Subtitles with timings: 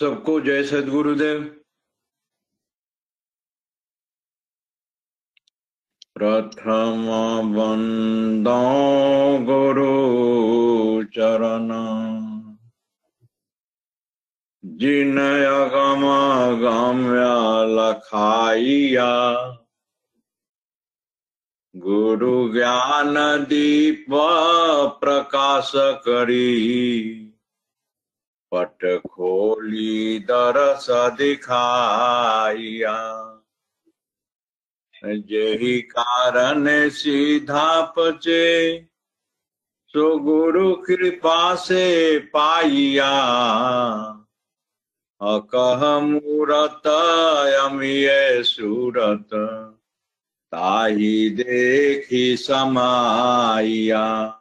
[0.00, 1.42] सबको जय सदगुरुदेव।
[6.14, 7.06] प्रथम
[7.54, 8.60] बंदो
[9.44, 9.90] गुरु
[11.04, 11.68] चरण
[14.64, 16.02] जिन अगम
[16.60, 17.26] गम्य
[17.76, 19.10] लखाइया।
[21.76, 24.06] गुरु ज्ञान दीप
[25.00, 26.50] प्रकाश करी।
[28.54, 33.26] पट खोली दरस दिखाइया।
[35.04, 38.86] जही कारण सीधा पचे
[39.86, 43.10] सो गुरु कृपा से पाइया।
[45.20, 46.82] अकह मूरत
[47.60, 49.28] अमिय सूरत,
[50.52, 54.39] ताही देखी समाइया।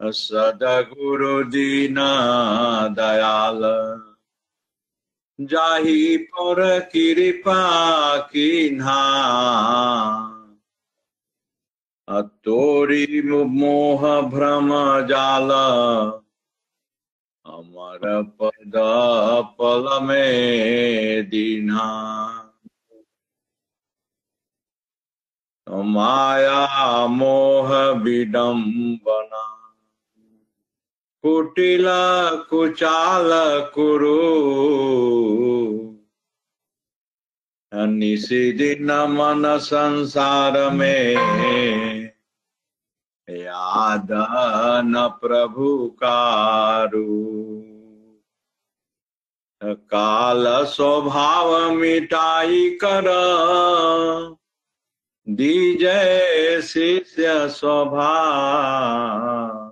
[0.00, 4.00] Sadaguru Dina Dayala.
[5.40, 6.56] Jahi Por
[6.90, 9.02] Kiripa Kinha.
[12.08, 16.22] Atori Moha Brahma Jala.
[17.56, 18.02] আমার
[18.38, 18.92] পদা
[19.56, 20.28] পলমে
[21.32, 21.86] দিনা
[25.94, 26.62] মায়া
[27.18, 27.68] মোহ
[28.02, 29.47] বিডম্বনা
[31.22, 31.86] कुटिल
[32.50, 33.30] कुचाल
[33.74, 34.18] कुरु।
[37.74, 41.16] निशिदिन मन संसार में
[43.30, 44.08] याद
[44.84, 47.28] न प्रभु कारु।
[49.64, 53.06] काल स्वभाव मिटाई कर।
[55.28, 59.67] दीजय शिष्य स्वभाव।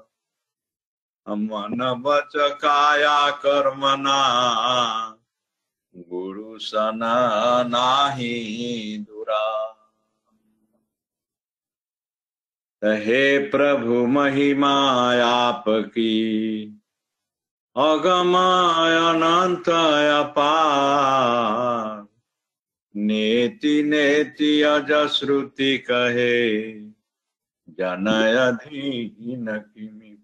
[1.29, 4.21] मन बच काया कर्मना।
[5.97, 7.00] गुरु सन
[7.69, 9.73] नाही दुरा।
[12.84, 16.62] हे प्रभु महिमा आपकी।
[17.77, 19.69] अगमाय अनंत
[20.27, 22.06] अपार।
[22.97, 26.73] नेति नेति अज श्रुति कहे।
[27.71, 30.16] जनयधीन किमि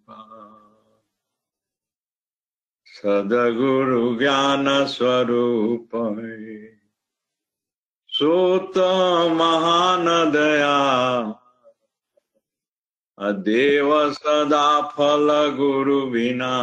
[3.03, 5.91] सदगुरु ज्ञान स्वरूप
[8.13, 8.79] सोत
[9.39, 10.77] महान दया
[13.45, 16.55] देव सदा फल गुरु बिना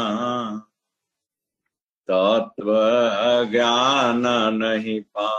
[2.09, 2.71] तत्व
[3.51, 4.23] ज्ञान
[4.56, 5.29] नहीं पा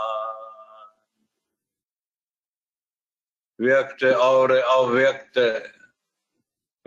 [3.59, 5.37] व्यक्त, और अव्यक्त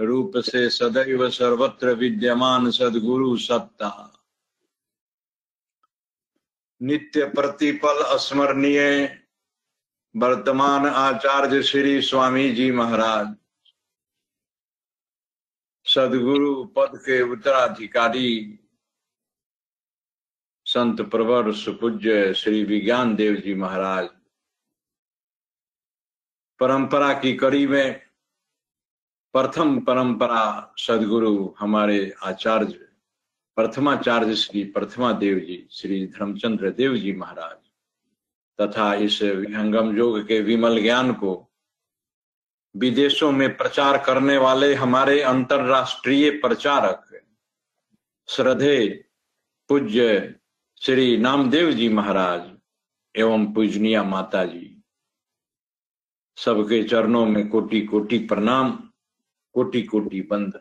[0.00, 4.22] रूप से सदैव सर्वत्र विद्यमान सदगुरु सत्ता।
[6.82, 9.18] नित्य प्रतिपल स्मरणीय
[10.16, 13.36] वर्तमान आचार्य श्री स्वामी जी महाराज।
[15.84, 18.58] सदगुरु पद के उत्तराधिकारी।
[20.64, 24.08] संत प्रवर सुपूज्य श्री विज्ञान देव जी महाराज।
[26.60, 28.13] परंपरा की कड़ी में
[29.34, 32.78] प्रथम परंपरा सदगुरु हमारे आचार्य,
[33.56, 37.56] प्रथमाचार्य श्री प्रथमा देव जी, श्री धर्मचंद्र देव जी महाराज,
[38.58, 41.32] तथा इस विहंगम योग के विमल ज्ञान को
[42.74, 47.20] विदेशों में प्रचार करने वाले हमारे अंतरराष्ट्रीय प्रचारक,
[48.28, 48.86] श्रद्धे
[49.70, 50.34] पूज्य
[50.82, 52.50] श्री नामदेव जी महाराज
[53.14, 54.82] एवं पूजनिया माता जी,
[56.38, 58.78] सबके चरणों में कोटि कोटि प्रणाम।
[59.54, 60.60] कोटि कोटि बंधन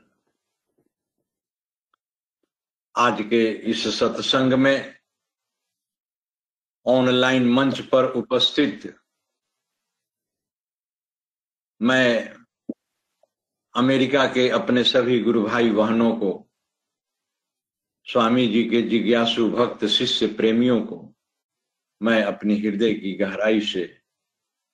[2.95, 4.95] आज के इस सत्संग में
[6.85, 8.95] ऑनलाइन मंच पर उपस्थित
[11.81, 12.35] मैं
[13.75, 16.50] अमेरिका के अपने सभी गुरु भाई बहनों को,
[18.12, 21.15] स्वामी जी के जिज्ञासु भक्त शिष्य प्रेमियों को,
[22.01, 24.01] मैं अपनी हृदय की गहराई से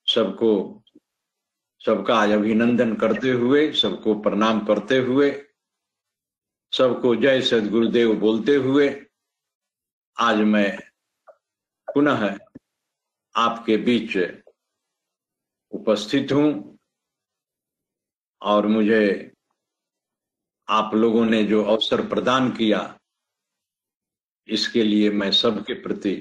[0.06, 0.79] सबको
[1.82, 5.30] सबका आज अभिनंदन करते हुए, सबको प्रणाम करते हुए,
[6.74, 8.90] सबको जय सदगुरुदेव बोलते हुए,
[10.18, 10.78] आज मैं
[11.88, 12.38] पुनः
[13.36, 14.18] आपके बीच
[15.72, 16.78] उपस्थित हूँ
[18.42, 19.32] और मुझे
[20.68, 23.00] आप लोगों ने जो अवसर प्रदान किया,
[24.48, 26.16] इसके लिए मैं सबके प्रति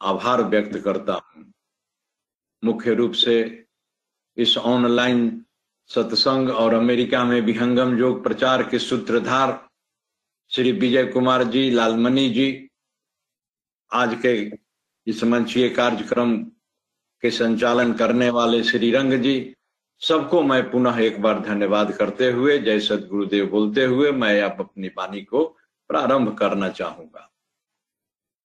[0.00, 1.52] आभार व्यक्त करता हूँ।
[2.62, 3.66] मुख्य रूप से
[4.40, 5.44] इस ऑनलाइन
[5.90, 9.68] सत्संग और अमेरिका में विहंगम योग प्रचार के सूत्रधार
[10.48, 12.68] श्री विजय कुमार जी लालमणि जी,
[13.92, 14.52] आज के
[15.06, 16.36] इस मंचीय कार्यक्रम
[17.22, 19.54] के संचालन करने वाले श्री रंग जी,
[19.98, 24.88] सबको मैं पुनः एक बार धन्यवाद करते हुए, जय सदगुरुदेव बोलते हुए मैं अब अपनी
[24.88, 25.44] वाणी को
[25.88, 27.30] प्रारंभ करना चाहूँगा।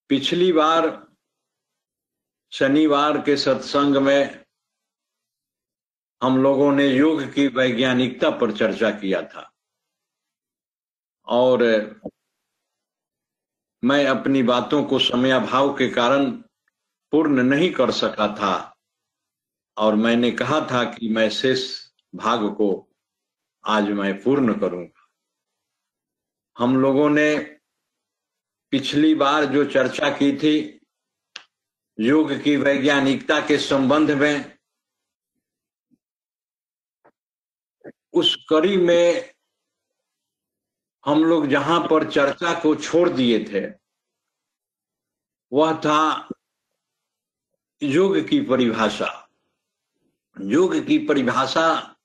[0.09, 1.07] पिछली बार,
[2.51, 4.44] शनिवार के सत्संग में
[6.23, 9.53] हम लोगों ने योग की वैज्ञानिकता पर चर्चा किया था।
[11.25, 11.63] और
[13.83, 16.31] मैं अपनी बातों को समयाभाव के कारण
[17.11, 18.77] पूर्ण नहीं कर सका था।
[19.77, 22.89] और मैंने कहा था कि मैं शेष भाग को
[23.65, 25.07] आज मैं पूर्ण करूँगा।
[26.57, 27.57] हम लोगों ने
[28.71, 30.81] पिछली बार जो चर्चा की थी,
[31.99, 34.54] योग की वैज्ञानिकता के संबंध में
[38.15, 39.33] उस कड़ी में
[41.05, 43.65] हम लोग जहाँ पर चर्चा को छोड़ दिए थे,
[45.53, 46.29] वह था
[47.81, 49.29] योग की परिभाषा।
[50.41, 51.95] योग की परिभाषा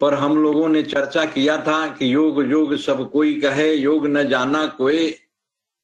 [0.00, 4.28] पर हम लोगों ने चर्चा किया था कि योग योग सब कोई कहे, योग न
[4.28, 5.10] जाना कोई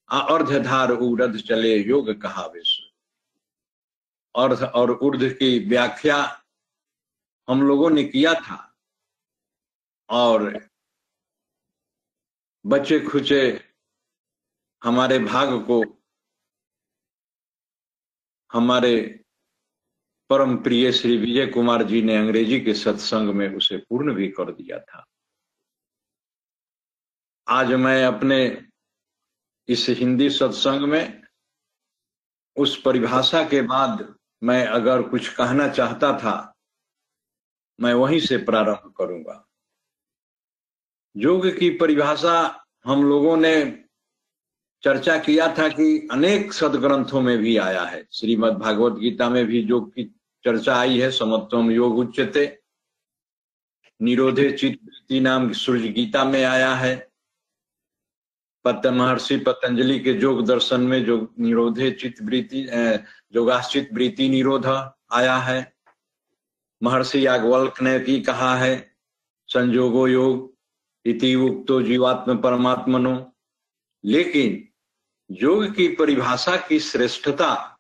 [0.09, 2.83] अर्धधार उर्ध चले, योग कहा विश्व
[4.35, 6.38] अर्ध और उर्ध की व्याख्या
[7.49, 8.75] हम लोगों ने किया था।
[10.09, 10.69] और
[12.67, 13.71] बच्चे खुचे
[14.85, 16.03] हमारे भाग को,
[18.53, 19.25] हमारे
[20.31, 24.53] परम प्रिय श्री विजय कुमार जी ने अंग्रेज़ी के सत्संग में उसे पूर्ण भी कर
[24.53, 25.07] दिया था।
[27.49, 28.69] आज मैं अपने
[29.69, 31.23] इस हिंदी सत्संग में,
[32.57, 36.55] उस परिभाषा के बाद मैं अगर कुछ कहना चाहता था
[37.81, 39.45] मैं वहीं से प्रारंभ करूँगा।
[41.17, 43.85] योग की परिभाषा हम लोगों ने
[44.83, 49.61] चर्चा किया था कि अनेक सदग्रंथों में भी आया है। श्रीमद भागवत गीता में भी
[49.61, 50.05] योग की
[50.45, 52.59] चर्चा आई है, समत्वम योग उच्चते
[54.03, 57.09] निरोधे चित्ती नाम सूर्य गीता में आया है।
[58.67, 62.61] महर्षि पतंजलि के योग दर्शन में जो निरोधे चित्त वृत्ति
[63.37, 64.67] योगाश्चित वृत्ति निरोध
[65.13, 65.78] आया है।
[66.83, 68.97] महर्षि याज्ञवल्क ने भी कहा है,
[69.47, 70.59] संजोगो योग
[71.05, 73.33] इति उक्तो जीवात्म परमात्मनो।
[74.05, 74.69] लेकिन
[75.31, 77.75] योग की परिभाषा की श्रेष्ठता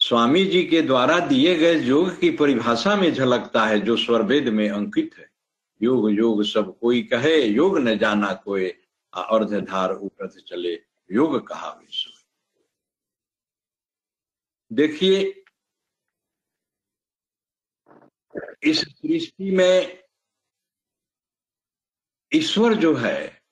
[0.00, 4.70] स्वामी जी के द्वारा दिए गए योग की परिभाषा में झलकता है, जो स्वरवेद में
[4.70, 5.30] अंकित है।
[5.82, 8.68] योग योग सब कोई कहे, योग न जाना कोई
[9.14, 10.82] अर्धधार उपरथ चले,
[11.12, 12.10] योग कहा विश्व
[14.72, 15.41] देखिए
[18.62, 20.02] इस सृष्टि में
[22.34, 23.42] ईश्वर जो है,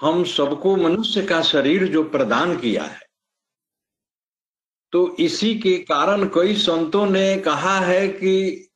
[0.00, 3.00] हम सबको मनुष्य का शरीर जो प्रदान किया है।
[4.92, 8.68] तो इसी के कारण कई संतों ने कहा है कि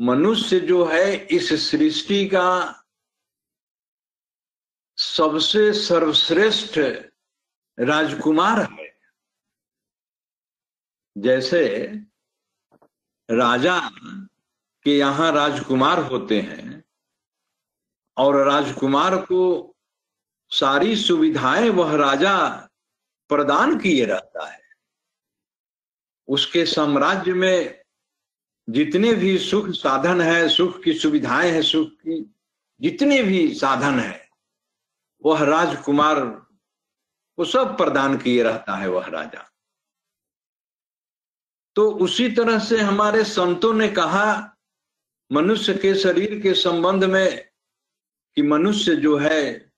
[0.00, 2.76] मनुष्य जो है, इस सृष्टि का
[4.96, 6.78] सबसे सर्वश्रेष्ठ
[7.80, 9.00] राजकुमार है।
[11.18, 11.60] जैसे
[13.30, 13.90] राजा
[14.82, 16.84] के यहाँ राजकुमार होते हैं
[18.16, 19.74] और राजकुमार को
[20.48, 22.48] सारी सुविधाएँ वह राजा
[23.28, 24.60] प्रदान किए रहता है।
[26.28, 27.82] उसके साम्राज्य में
[28.70, 32.34] जितने भी सुख साधन है, सुख की सुविधाएँ हैं, सुख की
[32.80, 34.28] जितने भी साधन है,
[35.24, 36.24] वह राजकुमार
[37.36, 39.49] को सब प्रदान किए रहता है वह राजा।
[41.80, 44.56] तो उसी तरह से हमारे संतों ने कहा,
[45.32, 47.48] मनुष्य के शरीर के संबंध में
[48.34, 49.72] कि मनुष्य जो है,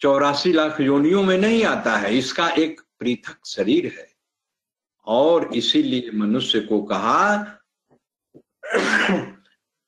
[0.00, 4.14] चौरासी लाख योनियों में नहीं आता है, इसका एक पृथक शरीर है।
[5.06, 7.38] और इसीलिए मनुष्य को कहा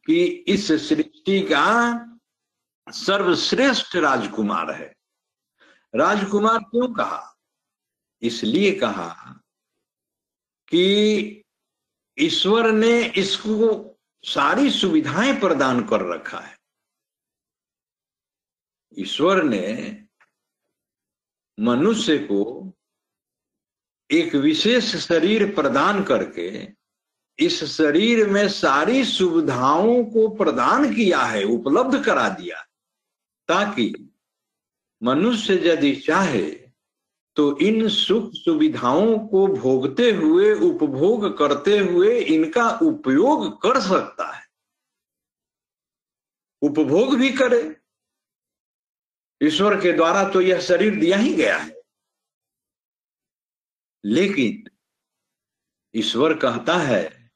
[0.06, 1.98] कि इस सृष्टि का
[2.90, 4.96] सर्वश्रेष्ठ राजकुमार है।
[5.94, 7.36] राजकुमार क्यों कहा?
[8.22, 9.39] इसलिए कहा
[10.70, 11.42] कि
[12.18, 16.58] ईश्वर ने इसको सारी सुविधाएँ प्रदान कर रखा है।
[18.98, 20.04] ईश्वर ने
[21.60, 22.72] मनुष्य को
[24.10, 26.68] एक विशेष शरीर प्रदान करके
[27.38, 32.62] इस शरीर में सारी सुविधाओं को प्रदान किया है, उपलब्ध करा दिया,
[33.48, 34.12] ताकि
[35.02, 36.59] मनुष्य यदि चाहे
[37.36, 44.46] तो इन सुख सुविधाओं को भोगते हुए, उपभोग करते हुए इनका उपयोग कर सकता है।
[46.62, 47.76] उपभोग भी करे।
[49.42, 51.76] ईश्वर के द्वारा तो यह शरीर दिया ही गया है।
[54.04, 54.70] लेकिन
[55.94, 57.30] ईश्वर कहता है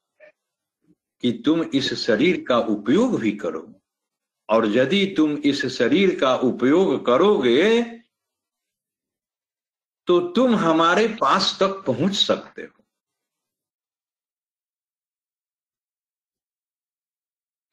[1.20, 3.80] कि तुम इस शरीर का उपयोग भी करो।
[4.50, 7.82] और यदि तुम इस शरीर का उपयोग करोगे
[10.06, 12.82] तो तुम हमारे पास तक पहुँच सकते हो।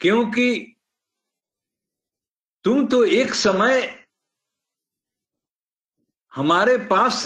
[0.01, 0.77] क्योंकि
[2.63, 4.07] तुम तो एक समय
[6.33, 7.23] हमारे पास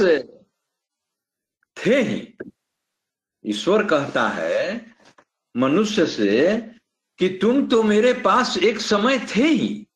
[1.77, 2.37] थे ही।
[3.45, 4.95] ईश्वर कहता है
[5.55, 6.57] मनुष्य से
[7.19, 9.87] कि तुम तो मेरे पास एक समय थे ही।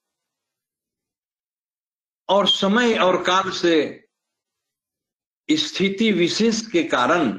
[2.29, 4.08] और समय और काल से
[5.51, 7.31] स्थिति विशेष के कारण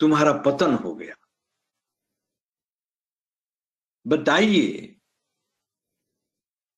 [0.00, 1.14] तुम्हारा पतन हो गया।
[4.06, 5.00] बताइए,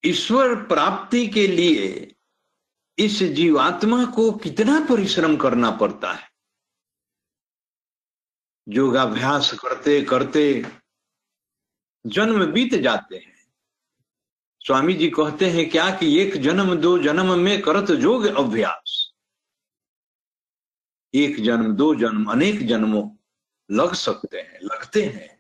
[0.05, 2.15] ईश्वर प्राप्ति के लिए
[2.99, 6.31] इस जीवात्मा को कितना परिश्रम करना पड़ता है?
[8.69, 10.67] योगाभ्यास करते करते
[12.07, 13.53] जन्म बीत जाते हैं।
[14.67, 18.80] स्वामी जी कहते हैं क्या कि एक जन्म दो जन्म में करत जोग अभ्यास।
[21.15, 23.09] एक जन्म, दो जन्म, अनेक जन्मों
[23.71, 25.39] लग सकते हैं, लगते हैं।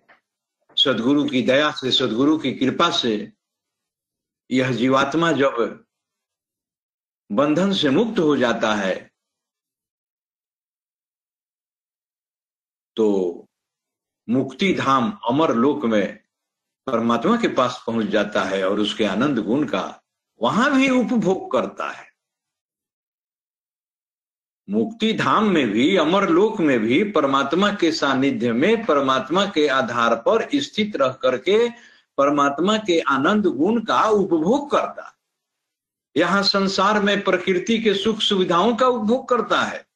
[0.76, 3.32] सदगुरु की दया से, सदगुरु की कृपा से
[4.50, 5.86] यह जीवात्मा जब
[7.30, 9.10] बंधन से मुक्त हो जाता है
[12.96, 13.46] तो
[14.28, 16.18] मुक्ति धाम अमर लोक में
[16.86, 20.02] परमात्मा के पास पहुँच जाता है और उसके आनंद गुण का
[20.40, 22.09] वहाँ भी उपभोग करता है।
[24.70, 30.14] मुक्ति धाम में भी अमर लोक में भी, परमात्मा के सानिध्य में, परमात्मा के आधार
[30.14, 31.68] पर स्थित रह करके
[32.18, 35.16] परमात्मा के आनंद गुण का उपभोग करता
[36.16, 39.86] यहाँ संसार में प्रकृति के सुख सुविधाओं का उपभोग करता है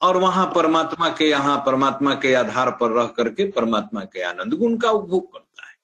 [0.00, 4.76] और वहाँ परमात्मा के, यहाँ परमात्मा के आधार पर रह करके परमात्मा के आनंद गुण
[4.76, 5.74] का उपभोग करता है।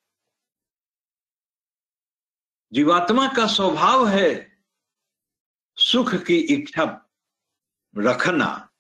[2.73, 4.53] जीवात्मा का स्वभाव है
[5.77, 7.02] सुख की इच्छा
[7.99, 8.73] रखना।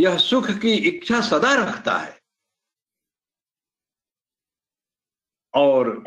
[0.00, 2.22] यह सुख की इच्छा सदा रखता है।
[5.54, 6.04] और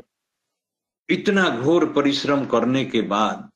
[1.10, 3.52] इतना घोर परिश्रम करने के बाद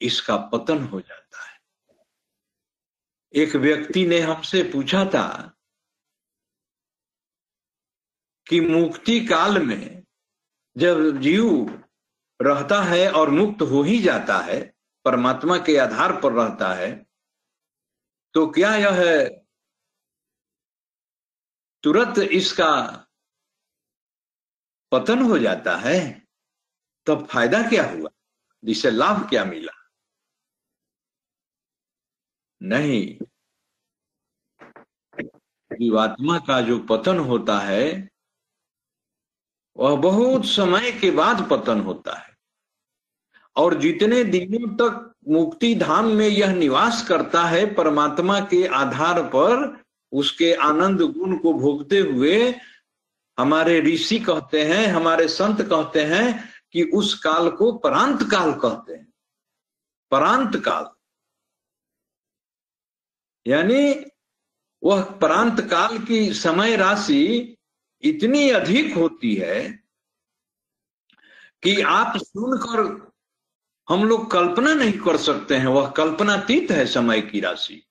[0.00, 1.60] इसका पतन हो जाता है।
[3.34, 5.56] एक व्यक्ति ने हमसे पूछा था
[8.48, 10.04] कि मुक्ति काल में
[10.76, 11.66] जब जीव
[12.42, 17.06] रहता है और मुक्त हो ही जाता है परमात्मा के आधार पर रहता है
[18.34, 19.28] तो क्या यह
[21.82, 22.70] तुरंत इसका
[24.92, 26.26] पतन हो जाता है?
[27.06, 28.08] तब फ़ायदा क्या हुआ?
[28.64, 29.72] जिसे लाभ क्या मिला?
[32.62, 33.18] नहीं।
[35.72, 38.10] जीवात्मा का जो पतन होता है,
[39.76, 42.29] वह बहुत समय के बाद पतन होता है।
[43.56, 49.82] और जितने दिनों तक मुक्ति धाम में यह निवास करता है परमात्मा के आधार पर,
[50.12, 52.54] उसके आनंद गुण को भोगते हुए,
[53.38, 58.92] हमारे ऋषि कहते हैं, हमारे संत कहते हैं कि उस काल को परांत काल कहते
[58.94, 59.12] हैं।
[60.10, 60.86] परांत काल।
[63.50, 64.04] यानी
[64.82, 67.56] वह प्रांत काल की समय राशि
[68.02, 69.84] इतनी अधिक होती है
[71.62, 73.09] कि आप सुनकर
[73.90, 77.82] हम लोग कल्पना नहीं कर सकते हैं, वह कल्पनातीत है समय की राशि।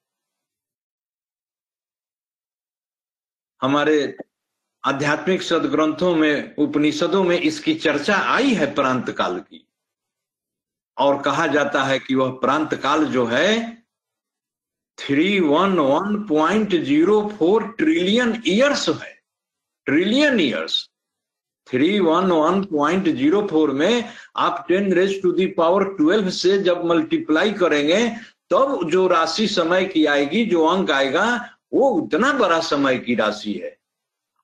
[3.61, 4.17] हमारे
[4.83, 9.65] आध्यात्मिक सदग्रंथों में, उपनिषदों में इसकी चर्चा आई है प्रांत काल की।
[10.97, 13.75] और कहा जाता है कि वह प्रांत काल जो है
[14.97, 19.13] three one one point zero four trillion years है।
[19.85, 20.89] Trillion years
[21.69, 24.05] three one one point zero four में
[24.37, 28.07] आप ten raise to the power twelve से जब मल्टीप्लाई करेंगे,
[28.51, 31.25] तब तो जो राशि समय की आएगी, जो अंक आएगा,
[31.73, 33.77] वो उतना बड़ा समय की राशि है।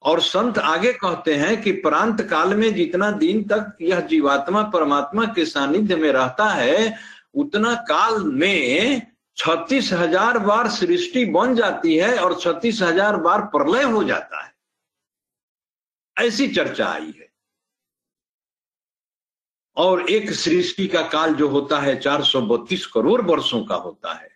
[0.03, 5.25] और संत आगे कहते हैं कि प्रांत काल में जितना दिन तक यह जीवात्मा परमात्मा
[5.25, 6.96] के सानिध्य में रहता है,
[7.36, 9.01] उतना काल में
[9.38, 14.53] छत्तीस हज़ार बार सृष्टि बन जाती है और छत्तीस हज़ार बार प्रलय हो जाता है।
[16.17, 17.29] ऐसी चर्चा आई है।
[19.77, 24.29] और एक सृष्टि का काल जो होता है 432 करोड़ वर्षों का होता है।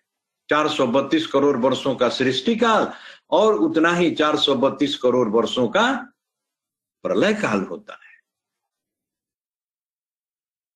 [0.48, 2.92] 432 करोड़ वर्षों का सृष्टि काल
[3.30, 5.92] और उतना ही 432 करोड़ वर्षों का
[7.04, 8.18] प्रलय काल होता है।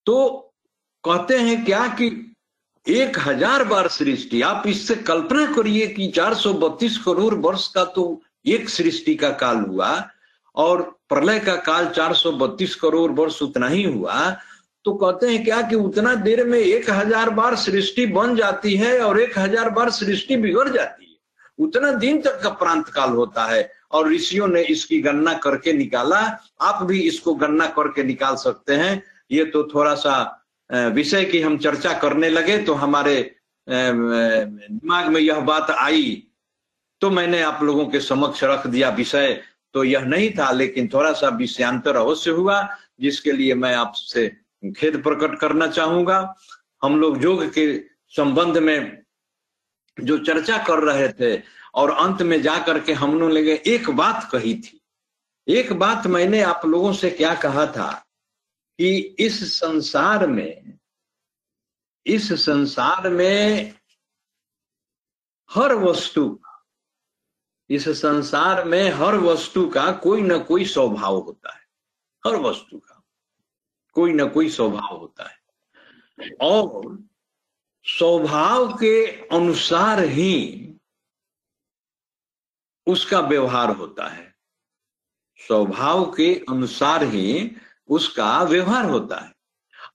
[0.07, 0.31] तो
[1.05, 2.09] कहते हैं क्या कि
[2.87, 8.69] एक हज़ार बार सृष्टि, आप इससे कल्पना करिए कि 432 करोड़ वर्ष का तो एक
[8.69, 9.93] सृष्टि का काल हुआ
[10.55, 14.31] और प्रलय का काल 432 करोड़ वर्ष उतना ही हुआ
[14.85, 18.99] तो कहते हैं क्या कि उतना देर में एक हज़ार बार सृष्टि बन जाती है
[19.01, 21.17] और एक हज़ार बार सृष्टि बिगड़ जाती है।
[21.59, 26.19] उतना दिन तक का प्रांत काल होता है और ऋषियों ने इसकी गणना करके निकाला।
[26.63, 30.15] आप भी इसको गणना करके निकाल सकते हैं। ये तो थोड़ा सा
[30.71, 33.17] विषय की हम चर्चा करने लगे तो हमारे
[33.67, 36.23] दिमाग में यह बात आई।
[37.01, 39.41] तो मैंने आप लोगों के समक्ष रख दिया विषय।
[39.75, 42.63] तो यह नहीं था, लेकिन थोड़ा सा विषयांतर अवश्य हुआ,
[43.01, 44.29] जिसके लिए मैं आपसे
[44.77, 46.35] खेद प्रकट करना चाहूँगा।
[46.83, 47.67] हम लोग योग के
[48.13, 49.03] संबंध में
[49.99, 51.43] जो चर्चा कर रहे थे,
[51.75, 54.81] और अंत में जाकर के हम लोग एक बात कही थी।
[55.49, 57.91] एक बात मैंने आप लोगों से क्या कहा था
[58.79, 60.79] कि इस संसार में,
[62.07, 63.75] इस संसार में
[65.51, 66.41] हर वस्तु
[67.71, 71.61] इस संसार में हर वस्तु का कोई ना कोई स्वभाव होता है।
[72.27, 73.03] हर वस्तु का
[73.93, 75.39] कोई ना कोई स्वभाव होता है।
[76.41, 76.99] और
[77.85, 80.61] स्वभाव के अनुसार ही
[82.87, 84.35] उसका व्यवहार होता है।
[85.37, 87.57] स्वभाव के अनुसार ही
[87.89, 89.35] उसका व्यवहार होता है।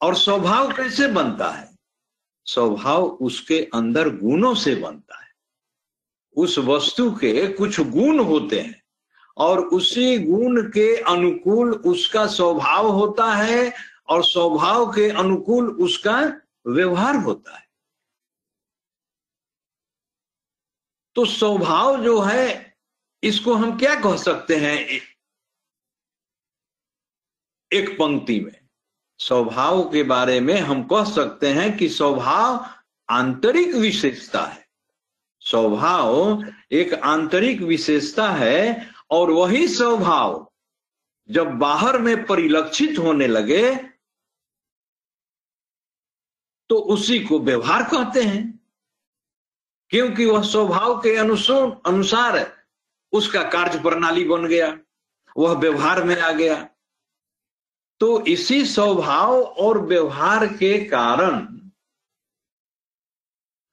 [0.01, 1.75] और स्वभाव कैसे बनता है?
[2.45, 5.18] स्वभाव उसके अंदर गुणों से बनता है।
[6.39, 8.81] उस वस्तु के कुछ गुण होते हैं
[9.37, 13.73] और उसी गुण के अनुकूल उसका स्वभाव होता है
[14.09, 16.21] और स्वभाव के अनुकूल उसका
[16.67, 17.67] व्यवहार होता है।
[21.15, 22.77] तो स्वभाव जो है,
[23.23, 25.01] इसको हम क्या कह सकते हैं?
[27.71, 28.59] एक पंक्ति में,
[29.19, 32.65] स्वभाव के बारे में हम कह सकते हैं कि स्वभाव
[33.09, 34.58] आंतरिक विशेषता है।
[35.49, 40.51] स्वभाव एक आंतरिक विशेषता है और वही स्वभाव
[41.29, 43.75] जब बाहर में परिलक्षित होने लगे
[46.69, 48.59] तो उसी को व्यवहार कहते हैं।
[49.89, 52.57] क्योंकि वह स्वभाव के अनुसार अनुसार
[53.11, 54.77] उसका कार्य प्रणाली बन गया,
[55.37, 56.69] वह व्यवहार में आ गया।
[57.99, 61.58] तो इसी स्वभाव और व्यवहार के कारण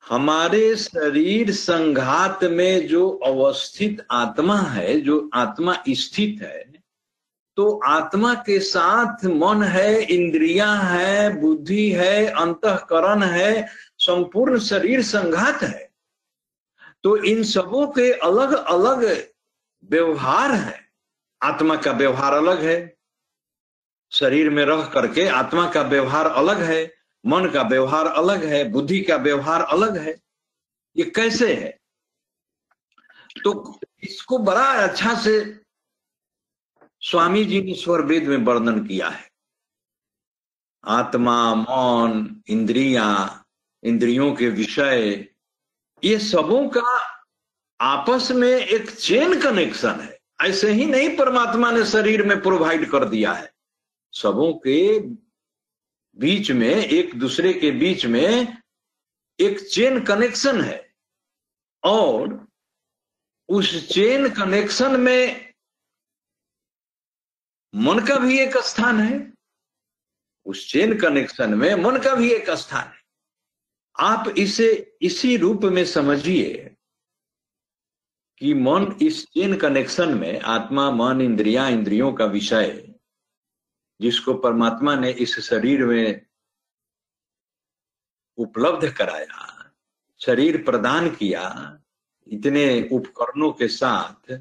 [0.08, 6.76] हमारे शरीर संघात में जो अवस्थित आत्मा है, जो आत्मा स्थित है
[7.56, 15.62] तो आत्मा के साथ मन है, इंद्रियाँ है, बुद्धि है, अंतकरण है, संपूर्ण शरीर संघात
[15.62, 15.90] है।
[17.02, 19.26] तो इन सबों के अलग अलग
[19.84, 20.80] व्यवहार है।
[21.42, 22.96] आत्मा का व्यवहार अलग है।
[24.12, 26.95] शरीर में रह करके आत्मा का व्यवहार अलग है।
[27.26, 30.20] मन का व्यवहार अलग है, बुद्धि का व्यवहार अलग है,
[30.96, 31.80] ये कैसे है?
[33.44, 35.60] तो इसको बड़ा अच्छा से
[37.00, 39.30] स्वामी जी ने स्वर वेद में वर्णन किया है।
[40.84, 43.44] आत्मा, मन, इंद्रिया,
[43.82, 45.28] इंद्रियों के विषय,
[46.04, 47.16] ये सबों का
[47.80, 53.04] आपस में एक चेन कनेक्शन है। ऐसे ही नहीं परमात्मा ने शरीर में प्रोवाइड कर
[53.04, 53.52] दिया है।
[54.12, 54.98] सबों के
[56.18, 58.58] बीच में, एक दूसरे के बीच में
[59.40, 60.94] एक चेन कनेक्शन है।
[61.84, 62.48] और
[63.48, 65.52] उस चेन कनेक्शन में
[67.74, 69.32] मन का भी एक स्थान है,
[70.46, 73.02] उस चेन कनेक्शन में मन का भी एक स्थान है।
[74.00, 76.76] आप इसे इसी रूप में समझिए
[78.38, 82.95] कि मन इस चेन कनेक्शन में आत्मा, मन, इंद्रिया, इंद्रियों का विषय
[84.00, 86.26] जिसको परमात्मा ने इस शरीर में
[88.38, 89.72] उपलब्ध कराया,
[90.20, 91.78] शरीर प्रदान किया,
[92.26, 94.40] इतने उपकरणों के साथ,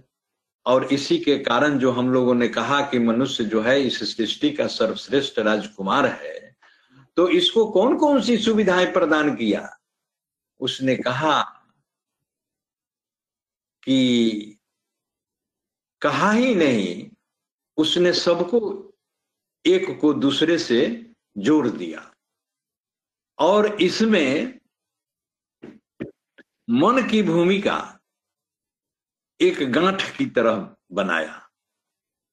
[0.66, 4.52] और इसी के कारण जो हम लोगों ने कहा कि मनुष्य जो है, इस सृष्टि
[4.52, 6.56] का सर्वश्रेष्ठ राजकुमार है
[7.18, 9.70] तो इसको कौन कौन सी सुविधाएँ प्रदान किया?
[10.60, 11.42] उसने कहा
[13.84, 14.58] कि
[16.02, 17.10] कहा ही नहीं,
[17.78, 18.85] उसने सबको
[19.68, 22.14] एक को दूसरे से जोड़ दिया।
[23.40, 24.60] और इसमें
[26.70, 28.00] मन की भूमिका
[29.42, 31.50] एक गांठ की तरह बनाया।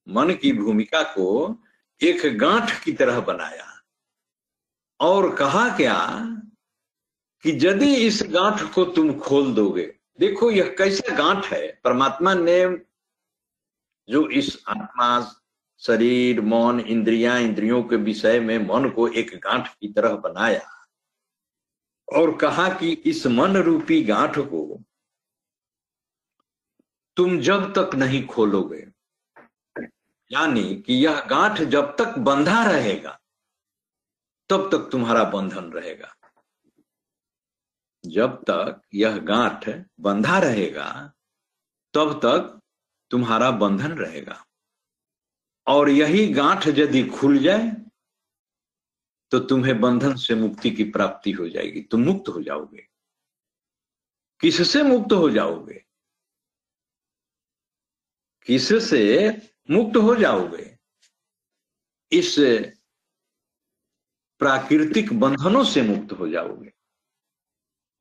[0.08, 1.58] मन की भूमिका को
[2.02, 3.80] एक गांठ की तरह बनाया।
[5.00, 6.18] और कहा क्या
[7.42, 12.76] कि यदि इस गांठ को तुम खोल दोगे, देखो यह कैसा गांठ है। परमात्मा ने
[14.08, 15.38] जो इस आत्मा
[15.82, 20.86] शरीर, मौन, इंद्रिया, इंद्रियों के विषय में मन को एक गांठ की तरह बनाया
[22.08, 24.82] और कहा कि इस मन रूपी गांठ को
[27.16, 28.86] तुम जब तक नहीं खोलोगे,
[30.30, 33.18] यानी कि यह गांठ जब तक बंधा रहेगा,
[34.48, 36.14] तब तक तुम्हारा बंधन रहेगा।
[38.04, 39.68] जब तक यह गांठ
[40.00, 41.12] बंधा रहेगा,
[41.94, 42.60] तब तक
[43.10, 44.44] तुम्हारा बंधन रहेगा।
[45.72, 47.70] और यही गांठ यदि खुल जाए
[49.30, 52.88] तो तुम्हें बंधन से मुक्ति की प्राप्ति हो जाएगी। तुम मुक्त हो जाओगे।
[54.40, 55.84] किससे मुक्त हो जाओगे?
[58.46, 59.30] किससे
[59.70, 60.78] मुक्त हो जाओगे?
[62.12, 62.36] इस
[64.38, 66.72] प्राकृतिक बंधनों से मुक्त हो जाओगे।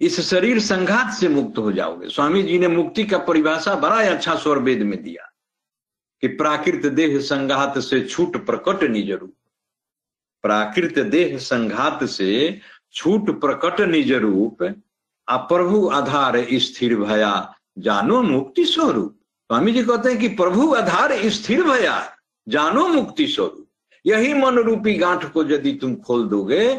[0.02, 4.36] इस शरीर संघात से मुक्त हो जाओगे। स्वामी जी ने मुक्ति का परिभाषा बड़ा अच्छा
[4.36, 5.31] स्वर वेद में दिया।
[6.24, 9.34] कि प्राकृत देह संघात से छूट प्रकट निज रूप
[10.44, 12.60] प्राकृत देह संघात से
[12.94, 14.64] छूट प्रकट निज रूप
[15.28, 19.18] आ प्रभु आधार स्थिर भया, जानो मुक्ति स्वरूप।
[19.50, 23.68] स्वामी जी कहते हैं कि प्रभु आधार स्थिर भया, जानो मुक्ति स्वरूप।
[24.06, 26.76] यही मन रूपी गांठ को यदि तुम खोल दोगे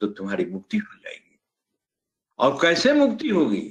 [0.00, 1.38] तो तुम्हारी मुक्ति हो जाएगी।
[2.38, 3.64] और कैसे मुक्ति होगी?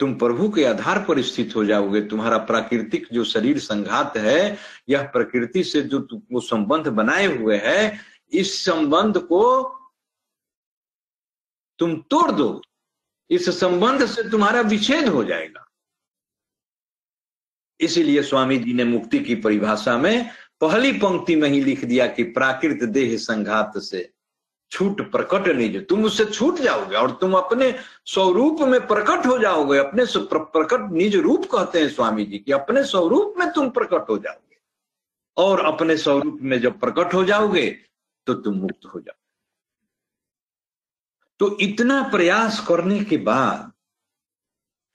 [0.00, 5.02] तुम प्रभु के आधार पर स्थित हो जाओगे। तुम्हारा प्राकृतिक जो शरीर संघात है, यह
[5.02, 7.98] प्रकृति से जो वो संबंध बनाए हुए है,
[8.32, 9.62] इस संबंध को
[11.78, 12.62] तुम तोड़ दो।
[13.30, 15.66] इस संबंध से तुम्हारा विच्छेद हो जाएगा।
[17.80, 20.30] इसीलिए स्वामी जी ने मुक्ति की परिभाषा में
[20.60, 24.12] पहली पंक्ति में ही लिख दिया कि प्राकृत देह संघात से।
[24.72, 27.72] छूट प्रकट नहीं जो तुम उससे छूट जाओगे और तुम अपने
[28.06, 32.84] स्वरूप में प्रकट हो जाओगे। अपने प्रकट निज रूप कहते हैं स्वामी जी की अपने
[32.84, 34.56] स्वरूप में तुम प्रकट हो जाओगे।
[35.36, 37.70] और अपने स्वरूप में जब प्रकट हो जाओगे
[38.26, 39.24] तो तुम मुक्त हो जाओगे।
[41.40, 43.72] तो इतना प्रयास करने के बाद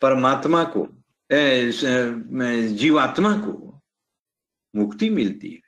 [0.02, 0.88] परमात्मा को
[2.76, 3.52] जीवात्मा को
[4.74, 5.62] मुक्ति मिलती है।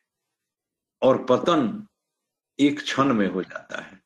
[1.02, 1.88] और पतन
[2.68, 4.04] एक क्षण में हो जाता है।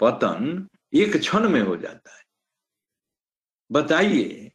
[0.00, 2.24] पतन एक क्षण में हो जाता है।
[3.72, 4.52] बताइए,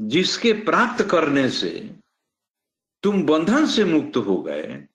[0.00, 2.00] जिसके प्राप्त करने से
[3.02, 4.88] तुम बंधन से मुक्त हो गए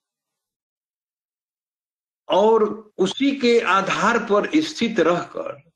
[2.28, 2.64] और
[2.98, 5.70] उसी के आधार पर स्थित रहकर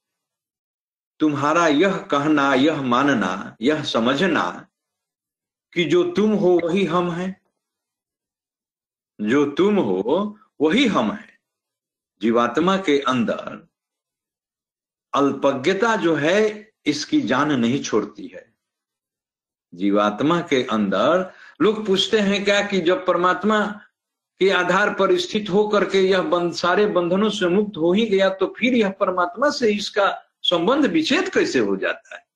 [1.20, 4.68] तुम्हारा यह कहना, यह मानना, यह समझना
[5.72, 7.39] कि जो तुम हो वही हम हैं।
[9.20, 11.38] जो तुम हो, वही हम हैं।
[12.22, 13.68] जीवात्मा के अंदर
[15.14, 18.54] अल्पज्ञता जो है, इसकी जान नहीं छोड़ती है।
[19.74, 23.66] जीवात्मा के अंदर लोग पूछते हैं क्या कि जब परमात्मा
[24.38, 28.28] के आधार पर स्थित होकर के यह बंद सारे बंधनों से मुक्त हो ही गया
[28.28, 32.26] तो फिर यह परमात्मा से इसका संबंध विच्छेद कैसे हो जाता है?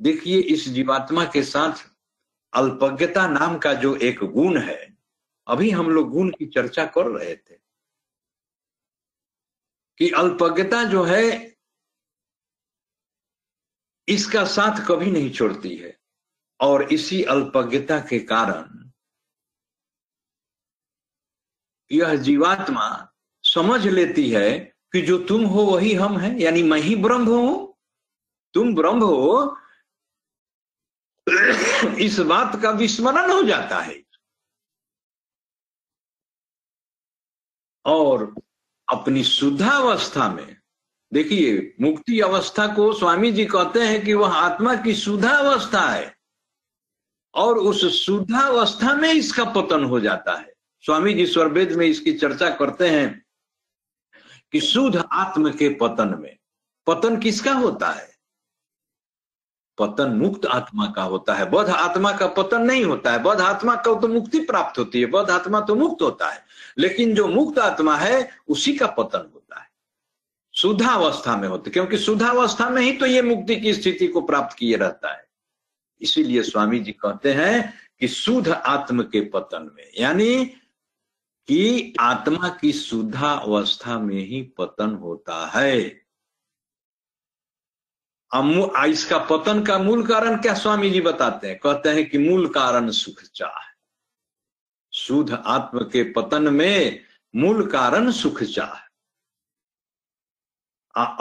[0.00, 1.90] देखिए, इस जीवात्मा के साथ
[2.52, 4.93] अल्पज्ञता नाम का जो एक गुण है
[5.46, 7.58] अभी हम लोग गुण की चर्चा कर रहे थे
[9.98, 11.56] कि अल्पज्ञता जो है,
[14.08, 15.98] इसका साथ कभी नहीं छोड़ती है।
[16.60, 18.90] और इसी अल्पज्ञता के कारण
[21.92, 23.12] यह जीवात्मा
[23.44, 24.58] समझ लेती है
[24.92, 27.76] कि जो तुम हो वही हम हैं, यानी मैं ही ब्रह्म हूँ,
[28.54, 29.56] तुम ब्रह्म हो,
[31.98, 34.03] इस बात का विस्मरण हो जाता है।
[37.84, 38.34] और
[38.88, 40.56] अपनी शुद्धावस्था में,
[41.12, 46.16] देखिए, मुक्ति अवस्था को स्वामी जी कहते हैं कि वह आत्मा की शुद्धावस्था है,
[47.34, 52.50] और उस शुद्धावस्था में इसका पतन हो जाता है। स्वामी जी स्वरवेद में इसकी चर्चा
[52.50, 53.24] करते हैं
[54.52, 56.36] कि शुद्ध आत्म के पतन में,
[56.86, 58.14] पतन किसका होता है?
[59.78, 63.74] पतन मुक्त आत्मा का होता है। बौद्ध आत्मा का पतन नहीं होता है। बौद्ध आत्मा
[63.76, 66.43] को तो मुक्ति प्राप्त होती है। बौद्ध आत्मा तो मुक्त होता है।
[66.78, 69.68] लेकिन जो मुक्त आत्मा है, उसी का पतन होता है।
[70.54, 74.76] शुद्धावस्था में होता क्योंकि शुद्धावस्था में ही तो ये मुक्ति की स्थिति को प्राप्त किए
[74.76, 75.24] रहता है।
[76.00, 80.44] इसीलिए स्वामी जी कहते हैं कि शुद्ध आत्म के पतन में, यानी
[81.48, 86.04] कि आत्मा की शुद्धा अवस्था में ही पतन होता है।
[88.86, 91.58] इसका पतन का मूल कारण क्या स्वामी जी बताते हैं?
[91.58, 93.60] कहते हैं कि मूल कारण सुख चाह
[94.94, 97.00] शुद्ध आत्म के पतन में
[97.36, 98.80] मूल कारण सुख चाह।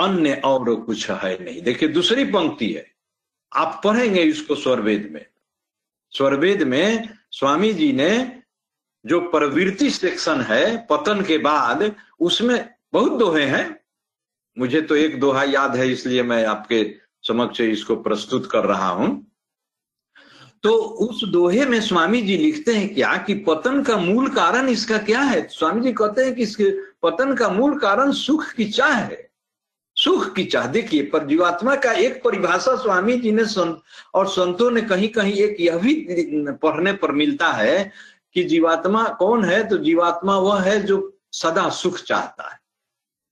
[0.03, 2.91] अन्य और कुछ है नहीं। देखिए, दूसरी पंक्ति है।
[3.55, 5.25] आप पढ़ेंगे इसको स्वरवेद में।
[6.11, 8.43] स्वरवेद में स्वामी जी ने
[9.05, 13.79] जो प्रवृत्ति सेक्शन है, पतन के बाद, उसमें बहुत दोहे हैं।
[14.57, 16.95] मुझे तो एक दोहा याद है, इसलिए मैं आपके
[17.27, 19.32] समक्ष इसको प्रस्तुत कर रहा हूँ।
[20.63, 24.97] तो उस दोहे में स्वामी जी लिखते हैं क्या कि पतन का मूल कारण इसका
[24.97, 25.47] क्या है?
[25.47, 26.71] स्वामी जी कहते हैं कि इसके
[27.03, 29.29] पतन का मूल कारण सुख की चाह है।
[29.95, 33.81] सुख की चाह। देखिए पर जीवात्मा का एक परिभाषा स्वामी जी ने संत
[34.13, 35.93] और संतों ने कहीं कहीं एक यह भी
[36.51, 37.91] पढ़ने पर मिलता है
[38.33, 39.67] कि जीवात्मा कौन है?
[39.67, 42.59] तो जीवात्मा वह है जो सदा सुख चाहता है।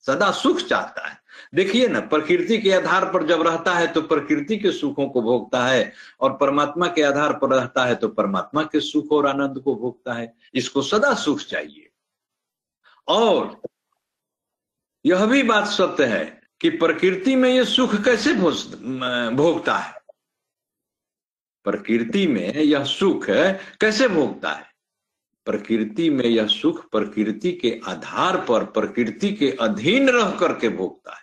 [0.05, 1.20] सदा सुख चाहता है।
[1.53, 5.65] देखिए ना, प्रकृति के आधार पर जब रहता है तो प्रकृति के सुखों को भोगता
[5.65, 9.75] है और परमात्मा के आधार पर रहता है तो परमात्मा के सुख और आनंद को
[9.75, 11.89] भोगता है। इसको सदा सुख चाहिए।
[13.07, 13.61] और
[15.05, 19.93] यह भी बात सत्य है कि प्रकृति में यह सुख कैसे भोगता है?
[21.65, 23.25] प्रकृति में यह सुख
[23.81, 24.69] कैसे भोगता है?
[25.45, 31.20] प्रकृति में यह सुख प्रकृति के आधार पर, प्रकृति के अधीन रह करके भोगता है।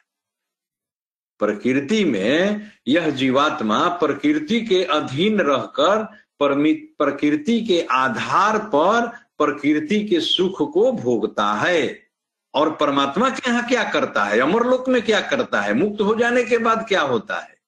[1.38, 6.08] प्रकृति में यह जीवात्मा प्रकृति के अधीन रहकर
[6.42, 9.06] प्रकृति के आधार पर
[9.38, 12.08] प्रकृति के सुख को भोगता है।
[12.54, 14.40] और परमात्मा के यहाँ क्या करता है?
[14.40, 15.74] अमरलोक में क्या करता है?
[15.74, 17.58] मुक्त हो जाने के बाद क्या होता है?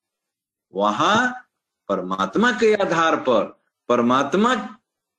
[0.75, 1.47] वहाँ
[1.89, 4.55] परमात्मा के आधार पर, परमात्मा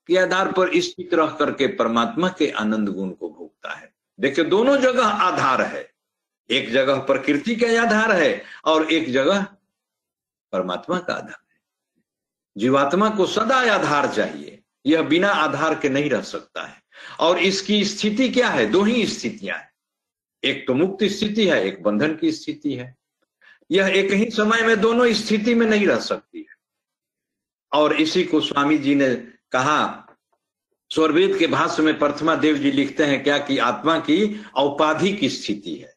[0.07, 4.77] के आधार पर स्थित रह करके परमात्मा के आनंद गुण को भोगता है। देखिए, दोनों
[4.77, 5.90] जगह आधार है।
[6.51, 9.41] एक जगह प्रकृति का आधार है और एक जगह
[10.51, 11.61] परमात्मा का आधार है।
[12.57, 16.83] जीवात्मा को सदा आधार चाहिए। यह बिना आधार के नहीं रह सकता है।
[17.19, 18.65] और इसकी स्थिति क्या है?
[18.65, 19.71] दो ही स्थितियाँ हैं।
[20.43, 22.97] एक तो मुक्त स्थिति है, एक बंधन की स्थिति है।
[23.71, 26.55] यह एक ही समय में दोनों स्थिति में नहीं रह सकती है।
[27.73, 29.15] और इसी को स्वामी जी ने
[29.51, 30.07] कहा,
[30.89, 35.75] स्वरवेद के भाष्य में प्रथमा देव जी लिखते हैं क्या कि आत्मा की औपाधिक स्थिति
[35.75, 35.90] है।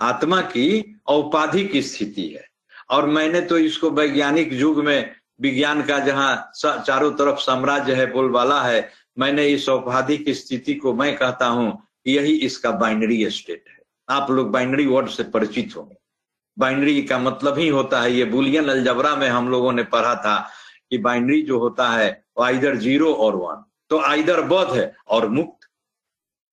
[0.00, 2.48] आत्मा की औपाधिक स्थिति है।
[2.90, 8.62] और मैंने तो इसको वैज्ञानिक युग में विज्ञान का जहाँ चारों तरफ़ साम्राज्य है, बोलबाला
[8.62, 14.30] है, मैंने इस औपाधिक स्थिति को मैं कहता हूँ यही इसका बाइनरी स्टेट है। आप
[14.30, 15.96] लोग बाइनरी वर्ड से परिचित होंगे।
[16.58, 20.50] बाइनरी का मतलब ही होता है, ये बुलियन अलजबरा में हम लोगों ने पढ़ा था
[20.90, 25.28] कि बाइनरी जो होता है, वो आइधर ज़ीरो और वन। तो आइधर बध है और
[25.28, 25.68] मुक्त।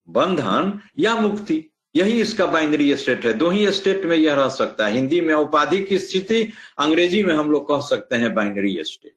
[0.10, 1.66] बंधन या मुक्ति।
[1.98, 5.34] यही इसका बाइनरी स्टेट है। दो ही स्टेट में यह रह सकता है। हिंदी में
[5.34, 9.16] औपाधिक स्थिति अंग्रेज़ी में हम लोग कह सकते हैं बाइनरी स्टेट।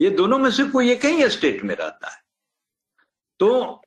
[0.00, 2.22] ये दोनों में से कोई एक ही स्टेट में रहता है।
[3.38, 3.82] तो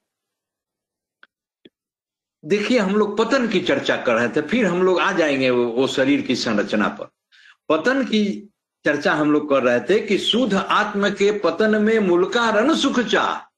[2.46, 5.66] देखिए हम लोग पतन की चर्चा कर रहे थे फिर हम लोग आ जाएँगे वो,
[5.66, 7.06] वो शरीर की संरचना पर।
[7.70, 8.50] पतन की
[8.86, 13.00] चर्चा हम लोग कर रहे थे कि शुद्ध आत्म के पतन में मूल कारण सुख
[13.00, 13.50] चाह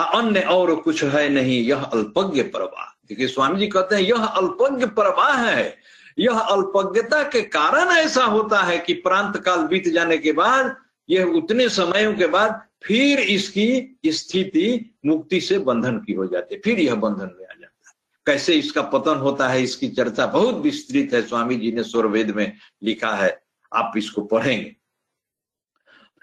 [0.00, 4.86] अन्य और कुछ है नहीं यह अल्पज्ञ प्रवाह। क्योंकि स्वामी जी कहते हैं, यह अल्पज्ञ
[4.86, 5.78] प्रवाह है।
[6.18, 10.76] यह अल्पज्ञता के कारण ऐसा होता है कि प्रांत काल बीत जाने के बाद,
[11.10, 16.60] यह उतने समयों के बाद फिर इसकी स्थिति मुक्ति से बंधन की हो जाती है।
[16.60, 17.94] फिर यह बंधन में आ जाता है।
[18.26, 22.56] कैसे इसका पतन होता है, इसकी चर्चा बहुत विस्तृत है, स्वामी जी ने स्वरवेद में
[22.82, 23.42] लिखा है।
[23.74, 24.76] आप इसको पढ़ेंगे।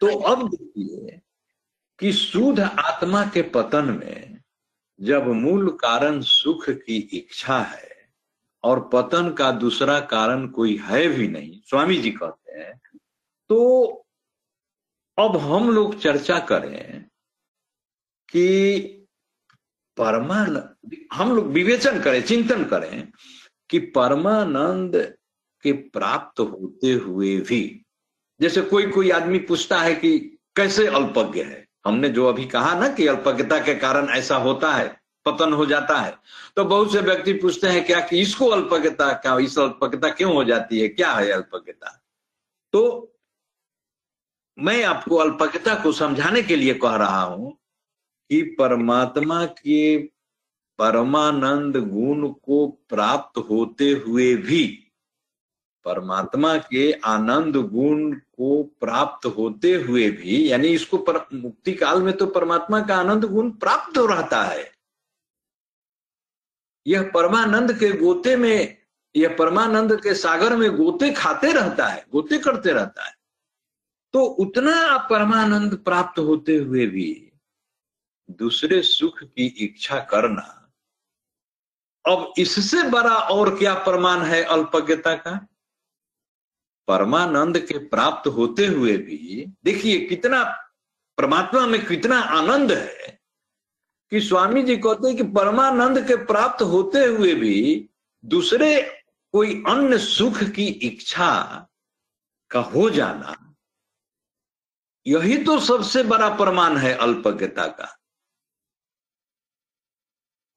[0.02, 1.20] तो अब देखिए
[2.00, 4.35] कि शुद्ध आत्मा के पतन में
[5.00, 7.94] जब मूल कारण सुख की इच्छा है
[8.64, 12.80] और पतन का दूसरा कारण कोई है भी नहीं, स्वामी जी कहते हैं
[13.50, 14.06] तो
[15.18, 17.06] अब हम लोग चर्चा करें
[18.30, 18.82] कि
[19.98, 23.12] परमानंद, हम लोग विवेचन करें, चिंतन करें
[23.70, 24.96] कि परमानंद
[25.64, 27.86] के प्राप्त होते हुए भी,
[28.40, 30.18] जैसे कोई कोई आदमी पूछता है कि
[30.56, 31.65] कैसे अल्पज्ञ है?
[31.86, 35.98] हमने जो अभी कहा ना कि अल्पज्ञता के कारण ऐसा होता है, पतन हो जाता
[35.98, 36.18] है।
[36.56, 40.44] तो बहुत से व्यक्ति पूछते हैं, क्या कि इसको अल्पज्ञता, क्या इस अल्पज्ञता क्यों हो
[40.44, 40.88] जाती है?
[40.88, 42.04] क्या है अल्पज्ञता?
[42.74, 43.12] तो
[44.60, 47.58] मैं आपको अल्पज्ञता को समझाने के लिए कह रहा हूँ
[48.30, 49.98] कि परमात्मा के
[50.78, 54.85] परमानंद गुण को प्राप्त होते हुए भी
[55.86, 62.14] परमात्मा के आनंद गुण को प्राप्त होते हुए भी यानी इसको पर, मुक्ति काल में
[62.18, 64.72] तो परमात्मा का आनंद गुण प्राप्त हो रहता है।
[66.88, 68.78] यह परमानंद के गोते में
[69.16, 73.14] यह परमानंद के सागर में गोते खाते रहता है गोते करते रहता है।
[74.14, 77.32] तो उतना परमानंद प्राप्त होते हुए भी
[78.30, 80.52] दूसरे सुख की इच्छा करना
[82.06, 85.48] अब इससे बड़ा और क्या प्रमाण है अल्पज्ञता का?
[86.88, 90.44] परमानंद के प्राप्त होते हुए भी, देखिए कितना,
[91.18, 93.20] परमात्मा में कितना आनंद है
[94.12, 97.90] कि स्वामी जी कहते हैं कि परमानंद के प्राप्त होते हुए भी
[98.24, 98.70] दूसरे
[99.34, 101.34] कोई अन्य सुख की इच्छा
[102.52, 103.36] का हो जाना,
[105.06, 107.96] यही तो सबसे बड़ा प्रमाण है अल्पज्ञता का।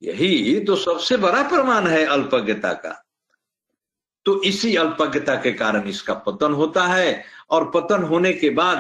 [0.03, 3.03] यही तो सबसे बड़ा प्रमाण है अल्पज्ञता का।
[4.29, 8.79] तो इसी अल्पज्ञता के कारण इसका पतन होता है और पतन होने के बाद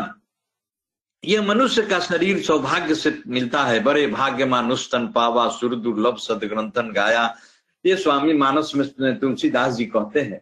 [1.25, 6.91] यह मनुष्य का शरीर सौभाग्य से मिलता है। बड़े भाग्य मानुस्तन पावा सुर दुर्लभ सदग्रंथन
[6.93, 7.23] गाया।
[7.85, 10.41] ये स्वामी मानस में तुलसीदास जी कहते हैं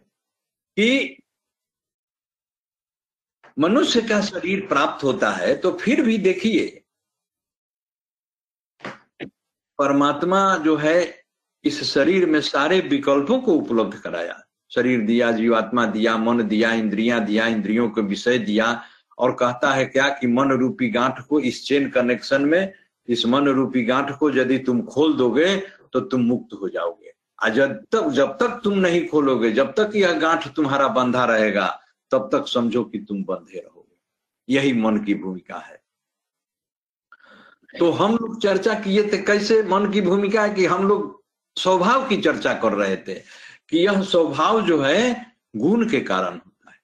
[0.77, 1.17] कि
[3.57, 6.65] मनुष्य का शरीर प्राप्त होता है तो फिर भी देखिए,
[9.79, 11.23] परमात्मा जो है
[11.63, 17.23] इस शरीर में सारे विकल्पों को उपलब्ध कराया। शरीर दिया, जीवात्मा दिया, मन दिया, इंद्रियाँ
[17.25, 18.81] दिया, इंद्रियों के विषय दिया
[19.17, 22.73] और कहता है क्या कि मन रूपी गांठ को इस चेन कनेक्शन में,
[23.07, 25.55] इस मन रूपी गांठ को यदि तुम खोल दोगे
[25.93, 27.13] तो तुम मुक्त हो जाओगे।
[27.51, 31.67] जब तक जब तक तुम नहीं खोलोगे, जब तक यह गांठ तुम्हारा बंधा रहेगा,
[32.11, 35.81] तब तक समझो कि तुम बंधे रहोगे। यही मन की भूमिका है।
[37.79, 41.23] तो हम लोग चर्चा किए थे, कैसे मन की भूमिका है कि हम लोग
[41.55, 43.21] स्वभाव की चर्चा कर रहे थे।
[43.69, 46.77] कि यह स्वभाव जो है, गुण के कारण होता है।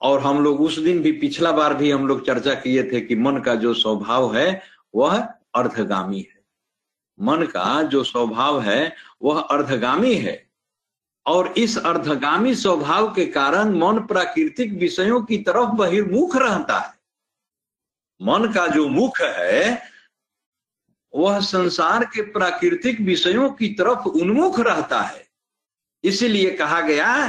[0.00, 3.16] और हम लोग उस दिन भी, पिछला बार भी हम लोग चर्चा किए थे कि
[3.16, 4.62] मन का जो स्वभाव है,
[4.94, 5.20] वह
[5.54, 6.44] अर्धगामी है।
[7.20, 10.48] मन का जो स्वभाव है, वह अर्धगामी है।
[11.26, 16.94] और इस अर्धगामी स्वभाव के कारण मन प्राकृतिक विषयों की तरफ़ बहिर्मुख रहता है।
[18.22, 19.82] मन का जो मुख है,
[21.14, 25.27] वह संसार के प्राकृतिक विषयों की तरफ़ उन्मुख रहता है।
[26.04, 27.28] इसीलिए कहा गया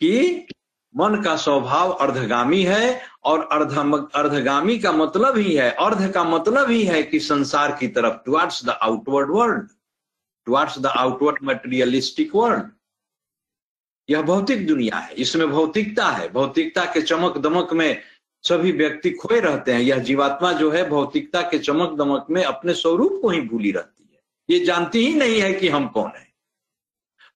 [0.00, 0.46] कि
[0.94, 3.72] मन का स्वभाव अर्धगामी है और अर्ध
[4.14, 8.64] अर्धगामी का मतलब ही है, अर्ध का मतलब ही है कि संसार की तरफ़ towards
[8.64, 9.68] the outward world
[10.46, 12.70] towards the outward materialistic world
[14.08, 18.02] यह भौतिक दुनिया है, इसमें भौतिकता है, भौतिकता के चमक दमक में
[18.44, 22.74] सभी व्यक्ति खोए रहते हैं, यह जीवात्मा जो है भौतिकता के चमक दमक में अपने
[22.74, 24.20] स्वरूप को ही भूली रहती है।
[24.50, 26.31] ये जानती ही नहीं है कि हम कौन है।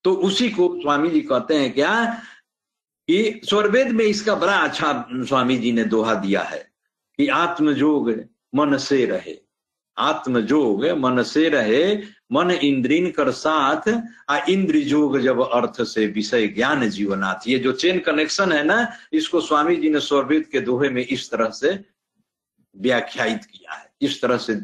[0.06, 2.22] तो उसी को स्वामी जी कहते हैं क्या?
[3.08, 6.72] कि स्वरवेद में इसका बड़ा अच्छा स्वामी जी ने दोहा दिया है
[7.18, 8.10] कि आत्मजोग
[8.54, 9.38] मन से रहे।
[9.98, 11.96] आत्मजोग मन से रहे,
[12.32, 17.72] मन इंद्रिन कर साथ, आ इंद्र जोग जब अर्थ से विषय ज्ञान जीवनाथ। ये जो
[17.72, 21.84] चेन कनेक्शन है ना, इसको स्वामी जी ने स्वरवेद के दोहे में इस तरह से
[22.76, 24.54] व्याख्यायित किया है। इस तरह से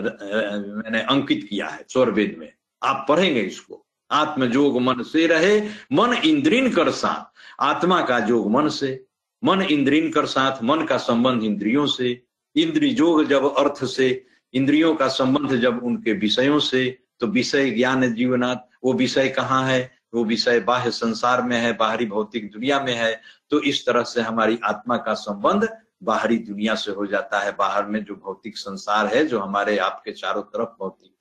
[0.00, 2.52] मैंने अंकित किया है स्वरवेद में।
[2.82, 3.83] आप पढ़ेंगे इसको।
[4.14, 5.60] आत्मजोग मन से रहे,
[5.92, 9.04] मन इंद्रिन कर साथ। आत्मा का जोग मन से,
[9.44, 12.22] मन इंद्रिन कर साथ, मन का संबंध इंद्रियों से।
[12.56, 18.14] इंद्री जोग जब अर्थ से, इंद्रियों का संबंध जब उनके विषयों से तो विषय ज्ञान
[18.14, 19.90] जीवनाथ वो विषय कहाँ है?
[20.14, 24.20] वो विषय बाह्य संसार में है, बाहरी भौतिक दुनिया में है। तो इस तरह से
[24.20, 25.68] हमारी आत्मा का संबंध
[26.02, 30.12] बाहरी दुनिया से हो जाता है। बाहर में जो भौतिक संसार है, जो हमारे आपके
[30.12, 30.68] चारों तरफ़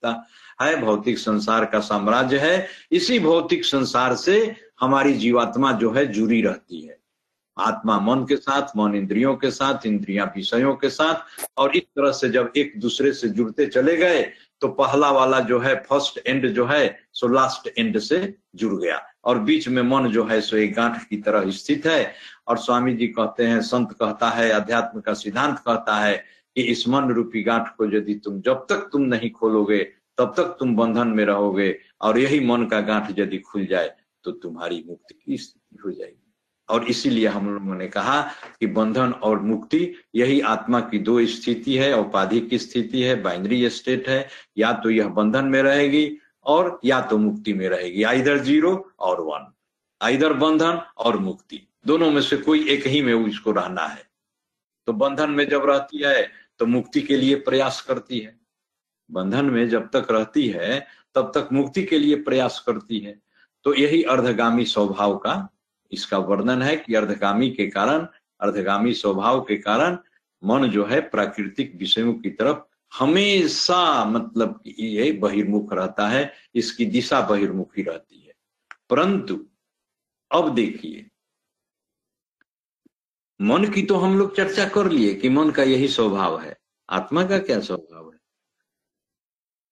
[0.04, 6.06] भौतिकता है। भौतिक संसार का साम्राज्य है। इसी भौतिक संसार से हमारी जीवात्मा जो है
[6.06, 6.98] जुड़ी रहती है।
[7.58, 11.16] आत्मा मन के साथ, मन इंद्रियों के साथ, इंद्रियाँ विषयों के साथ,
[11.58, 15.60] और इस तरह से जब एक दूसरे से जुड़ते चले गए तो पहला वाला जो
[15.60, 20.08] है फ़र्स्ट एंड जो है, सो लास्ट एंड से जुड़ गया। और बीच में मन
[20.08, 22.14] जो है, सो एक गांठ की तरह स्थित है।
[22.48, 26.24] और स्वामी जी कहते हैं, संत कहता है, अध्यात्म का सिद्धांत कहता है
[26.56, 29.84] कि इस मन रूपी गांठ को यदि तुम जब तक तुम नहीं खोलोगे,
[30.18, 34.32] तब तक तुम बंधन में रहोगे और यही मन का गांठ यदि खुल जाए तो
[34.32, 36.20] तुम्हारी मुक्ति की स्थिति हो जाएगी।
[36.70, 38.22] और इसीलिए हम लोगों ने कहा
[38.60, 43.70] कि बंधन और मुक्ति, यही आत्मा की दो स्थिति है औपाधिक की स्थिति है, बाइनरी
[43.70, 48.38] स्टेट है, या तो यह बंधन में रहेगी और या तो मुक्ति में रहेगी। आइधर
[48.38, 49.52] ज़ीरो और वन।
[50.02, 54.04] आइधर बंधन और मुक्ति। दोनों में से कोई एक ही में उसको रहना है।
[54.88, 58.40] तो बंधन में जब रहती है तो मुक्ति के लिए प्रयास करती है।
[59.12, 63.20] बंधन में जब तक रहती है, तब तक मुक्ति के लिए प्रयास करती है।
[63.64, 65.50] तो यही अर्धगामी स्वभाव का
[65.92, 68.08] इसका वर्णन है कि अर्धगामी के कारण,
[68.40, 69.98] अर्धगामी स्वभाव के कारण
[70.44, 72.58] मन जो है प्राकृतिक विषयों की तरफ़
[73.00, 78.34] हमेशा मतलब ये बहिर्मुख रहता है, इसकी दिशा बहिर्मुखी रहती है।
[78.90, 79.46] परंतु
[80.32, 81.10] अब देखिए
[83.44, 86.58] मन की तो हम लोग चर्चा कर लिए कि मन का यही स्वभाव है।
[86.90, 88.20] आत्मा का क्या स्वभाव है?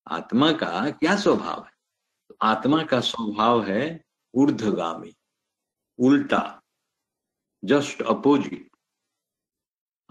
[0.07, 1.71] आत्मा का क्या स्वभाव है?
[2.29, 5.15] तो आत्मा का स्वभाव है ऊर्धगामी
[5.99, 6.61] उल्टा
[7.65, 8.67] जस्ट अपोजिट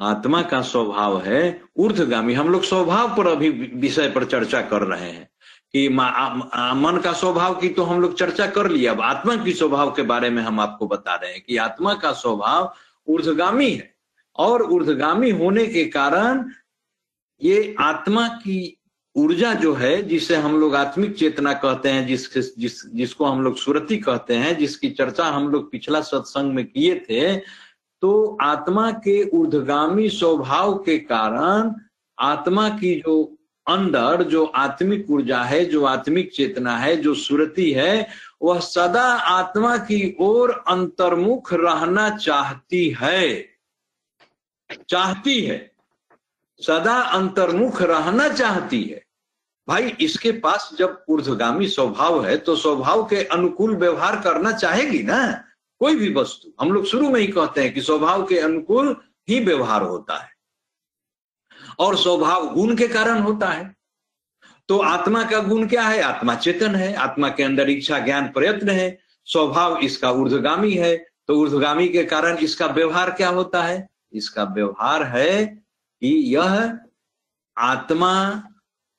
[0.01, 5.11] आत्मा का स्वभाव है ऊर्धगामी हम लोग स्वभाव पर अभी विषय पर चर्चा कर रहे
[5.11, 5.29] हैं
[5.73, 9.93] कि मन का स्वभाव की तो हम लोग चर्चा कर लिया अब आत्मा की स्वभाव
[9.95, 12.75] के बारे में हम आपको बता रहे हैं कि आत्मा का स्वभाव
[13.11, 13.95] ऊर्धगामी है।
[14.39, 16.45] और ऊर्धगामी होने के कारण
[17.43, 18.77] ये आत्मा की
[19.17, 23.57] ऊर्जा जो है, जिसे हम लोग आत्मिक चेतना कहते हैं, जिस जिस, जिसको हम लोग
[23.57, 27.37] सुरति कहते हैं, जिसकी चर्चा हम लोग पिछला सत्संग में किए थे
[28.03, 31.73] तो आत्मा के ऊर्धगामी स्वभाव के कारण
[32.19, 33.37] आत्मा की जो
[33.67, 38.09] अंदर, जो आत्मिक ऊर्जा है, जो आत्मिक चेतना है, जो सुरति है
[38.43, 43.49] वह सदा आत्मा की ओर अंतर्मुख रहना चाहती है।
[44.89, 45.73] चाहती है।
[46.67, 49.05] सदा अंतर्मुख रहना चाहती है।
[49.69, 55.45] भाई, इसके पास जब ऊर्धगामी स्वभाव है तो स्वभाव के अनुकूल व्यवहार करना चाहेगी ना?
[55.79, 58.97] कोई भी वस्तु। हम लोग शुरू में ही कहते हैं कि स्वभाव के अनुकूल
[59.29, 60.31] ही व्यवहार होता है।
[61.79, 63.80] और स्वभाव गुण के कारण होता है।
[64.71, 66.03] तो आत्मा का गुण क्या है?
[66.03, 71.35] आत्मा चेतन है। आत्मा के अंदर इच्छा, ज्ञान, प्रयत्न है। स्वभाव इसका ऊर्धगामी है। तो
[71.35, 73.89] ऊर्धगामी के कारण इसका व्यवहार क्या होता है?
[74.13, 75.47] इसका व्यवहार है
[76.01, 76.79] कि यह
[77.59, 78.43] आत्मा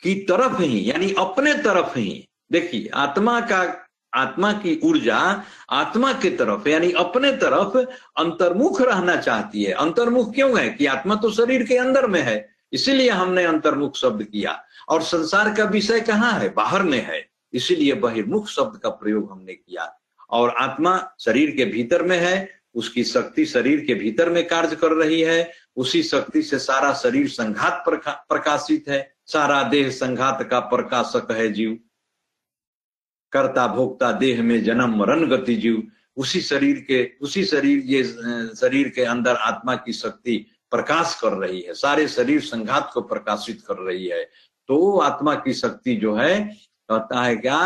[0.03, 6.29] की तरफ़ ही, यानी अपने तरफ़ ही, देखिए, आत्मा का, आत्मा की ऊर्जा आत्मा की
[6.29, 7.77] तरफ़, यानी अपने तरफ़
[8.17, 10.69] अंतर्मुख रहना चाहती है। अंतर्मुख क्यों है?
[10.69, 15.53] कि आत्मा तो शरीर के अंदर में है, इसीलिए हमने अंतर्मुख शब्द किया। और संसार
[15.55, 16.49] का विषय कहाँ है?
[16.49, 19.85] बाहर में है। इसीलिए बहिर्मुख शब्द का प्रयोग हमने किया।
[20.29, 24.91] और आत्मा शरीर के भीतर में है उसकी शक्ति शरीर के भीतर में कार्य कर
[24.91, 30.59] रही है उसी शक्ति से सारा शरीर संघात प्रका, प्रकाशित है सारा देह संघात का
[30.59, 31.77] प्रकाशक है जीव।
[33.31, 35.87] कर्ता भोक्ता देह में जन्म मरण गति जीव।
[36.17, 38.03] उसी शरीर के उसी शरीर ये
[38.55, 40.37] शरीर के अंदर आत्मा की शक्ति
[40.71, 44.29] प्रकाश कर रही है सारे शरीर संघात को प्रकाशित कर रही है।
[44.69, 46.39] तो आत्मा की शक्ति जो है,
[46.89, 47.59] कहता है क्या?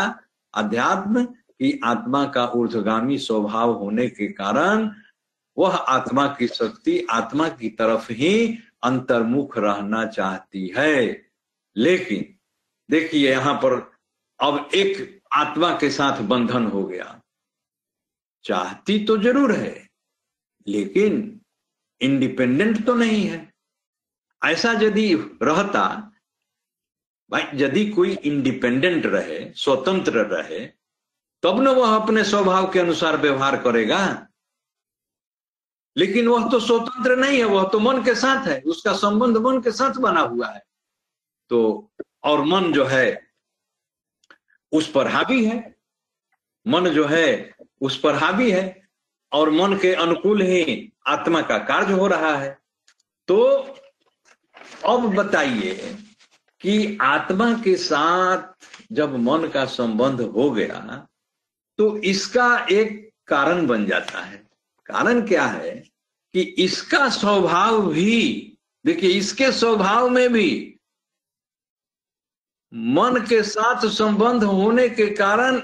[0.54, 4.90] अध्यात्म की आत्मा का ऊर्धगामी स्वभाव होने के कारण
[5.56, 11.22] वह आत्मा की शक्ति आत्मा की तरफ़ ही अंतर्मुख रहना चाहती है।
[11.76, 12.34] लेकिन,
[12.88, 13.74] देखिए यहाँ पर
[14.40, 17.20] अब एक आत्मा के साथ बंधन हो गया।
[18.44, 19.88] चाहती तो ज़रूर है,
[20.66, 21.40] लेकिन
[22.00, 23.52] इंडिपेंडेंट तो नहीं है।
[24.42, 26.12] ऐसा यदि रहता
[27.30, 30.66] भाई, यदि कोई इंडिपेंडेंट रहे, स्वतंत्र रहे,
[31.42, 34.26] तब न वह अपने स्वभाव के अनुसार व्यवहार करेगा।
[35.96, 39.60] लेकिन वह तो स्वतंत्र नहीं है, वह तो मन के साथ है, उसका संबंध मन
[39.60, 40.62] के साथ बना हुआ है।
[41.48, 41.90] तो
[42.24, 43.30] और मन जो है,
[44.72, 45.76] उस पर हावी है,
[46.66, 48.88] मन जो है, उस पर हावी है,
[49.32, 52.58] और मन के अनुकूल ही आत्मा का कार्य हो रहा है।
[53.28, 53.44] तो
[54.86, 55.98] अब बताइए
[56.66, 61.06] कि आत्मा के साथ जब मन का संबंध हो गया
[61.78, 64.36] तो इसका एक कारण बन जाता है।
[64.86, 65.70] कारण क्या है
[66.34, 70.78] कि इसका स्वभाव भी, देखिए, इसके स्वभाव में भी
[72.72, 75.60] मन के साथ संबंध होने के कारण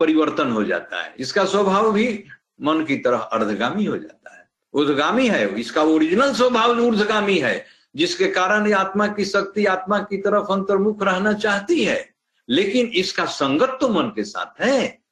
[0.00, 2.24] परिवर्तन हो जाता है। इसका स्वभाव भी
[2.60, 8.28] मन की तरह अर्धगामी हो जाता है। ऊर्धगामी है, इसका ओरिजिनल स्वभाव ऊर्धगामी है। जिसके
[8.28, 12.14] कारण आत्मा की शक्ति, आत्मा की तरफ़ अंतर्मुख रहना चाहती है।
[12.48, 15.02] लेकिन इसका संगत तो मन के साथ है।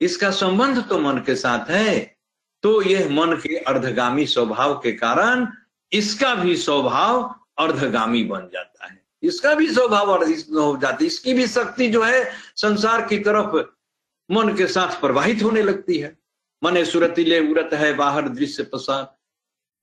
[0.00, 2.16] इसका संबंध तो मन के साथ है।
[2.62, 5.46] तो यह मन के अर्धगामी स्वभाव के कारण
[5.92, 11.46] इसका भी स्वभाव अर्धगामी बन जाता है। इसका भी स्वभाव हो जाती है। इसकी भी
[11.46, 13.56] शक्ति जो है, संसार की तरफ़
[14.32, 16.18] मन के साथ प्रवाहित होने लगती है।
[16.64, 19.14] मन सुरतिले उरत है, बाहर दृश्य प्रसाद।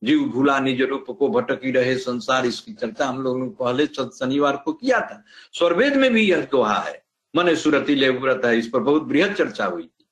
[0.04, 4.58] जीव भूला निज रूप को भटकी रहे संसार, इसकी चर्चा हम लोगों ने पहले शनिवार
[4.58, 5.24] को किया था।
[5.54, 9.66] स्वर्वेद में भी यह दोहा है। मन सुरतिले उरत है, इस पर बहुत बृहद चर्चा
[9.66, 10.08] हुई थी।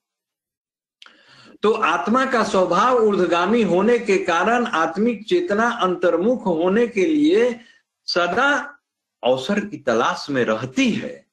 [1.62, 7.60] तो आत्मा का स्वभाव ऊर्धगामी होने के कारण आत्मिक चेतना अंतर्मुख होने के लिए
[8.04, 8.78] सदा
[9.24, 11.26] अवसर की तलाश में रहती है।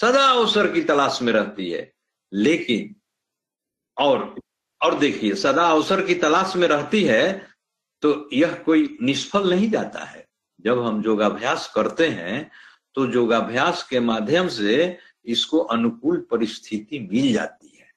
[0.00, 1.92] सदा अवसर की तलाश में रहती है।
[2.32, 2.96] लेकिन,
[4.02, 4.40] और
[4.82, 7.48] और देखिए, सदा अवसर की तलाश में रहती है
[8.02, 10.26] तो यह कोई निष्फल नहीं जाता है।
[10.60, 12.50] जब हम योगाभ्यास करते हैं
[12.94, 17.90] तो योगाभ्यास के माध्यम से इसको अनुकूल परिस्थिति मिल जाती है।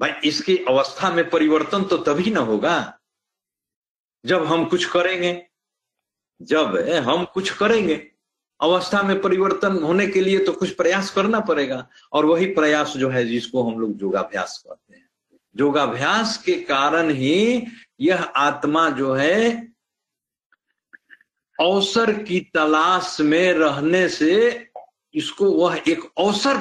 [0.00, 2.98] भाई, इसकी अवस्था में परिवर्तन तो तभी ना होगा
[4.24, 5.32] जब हम कुछ करेंगे।
[6.40, 6.76] जब
[7.06, 7.94] हम कुछ करेंगे,
[8.60, 13.08] अवस्था में परिवर्तन होने के लिए तो कुछ प्रयास करना पड़ेगा। और वही प्रयास जो
[13.08, 15.08] है जिसको हम लोग योगाभ्यास करते हैं।
[15.56, 17.66] योगाभ्यास के कारण ही
[18.00, 19.50] यह आत्मा जो है,
[21.58, 24.34] अवसर की तलाश में रहने से
[25.14, 26.56] इसको वह एक अवसर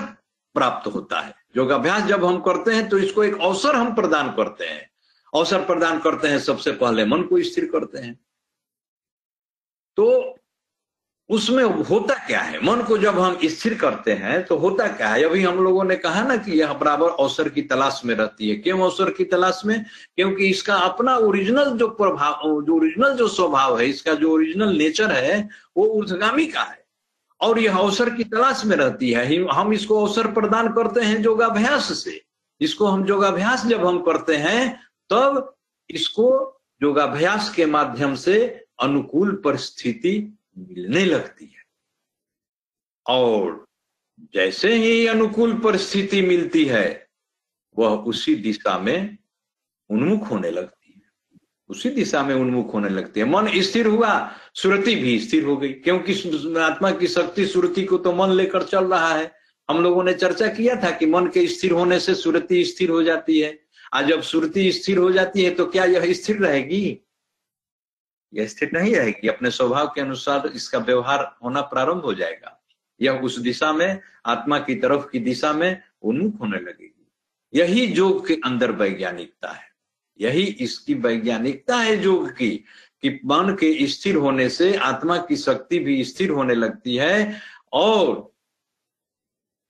[0.56, 4.66] प्राप्त होता है। योगाभ्यास जब हम करते हैं तो इसको एक अवसर हम प्रदान करते
[4.66, 4.90] हैं।
[5.34, 8.14] अवसर प्रदान करते हैं सबसे पहले मन को स्थिर करते हैं।
[9.98, 10.36] तो
[11.30, 12.60] उसमें होता क्या है?
[12.66, 15.24] मन को जब हम स्थिर करते हैं तो होता क्या है?
[15.24, 18.56] अभी हम लोगों ने कहा ना कि यह बराबर अवसर की तलाश में रहती है।
[18.56, 19.86] क्यों अवसर की तलाश में?
[20.16, 25.12] क्योंकि इसका अपना ओरिजिनल जो प्रभाव, जो ओरिजिनल जो स्वभाव है, इसका जो ओरिजिनल नेचर
[25.12, 26.86] है, वो ऊर्धगामी का है।
[27.42, 32.04] और यह अवसर की तलाश में रहती है हम इसको अवसर प्रदान करते हैं योगाभ्यास
[32.04, 32.22] से।
[32.62, 35.56] इसको हम योगाभ्यास जब हम करते हैं, तब
[35.90, 41.64] इसको योगाभ्यास के माध्यम से अनुकूल परिस्थिति मिलने लगती है।
[43.08, 43.68] और
[44.34, 47.08] जैसे ही अनुकूल परिस्थिति मिलती है,
[47.80, 49.18] वह उसी दिशा में
[49.90, 51.38] उन्मुख होने लगती है।
[51.70, 55.74] उसी दिशा में उन्मुख होने लगती है। मन स्थिर हुआ, सुरति भी स्थिर हो गई।
[55.74, 56.14] क्योंकि
[56.60, 59.36] आत्मा की शक्ति सुरति को तो मन लेकर चल रहा है।
[59.70, 63.04] हम लोगों ने चर्चा किया था कि मन के स्थिर होने से सुरति स्थिर हो
[63.04, 63.60] जाती है।
[63.94, 67.02] आज जब सुरति स्थिर हो जाती है तो क्या यह स्थिर रहेगी?
[68.34, 72.64] यह स्थिर नहीं रहेगी अपने स्वभाव के अनुसार इसका व्यवहार होना प्रारंभ हो जाएगा।
[73.02, 77.12] यह उस दिशा में, आत्मा की तरफ़ की दिशा में उन्मुख होने लगेगी।
[77.54, 79.68] यही योग के अंदर वैज्ञानिकता है।
[80.22, 82.64] यही इसकी वैज्ञानिकता है योग की
[83.02, 87.42] कि मन के स्थिर होने से आत्मा की शक्ति भी स्थिर होने लगती है
[87.74, 88.34] और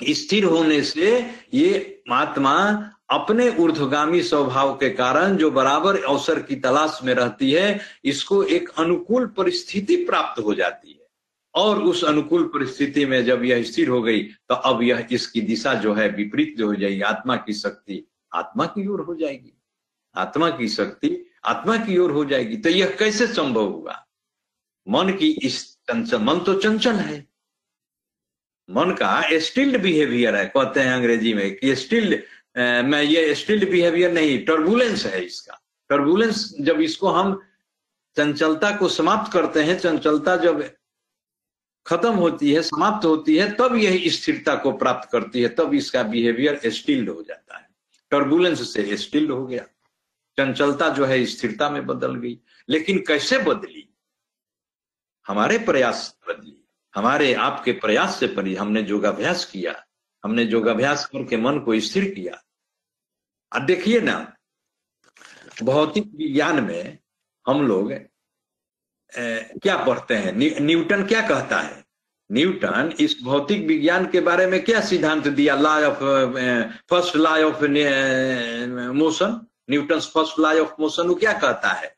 [0.09, 6.99] स्थिर होने से ये आत्मा अपने ऊर्धगामी स्वभाव के कारण जो बराबर अवसर की तलाश
[7.03, 11.05] में रहती है, इसको एक अनुकूल परिस्थिति प्राप्त हो जाती है।
[11.55, 15.73] और उस अनुकूल परिस्थिति में जब यह स्थिर हो गई तो अब यह इसकी दिशा
[15.73, 19.53] जो है विपरीत हो जाएगी। आत्मा की शक्ति आत्मा की ओर हो जाएगी।
[20.15, 24.03] आत्मा की शक्ति आत्मा की ओर हो जाएगी। तो यह कैसे संभव हुआ?
[24.87, 27.25] मन की इस चंचल, मन तो चंचल है।
[28.69, 32.21] मन का स्टिल्ड बिहेवियर है, कहते हैं अंग्रेज़ी में कि स्टिल्ड
[32.57, 37.41] मैं ये स्टिल्ड बिहेवियर नहीं, टर्बुलेंस है इसका। टर्बुलेंस जब इसको हम
[38.17, 40.75] चंचलता को समाप्त करते हैं, चंचलता जब
[41.87, 46.03] खत्म होती है, समाप्त होती है, तब यह स्थिरता को प्राप्त करती है, तब इसका
[46.03, 47.69] बिहेवियर स्टिल्ड हो जाता है।
[48.11, 49.63] टर्बुलेंस से स्टिल्ड हो गया।
[50.37, 52.39] चंचलता जो है, स्थिरता में बदल गई।
[52.69, 53.89] लेकिन कैसे बदली?
[55.27, 59.85] हमारे प्रयास बदली। हमारे, आपके प्रयास से परी हमने योगाभ्यास किया।
[60.23, 62.43] हमने योगाभ्यास करके मन को स्थिर किया।
[63.51, 64.15] अब देखिए ना
[65.63, 66.97] भौतिक विज्ञान में
[67.45, 68.07] हम लोग ए,
[69.63, 70.31] क्या पढ़ते हैं?
[70.37, 71.83] न्यू, न्यूटन क्या कहता है?
[72.29, 75.55] न्यूटन इस भौतिक विज्ञान के बारे में क्या सिद्धांत दिया?
[75.55, 76.03] Law of
[76.89, 77.63] first law of
[78.93, 79.39] motion
[79.69, 81.95] Newton first law of motion वो क्या कहता है?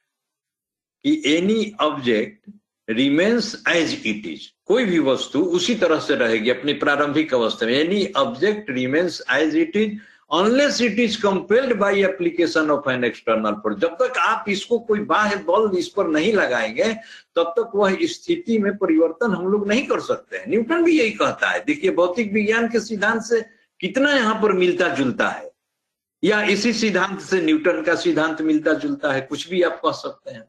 [1.05, 2.51] कि any object
[2.87, 7.73] remains as it is कोई भी वस्तु उसी तरह से रहेगी अपनी प्रारंभिक अवस्था में।
[7.73, 9.97] Any object remains as it is
[10.33, 14.99] unless it is compelled by application of an external force जब तक आप इसको कोई
[14.99, 16.93] बाह्य बल इस पर नहीं लगाएँगे,
[17.35, 21.11] तब तक वह स्थिति में परिवर्तन हम लोग नहीं कर सकते हैं। न्यूटन भी यही
[21.11, 23.45] कहता है। देखिए, भौतिक विज्ञान के सिद्धांत से
[23.79, 25.51] कितना यहाँ पर मिलता जुलता है?
[26.23, 29.21] या इसी सिद्धांत से न्यूटन का सिद्धांत मिलता जुलता है?
[29.21, 30.43] कुछ भी आप कह सकते हैं।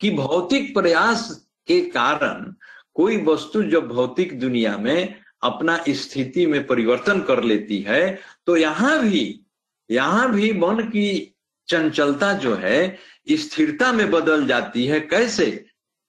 [0.00, 2.54] कि भौतिक प्रयास के कारण
[2.94, 8.98] कोई वस्तु जब भौतिक दुनिया में अपना स्थिति में परिवर्तन कर लेती है तो यहाँ
[9.02, 9.38] भी
[9.90, 11.34] यहाँ भी मन की
[11.68, 12.98] चंचलता जो है,
[13.30, 15.64] स्थिरता में बदल जाती है। कैसे?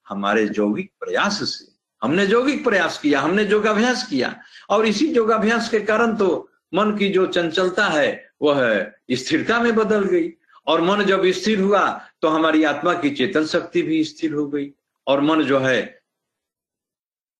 [0.08, 1.66] हमारे यौगिक प्रयास से।
[2.02, 4.36] हमने यौगिक प्रयास किया, हमने योगाभ्यास किया,
[4.70, 10.04] और इसी योगाभ्यास के कारण तो मन की जो चंचलता है, वह स्थिरता में बदल
[10.04, 10.30] गई।
[10.68, 11.88] और मन जब स्थिर हुआ
[12.22, 14.70] तो हमारी आत्मा की चेतन शक्ति भी स्थिर हो गई।
[15.08, 16.03] और मन जो है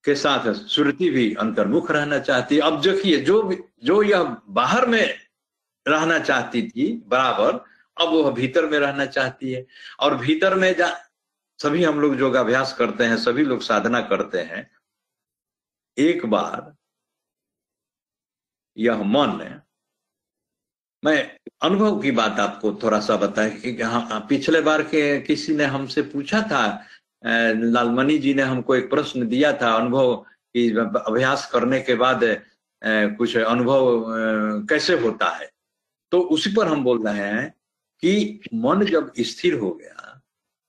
[0.06, 5.20] के साथ श्रुति भी अंतर्मुख रहना चाहती। अब देखिए, जो जो यह बाहर में
[5.88, 7.54] रहना चाहती थी, बराबर,
[8.02, 9.66] अब वह भीतर में रहना चाहती है।
[10.00, 10.98] और भीतर में जा
[11.60, 14.72] सभी हम लोग योगाभ्यास करते हैं, सभी लोग साधना करते हैं।
[15.98, 16.76] एक बार
[18.78, 19.62] यह मन,
[21.04, 25.66] मैं अनुभव की बात आपको थोड़ा सा बताया कि हाँ पिछले बार के किसी ने
[25.66, 26.88] हमसे पूछा था
[27.24, 30.16] लालमणि जी ने हमको एक प्रश्न दिया था अनुभव
[30.56, 32.22] कि अभ्यास करने के बाद
[33.18, 35.50] कुछ अनुभव कैसे होता है?
[36.12, 37.50] तो उसी पर हम बोल रहे हैं
[38.02, 40.22] कि मन जब स्थिर हो गया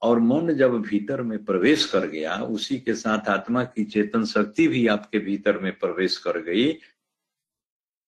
[0.03, 4.69] और मन जब भीतर में प्रवेश कर गया, उसी के साथ आत्मा की चेतन शक्ति
[4.69, 6.73] भी आपके भीतर में प्रवेश कर गई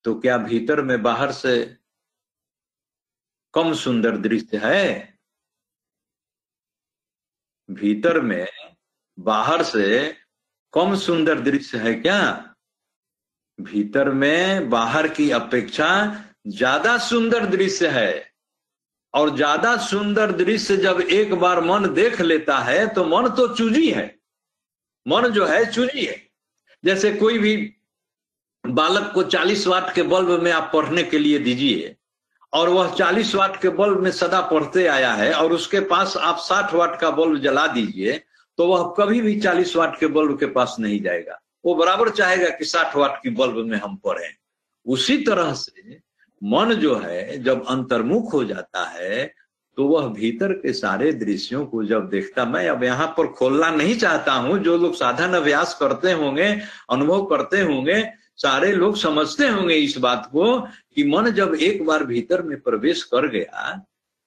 [0.05, 1.77] तो क्या भीतर में बाहर से
[3.55, 5.16] कम सुंदर दृश्य है?
[7.69, 8.47] भीतर में
[9.19, 10.15] बाहर से
[10.75, 12.55] कम सुंदर दृश्य है क्या?
[13.59, 15.89] भीतर में बाहर की अपेक्षा
[16.47, 18.35] ज़्यादा सुंदर दृश्य है।
[19.15, 23.91] और ज़्यादा सुंदर दृश्य जब एक बार मन देख लेता है तो मन तो चूजी
[23.91, 24.05] है।
[25.07, 26.23] मन जो है, चूजी है।
[26.85, 27.57] जैसे कोई भी
[28.65, 31.95] बालक को 40 वाट के बल्ब में आप पढ़ने के लिए दीजिए
[32.53, 36.39] और वह 40 वाट के बल्ब में सदा पढ़ते आया है, और उसके पास आप
[36.41, 38.21] 60 वाट का बल्ब जला दीजिए
[38.59, 42.49] तो वह कभी भी 40 वाट के बल्ब के पास नहीं जाएगा। वो बराबर चाहेगा
[42.51, 44.31] कि 60 वाट की बल्ब में हम पढ़ें।
[44.87, 45.99] उसी तरह से
[46.43, 49.35] मन जो है, जब अंतर्मुख हो जाता है
[49.79, 53.97] तो वह भीतर के सारे दृश्यों को जब देखता, मैं अब यहाँ पर खोलना नहीं
[53.99, 56.47] चाहता हूँ, जो लोग साधन अभ्यास करते होंगे,
[56.91, 58.03] अनुभव करते होंगे,
[58.37, 60.57] सारे लोग समझते होंगे इस बात को
[60.97, 63.73] कि मन जब एक बार भीतर में प्रवेश कर गया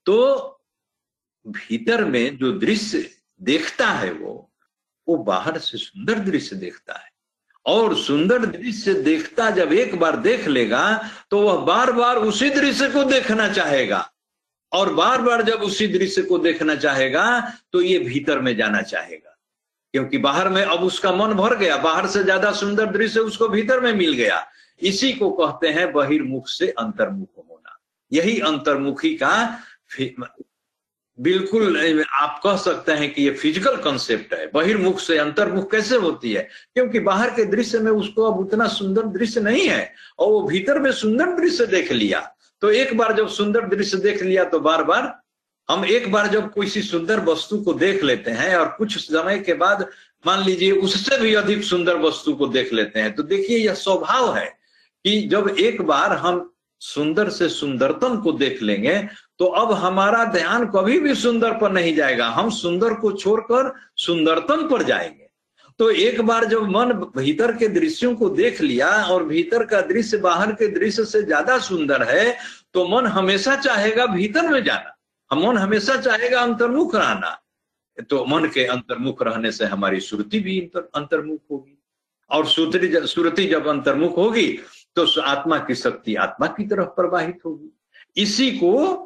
[0.05, 0.17] तो
[1.45, 3.09] भीतर में जो दृश्य
[3.41, 4.33] देखता है वो
[5.07, 7.07] वो बाहर से सुंदर दृश्य देखता है।
[7.65, 10.83] और सुंदर दृश्य देखता जब एक बार देख लेगा
[11.31, 14.09] तो वह बार बार उसी दृश्य को देखना चाहेगा।
[14.71, 17.39] और बार बार जब उसी दृश्य को देखना चाहेगा
[17.73, 19.35] तो ये भीतर में जाना चाहेगा।
[19.93, 23.79] क्योंकि बाहर में अब उसका मन भर गया, बाहर से ज़्यादा सुंदर दृश्य उसको भीतर
[23.79, 24.39] में मिल गया।
[24.81, 27.77] इसी को कहते हैं बहिर्मुख से अंतर्मुख होना।
[28.11, 29.33] यही अंतर्मुखी का
[31.17, 36.31] बिल्कुल, आप कह सकते हैं कि ये फ़िज़िकल कंसेप्ट है। बहिर्मुख से अंतर्मुख कैसे होती
[36.33, 36.41] है?
[36.75, 40.79] क्योंकि बाहर के दृश्य में उसको अब उतना सुंदर दृश्य नहीं है, और वो भीतर
[40.79, 42.19] में सुंदर दृश्य देख लिया।
[42.61, 45.13] तो एक बार जब सुंदर दृश्य देख लिया तो बार बार
[45.69, 49.53] हम एक बार जब किसी सुंदर वस्तु को देख लेते हैं, और कुछ समय के
[49.55, 49.87] बाद,
[50.25, 54.35] मान लीजिए, उससे भी अधिक सुंदर वस्तु को देख लेते हैं तो देखिए यह स्वभाव
[54.37, 54.58] है।
[55.05, 56.49] कि जब एक बार हम
[56.81, 58.97] सुंदर से सुंदरतम को देख लेंगे
[59.39, 64.67] तो अब हमारा ध्यान कभी भी सुंदर पर नहीं जाएगा। हम सुंदर को छोड़कर सुंदरतम
[64.69, 65.27] पर जाएँगे।
[65.79, 70.17] तो एक बार जब मन भीतर के दृश्यों को देख लिया और भीतर का दृश्य
[70.17, 72.35] बाहर के दृश्य से ज़्यादा सुंदर है
[72.73, 74.95] तो मन हमेशा चाहेगा भीतर में जाना।
[75.31, 77.37] हम मन हमेशा चाहेगा अंतर्मुख रहना।
[78.09, 81.75] तो मन के अंतर्मुख रहने से हमारी श्रुति भी अंतर्मुख होगी।
[82.31, 84.47] और सुरति सुरति जब अंतर्मुख होगी
[84.95, 87.69] तो आत्मा की शक्ति आत्मा की तरफ़ प्रवाहित होगी।
[88.17, 89.05] इसी को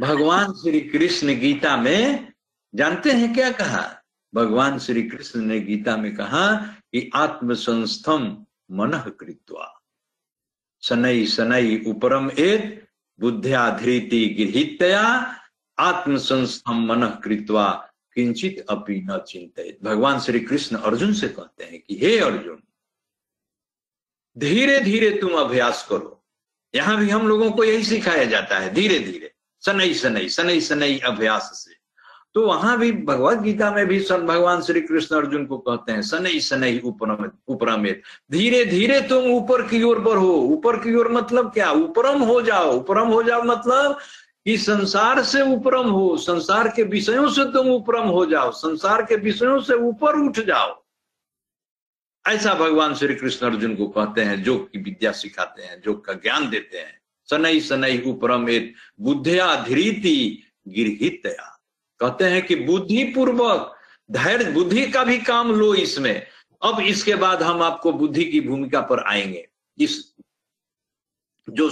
[0.00, 2.32] भगवान श्री कृष्ण गीता में
[2.74, 4.02] जानते हैं क्या कहा?
[4.34, 9.82] भगवान श्री कृष्ण ने गीता में कहा कि आत्मसंस्थम मन कृत्वा।
[10.82, 12.88] शनई सनई उपरम एत
[13.20, 15.02] बुद्ध्या धृति गृहितया
[15.78, 21.98] आत्मसंस्थम मन कृत्वा। किंचित अपी न चिंतित भगवान श्री कृष्ण अर्जुन से कहते हैं कि
[21.98, 22.62] हे अर्जुन
[24.36, 26.12] धीरे धीरे तुम अभ्यास करो।
[26.74, 29.32] यहाँ भी हम लोगों को यही सिखाया जाता है धीरे धीरे
[29.62, 31.74] सनई सनई सनई सनई अभ्यास से।
[32.34, 36.40] तो वहाँ भी भगवत गीता में भी भगवान श्री कृष्ण अर्जुन को कहते हैं, सनई
[36.40, 36.78] सनई
[37.48, 41.70] उपरमित। धीरे धीरे तुम ऊपर की ओर बढ़ो। ऊपर की ओर मतलब क्या?
[41.70, 43.98] उपरम हो जाओ। उपरम हो जाओ मतलब
[44.44, 49.16] कि संसार से उपरम हो। संसार के विषयों से तुम उपरम हो जाओ। संसार के
[49.16, 50.85] विषयों से ऊपर उठ जाओ।
[52.26, 56.12] ऐसा भगवान श्री कृष्ण अर्जुन को कहते हैं योग की विद्या सिखाते हैं योग का
[56.12, 58.46] ज्ञान देते हैं, सनई सनई उपरम
[59.00, 63.72] बुद्धिया धीरीति कहते हैं कि बुद्धि पूर्वक
[64.10, 66.26] धैर्य, बुद्धि का भी काम लो इसमें।
[66.62, 69.46] अब इसके बाद हम आपको बुद्धि की भूमिका पर आएँगे।
[69.78, 70.14] इस
[71.48, 71.68] जो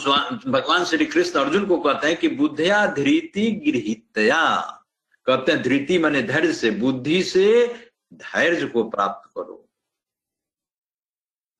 [0.47, 4.61] भगवान श्री कृष्ण अर्जुन को कहते हैं कि बुद्धिया धृति गृहितया
[5.27, 7.75] कहते हैं धृति माने धैर्य से, बुद्धि से
[8.15, 9.64] धैर्य को प्राप्त करो।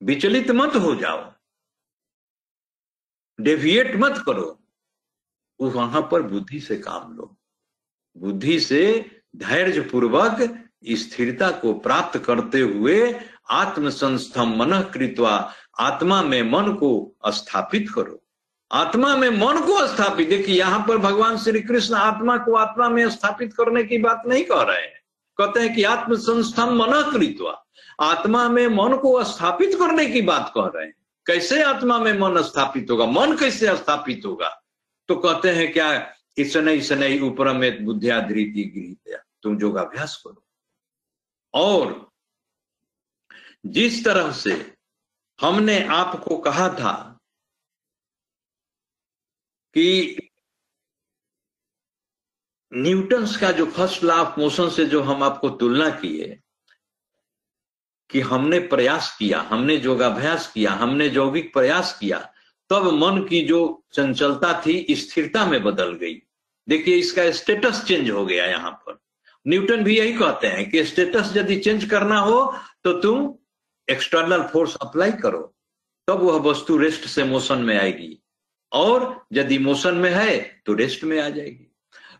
[0.03, 1.33] विचलित मत हो जाओ।
[3.41, 4.63] डेविएट मत करो।
[5.61, 7.37] वहाँ पर बुद्धि से काम लो।
[8.17, 13.19] बुद्धि से धैर्य पूर्वक स्थिरता को प्राप्त करते हुए
[13.49, 18.23] आत्म संस्थम मन कृतवा आत्मा में मन को स्थापित करो।
[18.71, 23.09] आत्मा में मन को स्थापित। देखिए, यहाँ पर भगवान श्री कृष्ण आत्मा को आत्मा में
[23.09, 25.01] स्थापित करने की बात नहीं कह रहे हैं।
[25.37, 27.64] कहते हैं कि आत्म संस्थम मन कृतवा।
[27.99, 30.93] आत्मा में मन को स्थापित करने की बात कह रहे हैं।
[31.25, 33.05] कैसे आत्मा में मन स्थापित होगा?
[33.05, 34.61] मन कैसे स्थापित होगा?
[35.07, 40.47] तो कहते हैं क्या ईसनई सनई ऊपर में बुद्धिया धृति गृहित तुम योगाभ्यास करो।
[41.53, 42.11] और
[43.65, 44.77] जिस तरह से
[45.41, 47.19] हमने आपको कहा था
[49.73, 50.17] कि
[52.73, 56.39] न्यूटन्स का जो फ़र्स्ट लॉ ऑफ़ मोशन से जो हम आपको तुलना किए
[58.09, 62.17] कि हमने प्रयास किया, हमने योगाभ्यास किया, हमने यौगिक प्रयास किया,
[62.69, 66.21] तब मन की जो चंचलता थी, स्थिरता में बदल गई।
[66.67, 68.99] देखिए, इसका स्टेटस चेंज हो गया यहाँ पर।
[69.45, 72.53] न्यूटन भी यही कहते हैं कि स्टेटस यदि चेंज करना हो
[72.83, 73.33] तो तुम
[73.87, 75.41] एक्सटर्नल फोर्स अप्लाई करो,
[76.07, 78.17] तब वह वस्तु रेस्ट से मोशन में आएगी।
[78.71, 81.71] और यदि मोशन में है तो रेस्ट में आ जाएगी।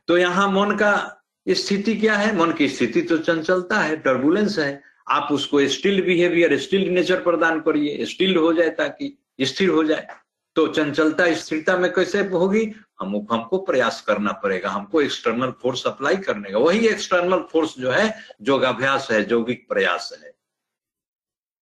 [0.07, 2.35] तो यहाँ मन का स्थिति क्या है?
[2.37, 7.59] मन की स्थिति तो चंचलता है टर्बुलेंस है। आप उसको स्टिल बिहेवियर, स्टिल नेचर प्रदान
[7.59, 10.07] करिए, स्टिल हो जाए ताकि स्थिर हो जाए।
[10.55, 12.71] तो चंचलता, स्थिरता में कैसे होगी?
[12.99, 17.91] हम, हमको प्रयास करना पड़ेगा, हमको एक्सटर्नल फोर्स अप्लाई करने का। वही एक्सटर्नल फोर्स जो
[17.91, 20.33] है, योगाभ्यास है, यौगिक प्रयास है।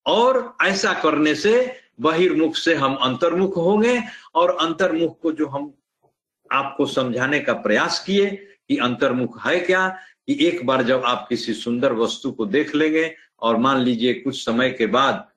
[0.06, 4.04] और ऐसा करने से बहिर्मुख से हम अंतर्मुख होंगे,
[4.36, 5.74] और अंतर्मुख को जो हम
[6.52, 8.30] आपको समझाने का प्रयास किए
[8.68, 13.16] कि अंतर्मुख है क्या, कि एक बार जब आप किसी सुंदर वस्तु को देख लेंगे
[13.42, 15.28] और मान लीजिए कुछ समय के बाद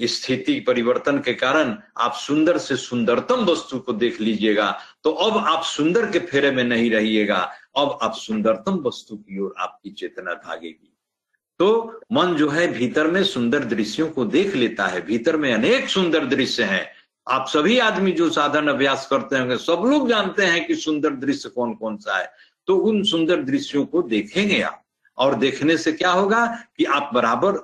[0.00, 4.70] स्थिति परिवर्तन के कारण आप सुंदर से सुंदरतम वस्तु को देख लीजिएगा
[5.04, 7.38] तो अब आप सुंदर के फेरे में नहीं रहिएगा,
[7.76, 10.94] अब आप सुंदरतम वस्तु की ओर आपकी चेतना भागेगी।
[11.60, 15.88] तो मन जो है भीतर में सुंदर दृश्यों को देख लेता है, भीतर में अनेक
[15.88, 16.86] सुंदर दृश्य हैं।
[17.26, 21.48] आप सभी आदमी जो साधन अभ्यास करते होंगे, सब लोग जानते हैं कि सुंदर दृश्य
[21.48, 22.30] कौन कौन सा है।
[22.68, 24.84] तो उन सुंदर दृश्यों को देखेंगे आप।
[25.18, 26.46] और देखने से क्या होगा
[26.76, 27.56] कि आप बराबर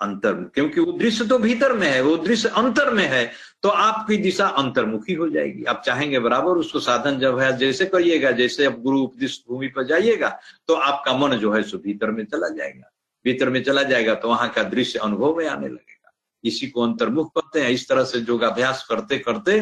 [0.00, 3.30] अंतर, क्योंकि वो दृश्य तो भीतर में है, वो दृश्य अंतर में है
[3.62, 8.30] तो आपकी दिशा अंतर्मुखी हो जाएगी। आप चाहेंगे बराबर, उसको साधन जब है, जैसे करिएगा,
[8.32, 10.28] जैसे आप गुरु उपदिष्ट भूमि पर जाइएगा
[10.68, 12.90] तो आपका मन जो है सो भीतर में चला जाएगा।
[13.24, 16.12] भीतर में चला जाएगा तो वहाँ का दृश्य अनुभव में आने लगेगा।
[16.44, 19.58] इसी को अंतर्मुख करते हैं, इस तरह से योगाभ्यास करते करते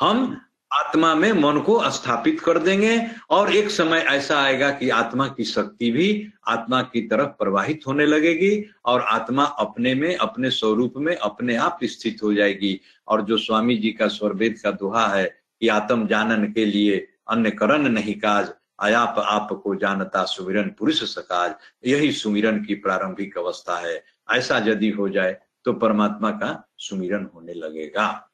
[0.00, 0.40] हम
[0.72, 5.44] आत्मा में मन को स्थापित कर देंगे और एक समय ऐसा आएगा कि आत्मा की
[5.44, 11.16] शक्ति भी आत्मा की तरफ़ प्रवाहित होने लगेगी और आत्मा अपने में, अपने स्वरूप में,
[11.16, 15.24] अपने आप स्थित हो जाएगी। और जो स्वामी जी का स्वरवेद का दोहा है
[15.60, 21.54] कि आत्म जानन के लिए अन्य करण नहीं काज, आयाप आपको जानता सुमिरन पुरुष सकाज,
[21.86, 27.54] यही सुमिरन की प्रारंभिक अवस्था है। ऐसा यदि हो जाए तो परमात्मा का सुमिरन होने
[27.54, 28.29] लगेगा।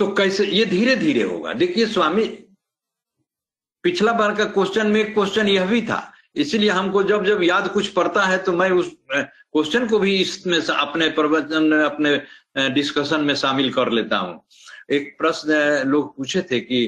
[0.00, 2.24] तो कैसे, ये धीरे धीरे होगा। देखिए स्वामी,
[3.84, 6.00] पिछला बार का क्वेश्चन में क्वेश्चन यह भी था।
[6.36, 10.58] इसलिए हमको जब जब याद कुछ पड़ता है तो मैं उस क्वेश्चन को भी इसमें
[10.58, 14.40] अपने प्रवचन, अपने डिस्कशन में शामिल कर लेता हूँ।
[14.90, 16.80] एक प्रश्न लोग पूछे थे कि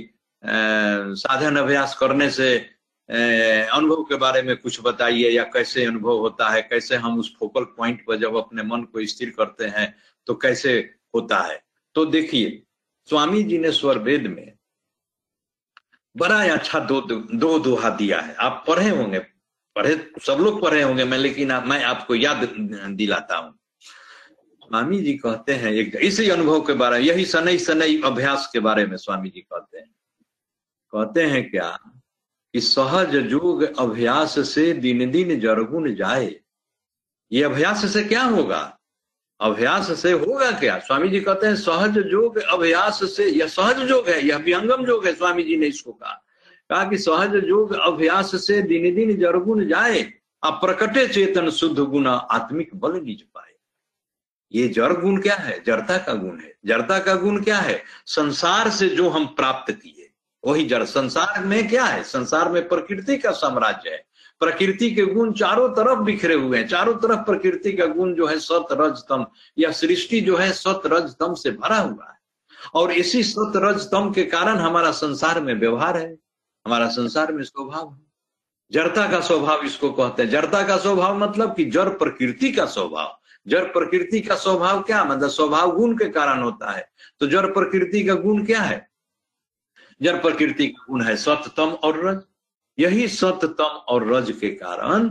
[0.42, 2.56] साधन अभ्यास करने से
[3.08, 7.64] अनुभव के बारे में कुछ बताइए या कैसे अनुभव होता है, कैसे हम उस फोकल
[7.76, 9.94] पॉइंट पर जब अपने मन को स्थिर करते हैं
[10.26, 10.78] तो कैसे
[11.14, 11.62] होता है?
[11.94, 12.62] तो देखिए
[13.08, 14.52] स्वामी जी ने स्वर वेद में
[16.16, 19.18] बड़ा अच्छा दो दो दोहा दिया है। आप पढ़े होंगे
[19.76, 22.44] पढ़े सब लोग पढ़े होंगे मैं लेकिन आप, मैं आपको याद
[22.96, 23.58] दिलाता हूँ।
[24.62, 28.60] स्वामी जी कहते हैं एक इसी अनुभव के बारे में यही सनई सनई अभ्यास के
[28.60, 29.94] बारे में स्वामी जी कहते हैं।
[30.94, 31.78] कहते हैं क्या?
[32.54, 36.40] कि सहज जोग अभ्यास से दिन दिन जरगुन जाए।
[37.32, 38.78] ये अभ्यास से क्या होगा?
[39.42, 40.78] अभ्यास से होगा क्या?
[40.78, 45.06] स्वामी जी कहते हैं, सहज जोग अभ्यास से, यह सहज जोग है, यह विहंगम जोग
[45.06, 46.22] है स्वामी जी ने इसको कहा।
[46.70, 50.02] कहा कि सहज जोग अभ्यास से दिन दिन जरगुण जाए,
[50.42, 53.50] अप्रकटे चेतन शुद्ध गुण आत्मिक बल निज पाए।
[54.52, 55.62] ये जड़ गुण क्या है?
[55.66, 57.82] जड़ता का गुण है। जड़ता का गुण क्या है?
[58.06, 60.10] संसार से जो हम प्राप्त किए,
[60.46, 62.02] वही जड़। संसार में क्या है?
[62.02, 64.04] संसार में प्रकृति का साम्राज्य है।
[64.42, 68.38] प्रकृति के गुण चारों तरफ़ बिखरे हुए हैं। चारों तरफ़ प्रकृति का गुण जो है
[68.38, 69.26] सत रज
[69.58, 72.18] या सृष्टि जो है सत रज से भरा हुआ है।
[72.74, 76.18] और इसी सत रज तम के कारण हमारा संसार में व्यवहार है,
[76.66, 78.12] हमारा संसार में स्वभाव है।
[78.72, 83.20] जड़ता का स्वभाव इसको कहते हैं। जड़ता का स्वभाव मतलब कि जड़ प्रकृति का स्वभाव।
[83.46, 85.04] जड़ प्रकृति का स्वभाव क्या?
[85.04, 88.90] मतलब स्वभाव गुण के कारण होता है। तो जड़ प्रकृति का गुण क्या है?
[90.02, 92.22] जड़ प्रकृति का गुण है सत्यतम और रज।
[92.78, 95.08] यही सत्यतम और रज के कारण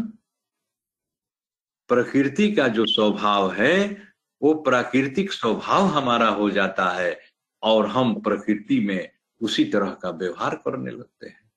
[1.90, 4.04] प्रकृति का जो स्वभाव है,
[4.42, 7.20] वो प्राकृतिक स्वभाव हमारा हो जाता है
[7.64, 9.10] और हम प्रकृति में
[9.42, 11.52] उसी तरह का व्यवहार करने लगते हैं।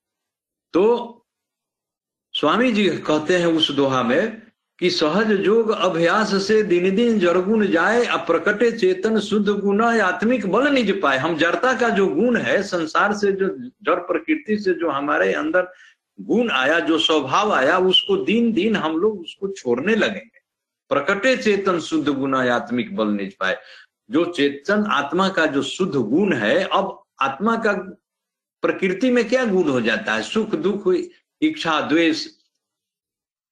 [0.75, 1.21] तो
[2.35, 4.43] स्वामी जी कहते हैं उस दोहा में
[4.79, 10.69] कि सहज जोग अभ्यास से दिन दिन जरगुण जाए, अप्रकटे चेतन शुद्ध गुण आत्मिक बल
[10.69, 14.91] निज पाए। हम जड़ता का जो गुण है, संसार से जो जड़ प्रकृति से जो
[14.91, 15.73] हमारे अंदर
[16.21, 20.45] गुण आया, जो स्वभाव आया, उसको दिन दिन हम लोग उसको छोड़ने लगेंगे।
[20.89, 23.59] प्रकटे चेतन शुद्ध गुण आत्मिक बल निज पाए।
[24.11, 27.73] जो चेतन आत्मा का जो शुद्ध गुण है, अब आत्मा का
[28.63, 30.23] प्रकृति में क्या गुण हो जाता है?
[30.23, 30.95] सुख, दुख,
[31.43, 32.27] इच्छा, द्वेष,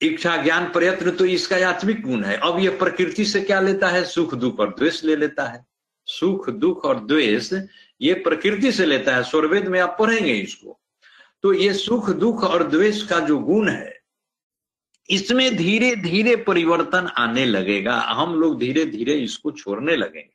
[0.03, 4.05] इच्छा, ज्ञान, प्रयत्न तो इसका आत्मिक गुण है। अब यह प्रकृति से क्या लेता है?
[4.05, 5.67] सुख, दुख और द्वेष ले लेता है।
[6.07, 7.53] सुख, दुख और द्वेष
[8.01, 10.82] ये प्रकृति से लेता है। स्वर्वेद में आप पढ़ेंगे इसको।
[11.45, 14.01] तो ये सुख, दुख और द्वेष का जो गुण है,
[15.09, 20.31] इसमें धीरे धीरे परिवर्तन आने लगेगा। हम लोग धीरे धीरे इसको छोड़ने लगेंगे।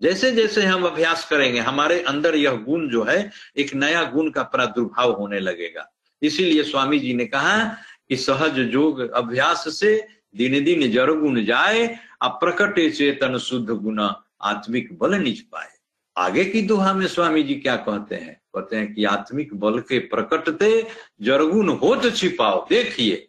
[0.00, 4.42] जैसे जैसे हम अभ्यास करेंगे, हमारे अंदर यह गुण जो है, एक नया गुण का
[4.42, 5.90] प्रादुर्भाव होने लगेगा।
[6.22, 7.64] इसीलिए स्वामी जी ने कहा
[8.08, 9.96] कि सहज जोग अभ्यास से
[10.36, 11.86] दिन दिन जर गुण जाए,
[12.22, 15.75] अप्रकट चेतन शुद्ध गुण आत्मिक बल निज पाए।
[16.16, 18.34] आगे की दुहा में स्वामी जी क्या कहते हैं?
[18.54, 20.86] कहते हैं कि आत्मिक बल के प्रकटते
[21.22, 23.28] जरगुण हो तो छिपाओ, देखिए।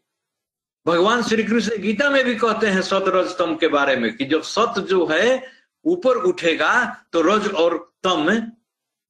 [0.85, 4.25] भगवान श्री कृष्ण गीता में भी कहते हैं सत रज तम के बारे में कि
[4.25, 5.43] जब सत जो है,
[5.85, 8.29] ऊपर उठेगा तो रज और तम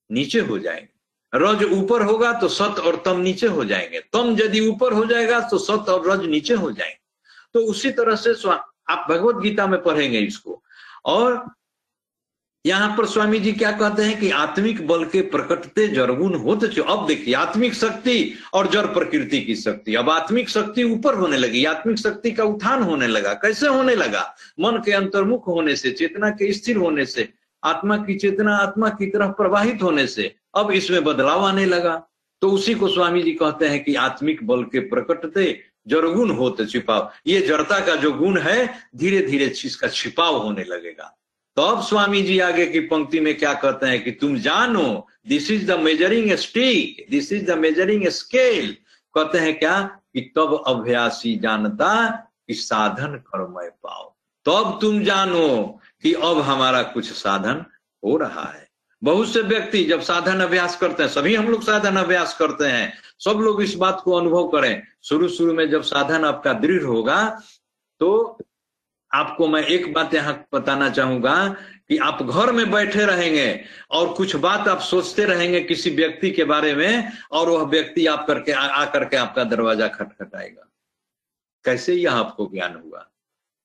[0.09, 0.95] नीचे हो जाएँगे।
[1.33, 5.39] रज ऊपर होगा तो सत और तम नीचे हो जाएँगे। तम यदि ऊपर हो जाएगा
[5.49, 6.99] तो सत और रज नीचे हो जाएँगे।
[7.53, 8.33] तो उसी तरह से
[8.89, 10.61] आप भगवत गीता में पढ़ेंगे इसको।
[11.05, 11.45] और
[12.67, 16.83] यहाँ पर स्वामी जी क्या कहते हैं कि आत्मिक बल के प्रकटते जरगुण होते तो
[16.83, 21.63] अब देखिए, आत्मिक शक्ति और जड़ प्रकृति की शक्ति। अब आत्मिक शक्ति ऊपर होने लगी,
[21.65, 24.23] आत्मिक शक्ति का उत्थान होने लगा। कैसे होने लगा?
[24.59, 27.27] मन के अंतर्मुख होने से, चेतना के स्थिर होने से,
[27.63, 31.95] आत्मा की चेतना आत्मा की तरफ़ प्रवाहित होने से, अब इसमें बदलाव आने लगा।
[32.41, 36.65] तो उसी को स्वामी जी कहते हैं कि आत्मिक बल के प्रकटते जरगुण हो तो
[36.65, 41.13] छिपाव। ये जड़ता का जो गुण है धीरे धीरे इसका छिपाव होने लगेगा।
[41.57, 45.49] तो अब स्वामी जी आगे की पंक्ति में क्या कहते हैं कि तुम जानो this
[45.51, 48.71] is the measuring stick this is the measuring scale
[49.15, 49.79] कहते हैं क्या
[50.13, 52.07] कि तब अभ्यासी जानता
[52.47, 54.05] कि साधन कर्मय पाओ।
[54.45, 57.65] तब तुम जानो कि अब हमारा कुछ साधन
[58.03, 58.67] हो रहा है।
[59.01, 62.93] बहुत से व्यक्ति जब साधन अभ्यास करते हैं, सभी हम लोग साधन अभ्यास करते हैं,
[63.19, 67.23] सब लोग इस बात को अनुभव करें। शुरू शुरू में जब साधन आपका दृढ़ होगा
[68.01, 68.37] तो
[69.11, 71.47] आपको मैं एक बात यहाँ बताना चाहूँगा
[71.89, 76.43] कि आप घर में बैठे रहेंगे और कुछ बात आप सोचते रहेंगे किसी व्यक्ति के
[76.43, 80.67] बारे में और वह व्यक्ति आप करके आकर के आपका दरवाज़ा खटखटाएगा।
[81.65, 82.99] कैसे यह आपको ज्ञान हुआ?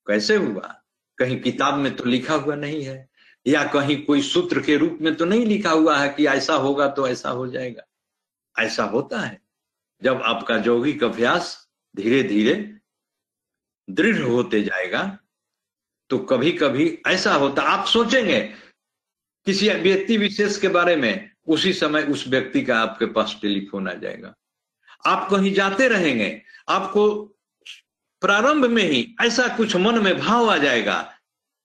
[0.07, 0.75] कैसे हुआ?
[1.17, 3.09] कहीं किताब में तो लिखा हुआ नहीं है,
[3.45, 6.87] या कहीं कोई सूत्र के रूप में तो नहीं लिखा हुआ है कि ऐसा होगा
[6.87, 7.83] तो ऐसा हो जाएगा।
[8.55, 9.41] ऐसा होता है।
[10.01, 12.55] जब आपका यौगिक अभ्यास धीरे धीरे
[13.89, 15.17] दृढ़ होते जाएगा
[16.13, 18.39] तो कभी कभी ऐसा होता, आप सोचेंगे,
[19.47, 23.93] किसी व्यक्ति विशेष के बारे में, उसी समय उस व्यक्ति का आपके पास टेलीफोन आ
[23.93, 24.33] जाएगा।
[25.05, 27.21] आप कहीं जाते रहेंगे, आपको
[28.21, 31.13] प्रारंभ में ही ऐसा कुछ मन में भाव आ जाएगा,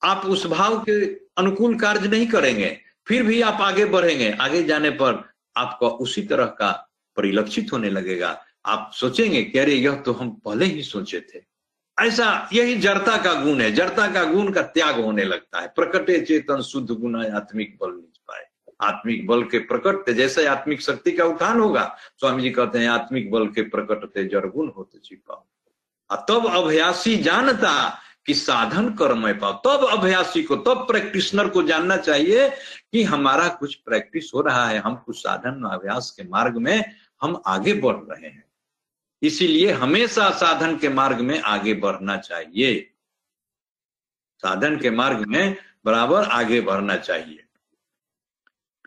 [0.02, 4.90] आप उस भाव के अनुकूल कार्य नहीं करेंगे, फिर भी आप आगे बढ़ेंगे, आगे जाने
[4.90, 5.22] पर
[5.56, 6.72] आपको उसी तरह का
[7.16, 11.57] परिलक्षित होने लगेगा। आप सोचेंगे कि अरे, यह तो हम पहले ही सोचे थे।
[11.98, 16.20] ऐसा यही जड़ता का गुण है। जड़ता का गुण का त्याग होने लगता है। प्रकटे
[16.20, 18.46] चेतन शुद्ध गुण आत्मिक बल निज पाए।
[18.80, 23.30] आत्मिक बल के प्रकट जैसे आत्मिक शक्ति का उत्थान होगा स्वामी जी कहते हैं, आत्मिक
[23.30, 25.44] बल के प्रकटते जड़ गुण होते छिपाओ
[26.28, 32.48] तब अभ्यासी जानता कि साधन कर्म पाओ। तब अभ्यासी को, तब प्रैक्टिशनर को जानना चाहिए
[32.92, 36.84] कि हमारा कुछ प्रैक्टिस हो रहा है। हम कुछ साधन अभ्यास के मार्ग में
[37.22, 38.47] हम आगे बढ़ रहे हैं।
[39.22, 42.90] इसीलिए हमेशा साधन के मार्ग में आगे बढ़ना चाहिए।
[44.42, 47.44] साधन के मार्ग में बराबर आगे बढ़ना चाहिए।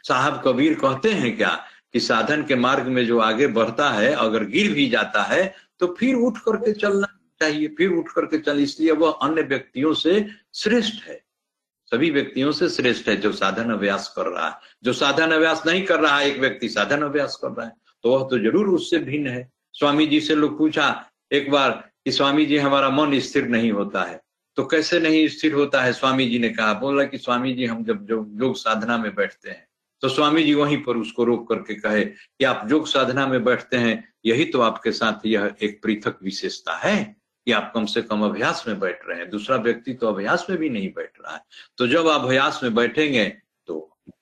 [0.05, 1.49] साहब कबीर कहते हैं क्या
[1.93, 5.95] कि साधन के मार्ग में जो आगे बढ़ता है, अगर गिर भी जाता है तो
[5.99, 7.07] फिर उठ करके चलना
[7.41, 10.25] चाहिए। फिर उठ करके चल, इसलिए वह अन्य व्यक्तियों से
[10.55, 11.21] श्रेष्ठ है।
[11.91, 14.53] सभी व्यक्तियों से श्रेष्ठ है जो साधन अभ्यास कर रहा है।
[14.84, 17.73] जो साधन अभ्यास नहीं कर रहा है, एक व्यक्ति साधन अभ्यास कर रहा है
[18.03, 20.88] तो वह तो ज़रूर उससे भिन्न है। स्वामी जी से लोग पूछा
[21.32, 21.72] एक बार
[22.05, 24.19] कि स्वामी जी, हमारा मन स्थिर नहीं होता है।
[24.57, 25.93] तो कैसे नहीं स्थिर होता है?
[25.93, 29.49] स्वामी जी ने कहा, बोला कि स्वामी जी, हम जब जो योग साधना में बैठते
[29.49, 29.67] हैं
[30.03, 33.78] तो स्वामी जी वहीं पर उसको रोक करके कहे कि आप योग साधना में बैठते
[33.78, 36.95] हैं, यही तो आपके साथ यह एक पृथक विशेषता है
[37.47, 40.57] कि आप कम से कम अभ्यास में बैठ रहे हैं। दूसरा व्यक्ति तो अभ्यास में
[40.59, 41.41] भी नहीं बैठ रहा है।
[41.78, 43.26] तो जब आप अभ्यास में बैठेंगे
[43.67, 43.78] तो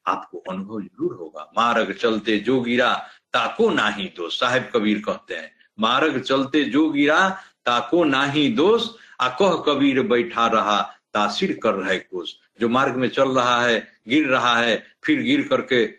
[0.07, 2.91] आपको अनुभव ज़रूर होगा। मार्ग चलते जो गिरा
[3.33, 7.29] ताको नाही दोष। साहेब कबीर कहते हैं, मार्ग चलते जो गिरा,
[7.65, 8.87] ताको नाही दोष।
[9.19, 10.81] अकह कबीर बैठा रहा,
[11.13, 15.47] तासिर कर रहे कोष। जो मार्ग में चल रहा है, गिर रहा है, फिर गिर
[15.47, 15.93] करके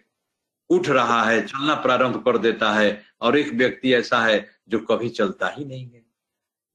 [0.71, 5.09] उठ रहा है, चलना प्रारंभ कर देता है। और एक व्यक्ति ऐसा है जो कभी
[5.09, 6.03] चलता ही नहीं है।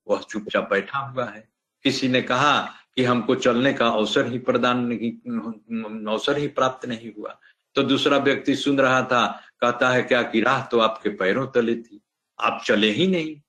[0.08, 1.50] वह चुपचाप बैठा हुआ है।
[1.84, 2.62] किसी ने कहा
[2.96, 5.12] कि हमको चलने का अवसर ही प्रदान नहीं,
[6.06, 7.40] अवसर ही प्राप्त नहीं हुआ।
[7.76, 11.76] तो दूसरा व्यक्ति सुन रहा था कहता है, क्या कि राह तो आपके पैरों तले
[11.76, 12.02] थी,
[12.40, 13.42] आप चले ही नहीं।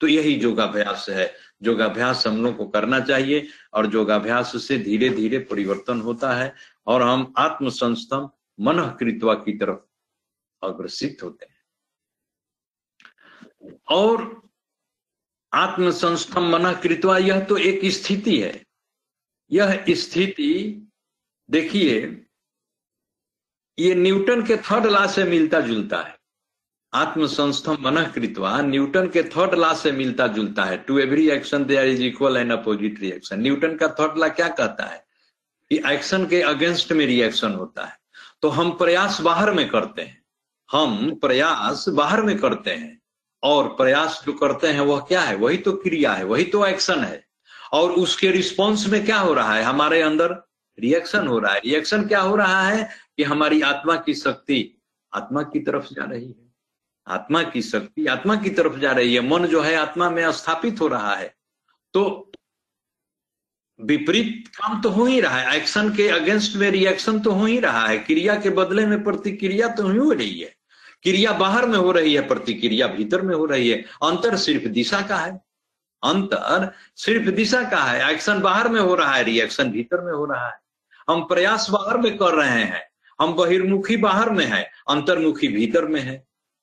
[0.00, 5.38] तो यही योगाभ्यास है। योगाभ्यास हम लोग को करना चाहिए और योगाभ्यास से धीरे धीरे
[5.38, 6.54] परिवर्तन होता है
[6.86, 8.28] और हम आत्म संस्तम
[8.60, 9.78] मन कृतवा की तरफ़
[10.62, 11.54] अग्रसित होते हैं।
[13.88, 14.42] और
[15.52, 18.62] आत्म संस्थम मना कृतवा यह तो एक स्थिति है।
[19.50, 20.80] यह स्थिति,
[21.50, 22.23] देखिए
[23.78, 26.18] ये न्यूटन के थर्ड लॉ से मिलता जुलता है।
[26.94, 31.86] आत्मसंस्थम मन कृतवा न्यूटन के थर्ड लॉ से मिलता जुलता है। To every action there
[31.86, 35.06] is equal and opposite reaction Newton का थर्ड लॉ क्या कहता है?
[35.70, 37.98] कि एक्शन के अगेंस्ट में रिएक्शन होता है।
[38.42, 40.24] तो हम प्रयास बाहर में करते हैं।
[40.72, 43.00] हम प्रयास बाहर में करते हैं।
[43.42, 45.36] और प्रयास जो करते हैं वह क्या है?
[45.36, 47.26] वही तो क्रिया है, वही तो एक्शन है।
[47.72, 49.62] और उसके रिस्पॉन्स में क्या हो रहा है?
[49.62, 50.30] हमारे अंदर
[50.78, 53.03] रिएक्शन हो रहा है। रिएक्शन क्या हो रहा है?
[53.16, 54.82] कि हमारी आत्मा की शक्ति
[55.14, 56.54] आत्मा की तरफ़ जा रही है।
[57.06, 60.80] आत्मा की शक्ति आत्मा की तरफ़ जा रही है। मन जो है आत्मा में स्थापित
[60.80, 61.34] हो रहा है।
[61.92, 62.32] तो
[63.80, 67.60] विपरीत काम तो हो ही रहा है। एक्शन के अगेंस्ट में रिएक्शन तो हो ही
[67.60, 70.56] रहा है। क्रिया के बदले में प्रतिक्रिया तो हो रही है।
[71.02, 75.02] क्रिया बाहर में हो रही है, प्रतिक्रिया भीतर में हो रही है। अंतर सिर्फ़ दिशा
[75.02, 75.32] का है।
[76.04, 80.24] अंतर सिर्फ़ दिशा का है। एक्शन बाहर में हो रहा है रिएक्शन भीतर में हो
[80.24, 80.60] रहा है।
[81.10, 86.00] हम प्रयास बाहर में कर रहे हैं। हम बहिर्मुखी बाहर में है, अंतर्मुखी भीतर में
[86.00, 86.16] है।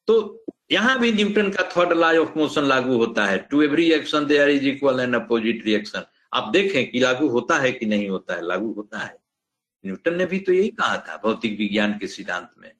[0.08, 4.26] तो यहाँ भी न्यूटन का थर्ड लॉ ऑफ़ मोशन लागू होता है। To every action
[4.26, 8.36] there is equal and opposite reaction आप देखें कि लागू होता है कि नहीं होता
[8.36, 9.18] है, लागू होता है।
[9.84, 12.72] न्यूटन ने भी तो यही कहा था, भौतिक विज्ञान के सिद्धांत में।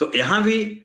[0.00, 0.84] तो यहाँ भी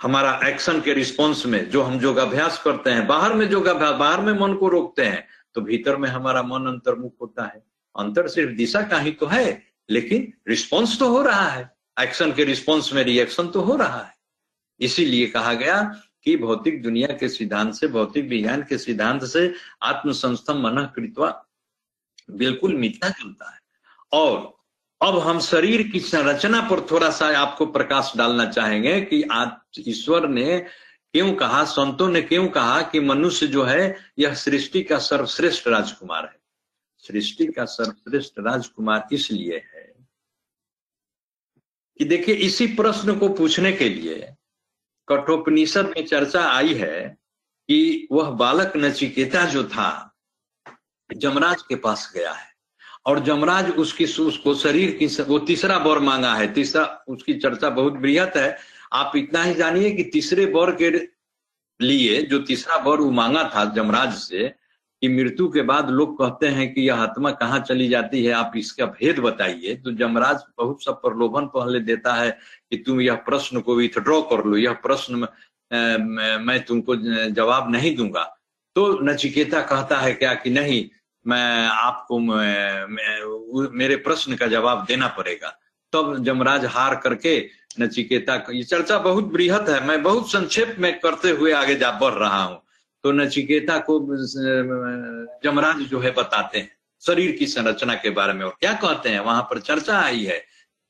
[0.00, 4.32] हमारा एक्शन के रिस्पॉन्स में जो हम योगाभ्यास करते हैं, बाहर में योगाभ्यास बाहर में
[4.32, 7.62] मन को रोकते हैं तो भीतर में हमारा मन अंतर्मुख होता है।
[7.94, 11.70] अंतर सिर्फ़ दिशा का ही तो है लेकिन रिस्पॉन्स तो हो रहा है।
[12.00, 14.14] एक्शन के रिस्पॉन्स में रिएक्शन तो हो रहा है।
[14.80, 15.82] इसीलिए कहा गया
[16.24, 21.30] कि भौतिक दुनिया के सिद्धांत से, भौतिक विज्ञान के सिद्धांत से आत्मसंस्थम मन कृतवा
[22.30, 23.58] बिल्कुल मिथ्या चलता है।
[24.12, 24.58] और
[25.02, 30.28] अब हम शरीर की संरचना पर थोड़ा सा आपको प्रकाश डालना चाहेंगे कि आज ईश्वर
[30.28, 30.58] ने
[31.14, 36.24] क्यों कहा, संतों ने क्यों कहा कि मनुष्य जो है, यह सृष्टि का सर्वश्रेष्ठ राजकुमार
[36.24, 36.40] है।
[36.98, 39.71] सृष्टि का सर्वश्रेष्ठ राजकुमार इसलिए है
[42.02, 44.34] कि देखिए, इसी प्रश्न को पूछने के लिए
[45.08, 47.16] कठोपनिषद में चर्चा आई है
[47.68, 50.16] कि वह बालक नचिकेता जो था,
[51.16, 52.46] जमराज के पास गया है।
[53.06, 57.92] और जमराज उसकी उसको शरीर की वो तीसरा वर मांगा है। तीसरा, उसकी चर्चा बहुत
[57.92, 58.58] बृहत है।
[58.92, 60.90] आप इतना ही जानिए कि तीसरे वर के
[61.86, 64.54] लिए जो तीसरा वर वो मांगा था जमराज से
[65.02, 68.52] कि मृत्यु के बाद लोग कहते हैं कि यह आत्मा कहाँ चली जाती है, आप
[68.56, 72.30] इसका भेद बताइए। तो जमराज बहुत सा प्रलोभन पहले देता है
[72.70, 75.26] कि तुम यह प्रश्न को विथड्रॉ कर लो। यह प्रश्न
[76.40, 76.96] मैं तुमको
[77.32, 78.22] जवाब नहीं दूँगा।
[78.76, 80.88] तो नचिकेता कहता है क्या कि नहीं,
[81.26, 82.18] मैं आपको
[83.70, 85.48] मेरे प्रश्न का जवाब देना पड़ेगा।
[85.92, 87.38] तब तो जमराज हार करके
[87.80, 92.14] नचिकेता ये चर्चा बहुत बृहत है, मैं बहुत संक्षेप में करते हुए आगे जा, बढ़
[92.14, 92.62] रहा हूँ।
[93.04, 93.98] तो नचिकेता को
[95.44, 96.70] जमराज जो है बताते हैं,
[97.02, 100.42] शरीर की संरचना के बारे में और क्या कहते हैं, वहाँ पर चर्चा आई है।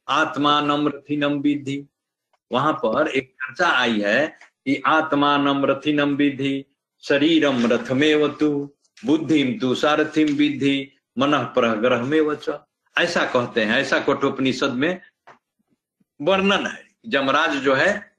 [0.08, 1.86] आत्मा नम्रथिनम विधि
[2.50, 4.26] वहाँ पर एक चर्चा आई है
[4.66, 6.64] कि आत्मा नम्रथिनम विधि
[7.02, 8.50] शरीरम रथमेव तु
[9.06, 10.88] बुद्धिम तु सारथिम विधि
[11.18, 12.48] मन प्रग्रह में वच
[12.96, 15.00] ऐसा कहते हैं, ऐसा कठोपनिषद में
[16.20, 18.11] वर्णन है। जमराज जो है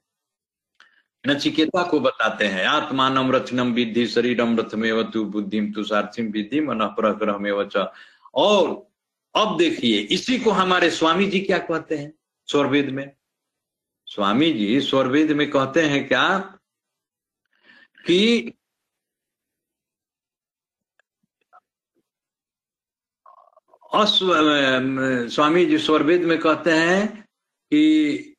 [1.24, 5.82] नचिकेता को बताते हैं। आत्मान रथनम विधि शरीरम रथमेव तु बुद्धिम तु
[6.22, 8.86] विधि मन प्रग्रह में वच और
[9.34, 12.12] अब देखिए, इसी को हमारे स्वामी जी क्या कहते हैं
[12.48, 13.10] स्वरवेद में?
[14.08, 16.38] स्वामी जी स्वरवेद में कहते हैं क्या
[18.04, 18.52] कि
[23.92, 27.06] स्वामी जी स्वरवेद में कहते हैं
[27.72, 28.33] कि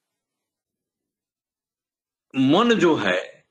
[2.38, 3.46] मन जो है,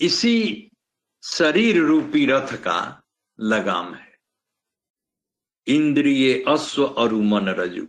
[0.00, 0.70] इसी
[1.22, 3.02] शरीर रूपी रथ का
[3.40, 4.12] लगाम है।
[5.66, 7.86] इंद्रिय अश्व और मन रजु।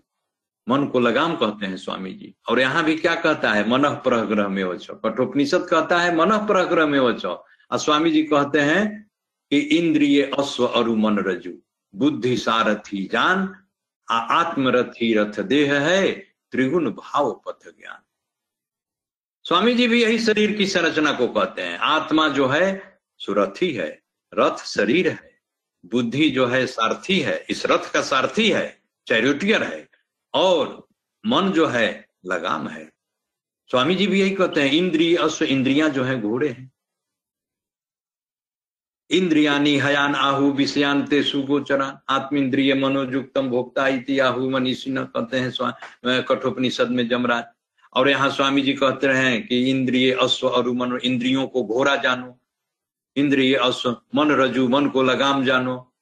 [0.70, 3.70] मन को लगाम कहते हैं स्वामी जी और यहाँ भी क्या कहता है?
[3.70, 8.60] मन प्रग्रह में वचो कठोपनिषद कहता है, मन प्रग्रह में वचो और स्वामी जी कहते
[8.60, 9.10] हैं
[9.52, 11.52] कि इंद्रिय अश्व और मन रजु।
[11.96, 13.56] बुद्धि सारथी जान
[14.10, 16.12] आत्मरथी रथ देह है,
[16.52, 18.02] त्रिगुण भाव पथ ज्ञान।
[19.44, 24.04] स्वामी जी भी यही शरीर की संरचना को कहते हैं। आत्मा जो है सुरथी है।
[24.34, 25.42] रथ शरीर है।
[25.86, 29.90] बुद्धि जो है, सारथी है। इस रथ का सारथी है, चैरिटियर है।
[30.34, 30.88] और
[31.26, 32.92] मन जो है, लगाम है।
[33.68, 36.72] स्वामी जी भी यही कहते हैं, इंद्रिय अश्व इंद्रिया जो है, घोड़े हैं।
[39.10, 46.24] इंद्रियानी हयान आहु विषयान ते सुगोचरान। आत्मिंद्रिय मनोजुक्तम भोक्ता इति आहु मनीषी न कहते हैं
[46.24, 47.44] कठोपनिषद में जमराज
[47.96, 52.40] और यहाँ स्वामी जी कहते हैं कि इंद्रिय अश्व और मन इंद्रियों को घोड़ा जानो,
[53.16, 55.94] इंद्रिय अश्व, मन रजू, मन को लगाम जानो,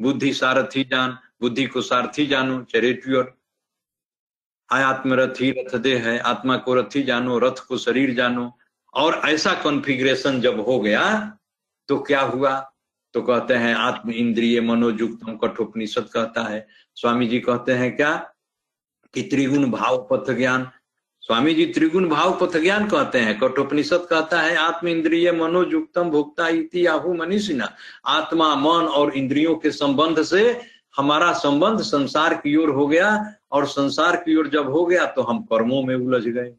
[0.00, 3.38] बुद्धि सारथी जान, बुद्धि को सारथी जानो चैरिट्यूर
[4.70, 8.58] आत्म रथी रथ दे है, आत्मा को रथी जानो, रथ को शरीर जानो,
[8.94, 11.38] और ऐसा कॉन्फ़िगरेशन जब हो गया
[11.88, 12.58] तो क्या हुआ?
[13.14, 18.31] तो कहते हैं, आत्म इंद्रिय मनोजुक्तम कठोपनिषद कहता है। स्वामी जी कहते हैं, क्या?
[19.14, 20.70] कि त्रिगुण भाव पथ ज्ञान।
[21.20, 26.48] स्वामी जी त्रिगुण भाव पथ ज्ञान कहते हैं। कठोपनिषद कहता है, आत्म इंद्रिय मनोजुक्तम भोक्ता
[26.48, 27.68] इति आहु मनीषिना।
[28.06, 30.60] आत्मा, मन और इंद्रियों के संबंध से
[30.96, 35.22] हमारा संबंध संसार की ओर हो गया और संसार की ओर जब हो गया तो
[35.22, 36.54] हम कर्मों में उलझ गए।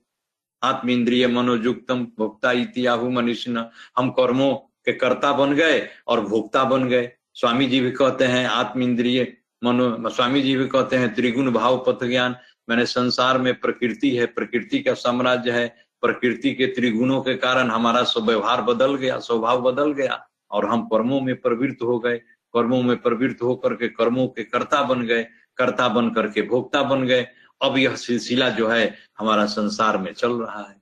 [0.64, 6.64] आत्म इंद्रिय मनोजुक्तम भोक्ता इति आहु मनीषिना। हम कर्मों के कर्ता बन गए और भोक्ता
[6.64, 11.16] बन गए। स्वामी जी भी कहते हैं, आत्म इंद्रिय मनो, स्वामी जी भी कहते हैं,
[11.16, 12.36] त्रिगुण भाव पथ ज्ञान
[12.70, 15.68] मैंने संसार में प्रकृति है, प्रकृति का साम्राज्य है,
[16.02, 21.22] प्रकृति के त्रिगुणों के कारण हमारा स्वव्यवहार बदल गया, स्वभाव बदल गया, और हम कर्मों
[21.22, 22.22] में प्रवृत्त हो गए
[22.54, 25.24] कर्मों में प्रवृत्त होकर के कर्मों के कर्ता बन गए,
[25.58, 27.28] कर्ता बन करके भोक्ता बन गए,
[27.62, 30.82] अब यह सिलसिला जो है, हमारा संसार में चल रहा है।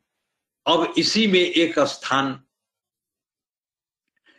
[0.67, 2.41] अब इसी में एक स्थान,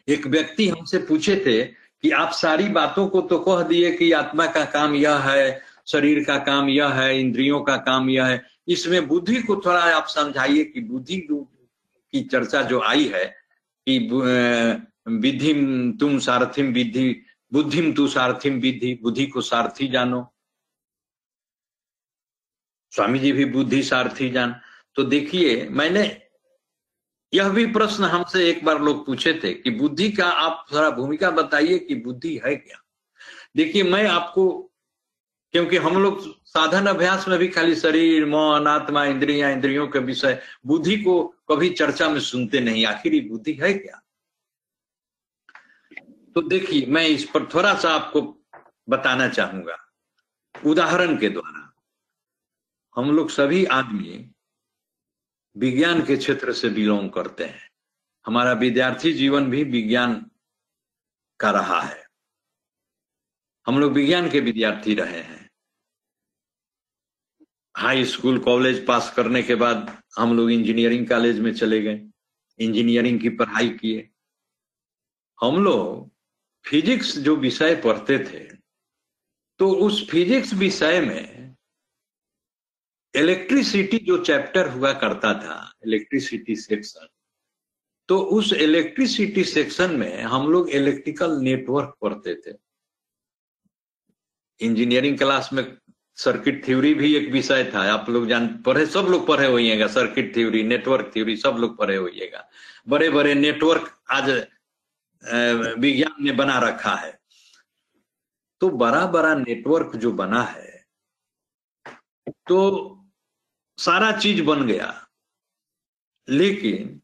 [0.09, 4.47] एक व्यक्ति हमसे पूछे थे कि आप सारी बातों को तो कह दिए कि आत्मा
[4.47, 9.07] का काम यह है, शरीर का काम यह है, इंद्रियों का काम यह है। इसमें
[9.09, 13.25] बुद्धि को थोड़ा आप समझाइए कि बुद्धि की चर्चा जो आई है
[13.87, 13.99] कि
[15.11, 15.53] विधि
[16.01, 17.23] तुम सारथिम विधि,
[17.53, 20.27] बुद्धिम तू सारथिम विधि, बुद्धि को सारथी जानो।
[22.93, 24.55] स्वामी जी भी बुद्धि सारथी जान।
[24.97, 26.05] तो देखिए, मैंने
[27.35, 31.31] यह भी प्रश्न हमसे एक बार लोग पूछे थे कि बुद्धि का आप थोड़ा भूमिका
[31.31, 32.83] बताइए कि बुद्धि है क्या?
[33.57, 34.73] देखिए, मैं आपको,
[35.53, 40.43] क्योंकि हम लोग साधन अभ्यास में भी खाली शरीर, मन, आत्मा, इंद्रिया, इंद्रियों के विषय,
[40.67, 44.03] बुद्धि को कभी चर्चा में सुनते नहीं। आखिर बुद्धि है क्या?
[46.35, 48.47] तो देखिए, मैं इस पर थोड़ा सा आपको
[48.89, 49.79] बताना चाहूँगा।
[50.67, 51.75] उदाहरण के द्वारा,
[52.97, 54.31] हम लोग सभी आदमी
[55.57, 57.69] विज्ञान के क्षेत्र से बिलोंग करते हैं।
[58.27, 60.15] हमारा विद्यार्थी जीवन भी विज्ञान
[61.41, 62.07] का रहा है।
[63.67, 65.51] हम लोग विज्ञान के विद्यार्थी रहे हैं।
[67.77, 72.01] हाई स्कूल, कॉलेज पास करने के बाद हम लोग इंजीनियरिंग कॉलेज में चले गए।
[72.59, 74.09] इंजीनियरिंग की पढ़ाई किए।
[75.39, 76.11] हम लोग
[76.65, 78.45] फिजिक्स जो विषय पढ़ते थे
[79.61, 81.42] तो उस फिजिक्स विषय में
[83.15, 85.57] इलेक्ट्रिसिटी जो चैप्टर हुआ करता था
[85.87, 87.07] इलेक्ट्रिसिटी सेक्शन
[88.09, 92.55] तो उस इलेक्ट्रिसिटी सेक्शन में हम लोग इलेक्ट्रिकल नेटवर्क पढ़ते थे।
[94.61, 95.65] इंजीनियरिंग क्लास में
[96.17, 100.35] सर्किट थ्योरी भी एक विषय था। आप लोग जान, पढ़े, सब लोग पढ़े होइएगा। सर्किट
[100.35, 102.49] थ्योरी नेटवर्क थ्योरी सब लोग पढ़े होइएगा।
[102.89, 104.31] बड़े बड़े नेटवर्क आज
[105.79, 107.19] विज्ञान ने बना रखा है।
[108.61, 110.71] तो बड़ा बड़ा नेटवर्क जो बना है
[112.49, 112.59] तो
[113.85, 115.09] सारा चीज़ बन गया।
[116.29, 117.01] लेकिन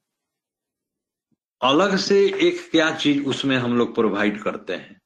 [1.63, 5.01] अलग से एक क्या चीज़ उसमें हम लोग प्रोवाइड करते हैं?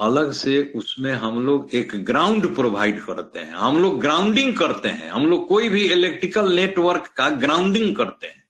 [0.00, 5.10] अलग से उसमें हम लोग एक ग्राउंड प्रोवाइड करते हैं। हम लोग ग्राउंडिंग करते हैं।
[5.10, 8.44] हम लोग कोई भी इलेक्ट्रिकल नेटवर्क का ग्राउंडिंग करते हैं।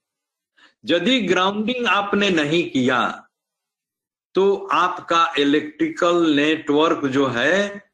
[0.85, 3.29] यदि ग्राउंडिंग आपने नहीं किया
[4.35, 7.89] तो आपका इलेक्ट्रिकल नेटवर्क जो है,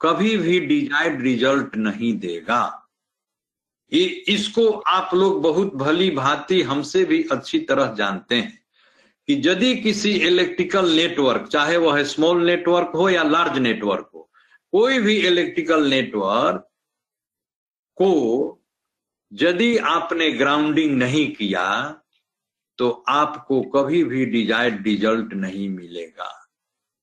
[0.00, 2.81] कभी भी डिजायर्ड रिज़ल्ट नहीं देगा।
[3.92, 8.58] इसको आप लोग बहुत भली भांति हमसे भी अच्छी तरह जानते हैं
[9.28, 14.30] कि यदि किसी इलेक्ट्रिकल नेटवर्क चाहे वह स्मॉल नेटवर्क हो या लार्ज नेटवर्क हो,
[14.72, 16.68] कोई भी इलेक्ट्रिकल नेटवर्क
[17.98, 18.58] को
[19.32, 21.68] यदि आपने ग्राउंडिंग नहीं किया
[22.78, 26.30] तो आपको कभी भी डिजायर्ड रिज़ल्ट नहीं मिलेगा।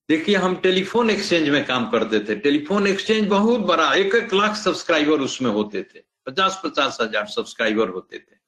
[0.08, 4.56] देखिए, हम टेलीफोन एक्सचेंज में काम करते थे। टेलीफोन एक्सचेंज बहुत बड़ा, एक एक लाख
[4.56, 8.38] सब्सक्राइबर उसमें होते थे। पचास पचास हज़ार सब्सक्राइबर होते थे।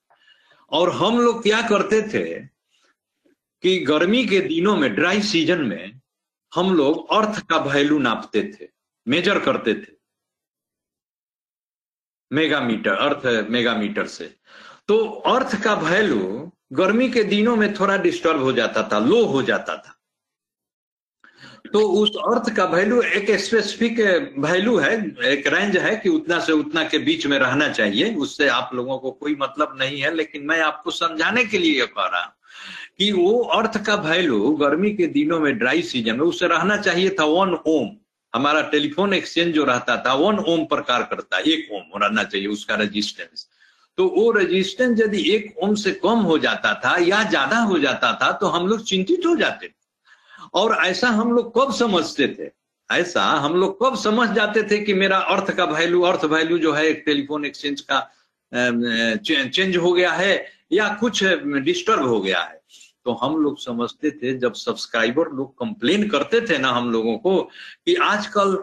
[0.72, 2.24] और हम लोग क्या करते थे
[3.64, 6.00] कि गर्मी के दिनों में ड्राई सीज़न में,
[6.52, 8.68] हम लोग अर्थ का वैल्यू नापते थे
[9.06, 9.92] मेजर करते थे।
[12.30, 14.34] मेगामीटर अर्थ मेगामीटर से।
[14.88, 14.98] तो
[15.28, 19.76] अर्थ का वैल्यू गर्मी के दिनों में थोड़ा डिस्टर्ब हो जाता था लो हो जाता
[19.76, 19.98] था।
[21.64, 24.00] तो उस अर्थ का वैल्यू एक स्पेसिफिक
[24.38, 24.94] वैल्यू है,
[25.24, 28.98] एक रेंज है कि उतना से उतना के बीच में रहना चाहिए। उससे आप लोगों
[28.98, 32.32] को कोई मतलब नहीं है, लेकिन मैं आपको समझाने के लिए कह रहा हूँ
[32.98, 37.10] कि वो अर्थ का वैल्यू गर्मी के दिनों में ड्राई सीज़न में, उससे रहना चाहिए
[37.20, 37.90] था वन ओम
[38.32, 42.46] हमारा टेलीफोन एक्सचेंज जो रहता था वन ओम प्रकार करता है एक ओम रहना चाहिए
[42.48, 43.46] उसका रजिस्टेंस
[43.98, 48.12] तो वो रजिस्टेंस यदि एक ओम से कम हो जाता था या ज़्यादा हो जाता
[48.22, 49.81] था तो हम लोग चिंतित हो जाते। थे
[50.54, 52.50] और ऐसा हम लोग कब समझते थे?
[52.90, 56.72] ऐसा हम लोग कब समझ जाते थे कि मेरा अर्थ का वैल्यू अर्थ वैल्यू जो
[56.72, 58.00] है एक टेलीफोन एक्सचेंज का
[58.52, 60.34] चेंज हो गया है
[60.72, 62.60] या कुछ डिस्टर्ब हो गया है?
[63.04, 67.40] तो हम लोग समझते थे, जब सब्सक्राइबर लोग कंप्लेन करते थे ना हम लोगों को,
[67.86, 68.58] कि आजकल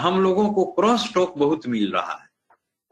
[0.00, 2.28] हम लोगों को क्रॉस टॉक बहुत मिल रहा है।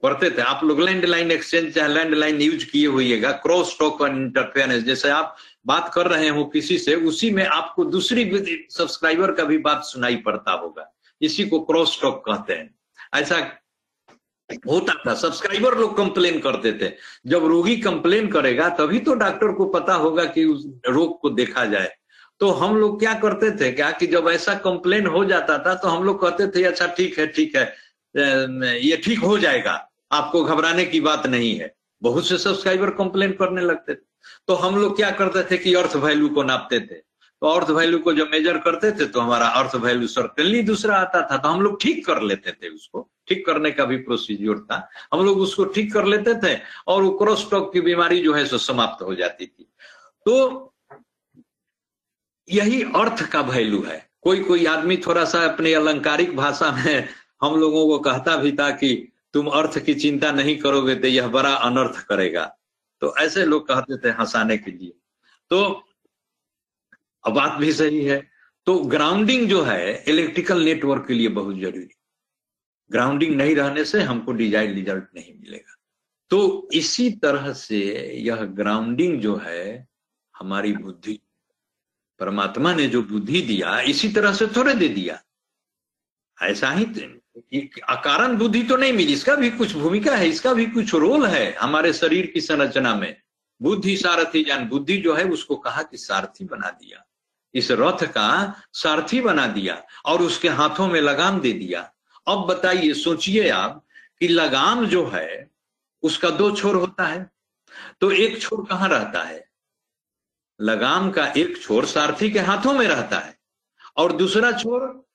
[0.02, 4.84] करते थे। आप लोग लैंडलाइन एक्सचेंज चाहे लैंडलाइन यूज़ किए हुएगा क्रॉस टॉक और इंटरफेरेंस
[4.84, 5.36] जैसे आप
[5.68, 10.16] बात कर रहे हो किसी से, उसी में आपको दूसरी सब्सक्राइबर का भी बात सुनाई
[10.18, 12.74] पड़ता होगा। इसी को क्रॉस टॉक कहते हैं।
[13.14, 13.36] ऐसा
[14.50, 16.92] होता था सब्सक्राइबर लोग कंप्लेन करते थे
[17.26, 21.64] जब रोगी कंप्लेन करेगा, तभी तो डॉक्टर को पता होगा कि उस रोग को देखा
[21.66, 21.90] जाए।
[22.40, 25.88] तो हम लोग क्या करते थे क्या कि जब ऐसा कंप्लेन हो जाता था तो
[25.88, 27.64] हम लोग कहते थे अच्छा ठीक है ठीक है
[28.80, 29.72] ये ठीक हो जाएगा।
[30.12, 34.07] आपको घबराने की बात नहीं है। बहुत से सब्सक्राइबर कंप्लेन करने लगते थे।
[34.48, 36.94] तो हम लोग क्या करते थे कि अर्थ वैल्यू को नापते थे।
[37.42, 41.20] तो अर्थ वैल्यू को जब मेजर करते थे तो हमारा अर्थ वैल्यू सर्टनली दूसरा आता
[41.22, 44.88] था। तो हम लोग ठीक कर लेते थे उसको। ठीक करने का भी प्रोसीज्योर था।
[45.12, 46.56] हम लोग उसको ठीक कर लेते थे
[46.86, 49.68] और वो क्रोस्टॉक की बीमारी जो है सो समाप्त हो जाती थी।
[50.26, 50.74] तो
[52.48, 57.08] यही अर्थ का वैल्यू है। कोई कोई आदमी थोड़ा सा अपने अलंकारिक भाषा में
[57.42, 58.94] हम लोगों को कहता भी था कि
[59.34, 62.54] तुम अर्थ की चिंता नहीं करोगे तो यह बड़ा अनर्थ करेगा।
[63.02, 64.92] तो ऐसे लोग कहते थे हंसाने के लिए।
[65.50, 65.84] तो
[67.24, 68.20] बात भी सही है।
[68.66, 71.88] तो ग्राउंडिंग जो है इलेक्ट्रिकल नेटवर्क के लिए बहुत ज़रूरी।
[72.90, 75.74] ग्राउंडिंग नहीं रहने से हमको डिज़ाइन रिज़ल्ट नहीं मिलेगा।
[76.30, 77.80] तो इसी तरह से
[78.24, 79.88] यह ग्राउंडिंग जो है,
[80.34, 81.18] हमारी बुद्धि,
[82.20, 85.22] परमात्मा ने जो बुद्धि दिया, इसी तरह से थोड़े दे दिया।
[86.38, 86.84] ऐसा ही
[87.88, 91.52] अकारण बुद्धि तो नहीं मिली, इसका भी कुछ भूमिका है, इसका भी कुछ रोल है
[91.54, 93.16] हमारे शरीर की संरचना में।
[93.62, 97.04] बुद्धि सारथी जान, बुद्धि जो है उसको कहा कि सारथी बना दिया।
[97.54, 101.92] इस रथ का सारथी बना दिया और उसके हाथों में लगाम दे दिया।
[102.28, 103.84] अब बताइए, सोचिए आप
[104.20, 105.50] कि लगाम जो है,
[106.02, 107.30] उसका दो छोर होता है।
[108.00, 109.48] तो एक छोर कहाँ रहता है?
[110.60, 113.38] लगाम का एक छोर सारथी के हाथों में रहता है
[113.96, 115.07] और दूसरा छोर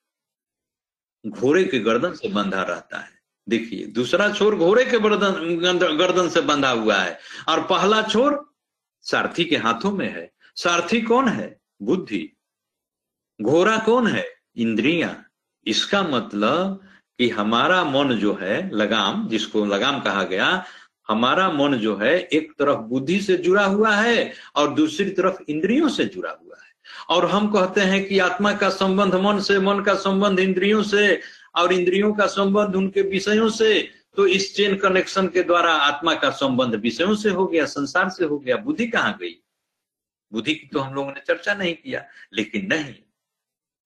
[1.28, 3.10] घोड़े के गर्दन से बंधा रहता है।
[3.50, 5.32] देखिए, दूसरा छोर घोड़े के गर्दन
[5.98, 7.20] गर्दन से बंधा हुआ है।
[7.50, 8.54] और पहला छोर
[9.02, 11.60] सारथी के हाथों में है। सारथी कौन है?
[11.82, 12.38] बुद्धि।
[13.42, 14.26] घोड़ा कौन है?
[14.58, 15.24] इंद्रिया।
[15.68, 16.82] इसका मतलब
[17.18, 20.66] कि हमारा मन जो है, लगाम, जिसको लगाम कहा गया,
[21.08, 25.90] हमारा मन जो है, एक तरफ़ बुद्धि से जुड़ा हुआ है और दूसरी तरफ़ इंद्रियों
[25.90, 26.43] से जुड़ा हुआ
[27.10, 31.22] और हम कहते हैं कि आत्मा का संबंध मन से, मन का संबंध इंद्रियों से
[31.56, 36.30] और इंद्रियों का संबंध उनके विषयों से तो इस चेन कनेक्शन के द्वारा आत्मा का
[36.30, 39.36] संबंध विषयों से हो गया, संसार से हो गया, बुद्धि कहाँ गई?
[40.32, 42.96] बुद्धि की तो हम लोगों ने चर्चा नहीं किया, लेकिन नहीं,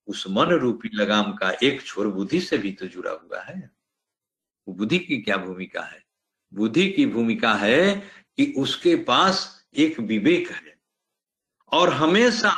[0.08, 3.72] उस मन रूपी लगाम का एक छोर बुद्धि से भी तो जुड़ा हुआ है।
[4.70, 6.04] बुद्धि की क्या भूमिका है?
[6.54, 7.96] बुद्धि की भूमिका है
[8.38, 10.78] कि उसके पास एक विवेक है
[11.72, 12.50] और हमेशा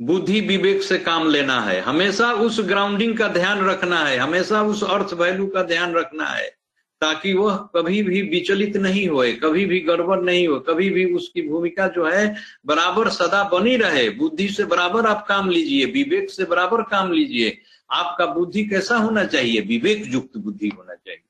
[0.00, 4.84] बुद्धि विवेक से काम लेना है। हमेशा उस ग्राउंडिंग का ध्यान रखना है। हमेशा उस
[4.84, 6.56] अर्थ वैल्यू का ध्यान रखना है।
[7.00, 11.42] ताकि वह कभी भी विचलित नहीं होए, कभी भी गड़बड़ नहीं हो, कभी भी उसकी
[11.48, 12.36] भूमिका जो है
[12.66, 17.58] बराबर सदा बनी रहे। बुद्धि से बराबर आप काम लीजिए, विवेक से बराबर काम लीजिए।
[17.90, 19.60] आपका बुद्धि कैसा होना चाहिए?
[19.60, 21.22] विवेक युक्त बुद्धि होना चाहिए।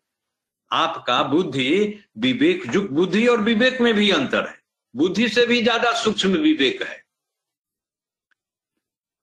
[0.73, 4.59] आपका बुद्धि विवेक युक्त बुद्धि और विवेक में भी अंतर है।
[4.97, 7.06] बुद्धि से भी ज़्यादा सूक्ष्म विवेक है।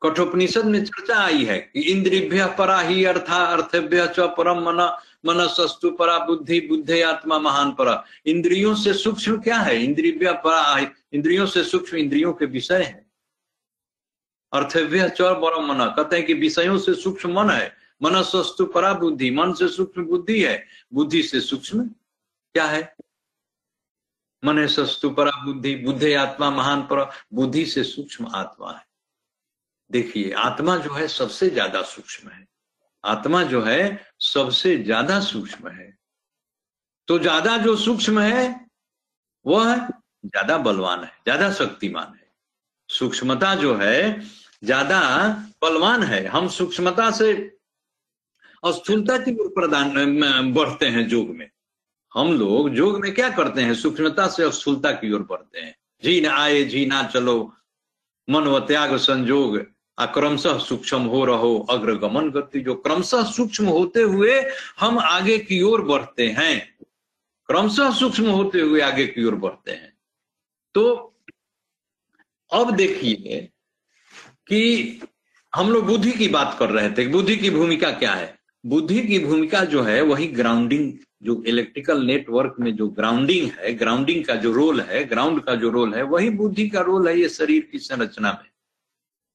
[0.04, 5.48] कठोपनिषद में चर्चा आई है कि इंद्रिभ्य परा ही अर्था अर्थभ्य च परम मन मन
[5.48, 9.84] सस्तु परा बुद्धि, बुद्धे आत्मा महान परा। इंद्रियों से सूक्ष्म क्या है?
[9.84, 13.06] इंद्रिभ्य परा इंद्रियों से सूक्ष्म इंद्रियों के विषय है।
[14.54, 18.94] अर्थव्य चौर परम मन। कहते हैं कि विषयों से सूक्ष्म मन है मन सस्तु परा
[18.94, 21.88] बुद्धि, मन से सूक्ष्म बुद्धि है। बुद्धि से सूक्ष्म
[22.54, 22.96] क्या है?
[24.46, 28.93] मन सस्तु परा बुद्धि, बुद्धे आत्मा महान पर, बुद्धि से सूक्ष्म आत्मा है।
[29.94, 32.46] देखिए, आत्मा जो है सबसे ज़्यादा सूक्ष्म है।
[33.04, 35.92] आत्मा जो है सबसे ज़्यादा सूक्ष्म है।
[37.08, 38.44] तो ज़्यादा जो सूक्ष्म है,
[39.46, 42.32] वह ज़्यादा बलवान है, ज़्यादा शक्तिमान है।
[42.90, 44.22] सूक्ष्मता जो है,
[44.64, 45.00] ज़्यादा
[45.62, 47.34] बलवान है। हम सूक्ष्मता से
[48.64, 51.50] स्थूलता की ओर प्रदान बढ़ते हैं योग में।
[52.12, 53.74] हम लोग योग में क्या करते हैं?
[53.76, 57.36] सूक्ष्मता से स्थूलता की ओर बढ़ते हैं। जी ना आए जी ना चलो
[58.28, 59.58] मन व त्याग संजोग।
[59.98, 64.42] क्रमशः सूक्ष्म हो रहो अग्रगमन गति। जो क्रमशः सूक्ष्म होते हुए
[64.80, 66.76] हम आगे की ओर बढ़ते हैं,
[67.50, 69.94] क्रमशः सूक्ष्म होते हुए आगे की ओर बढ़ते हैं।
[70.76, 71.16] तो
[72.52, 73.50] अब देखिए
[74.48, 75.02] कि
[75.56, 78.38] हम लोग बुद्धि की बात कर रहे थे, बुद्धि की भूमिका क्या है?
[78.66, 80.94] बुद्धि की भूमिका जो है, वही ग्राउंडिंग
[81.24, 85.70] जो इलेक्ट्रिकल नेटवर्क में जो ग्राउंडिंग है ग्राउंडिंग का जो रोल है ग्राउंड का जो
[85.70, 88.53] रोल है, वही बुद्धि का रोल है ये शरीर की संरचना में।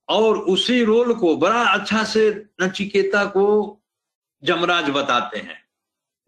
[0.09, 3.79] और उसी रोल को, बड़ा अच्छा से नचिकेता को
[4.45, 5.69] जमराज बताते हैं।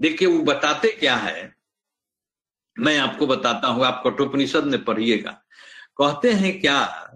[0.01, 1.57] देखिए, वो बताते क्या है?
[2.79, 5.31] मैं आपको बताता हूँ आप कठोपनिषद में पढ़िएगा।
[6.03, 7.11] कहते हैं क्या?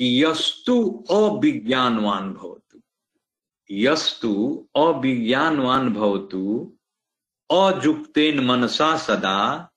[0.00, 2.80] यस्तु अविज्ञानवान भवतु।
[3.70, 6.72] यस्तु अविज्ञानवान भवतु।
[7.50, 9.70] अजुक्तेन मनसा सदा।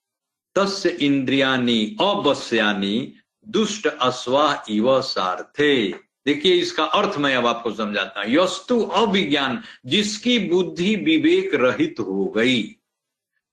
[0.54, 3.19] तस्य इंद्रियानी अवश्यानी
[3.50, 5.88] दुष्ट अश्वा इव सार्थे।
[6.26, 12.24] देखिए, इसका अर्थ मैं अब आपको समझाता हूँ। यस्तु अविज्ञान जिसकी बुद्धि विवेक रहित हो
[12.24, 12.76] गई।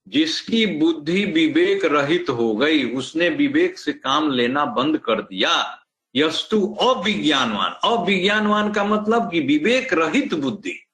[0.07, 5.83] जिसकी बुद्धि विवेक रहित हो गई, उसने विवेक से काम लेना बंद कर दिया।
[6.15, 10.85] यस्तु अविज्ञानवान अविज्ञानवान का मतलब कि विवेक रहित बुद्धि।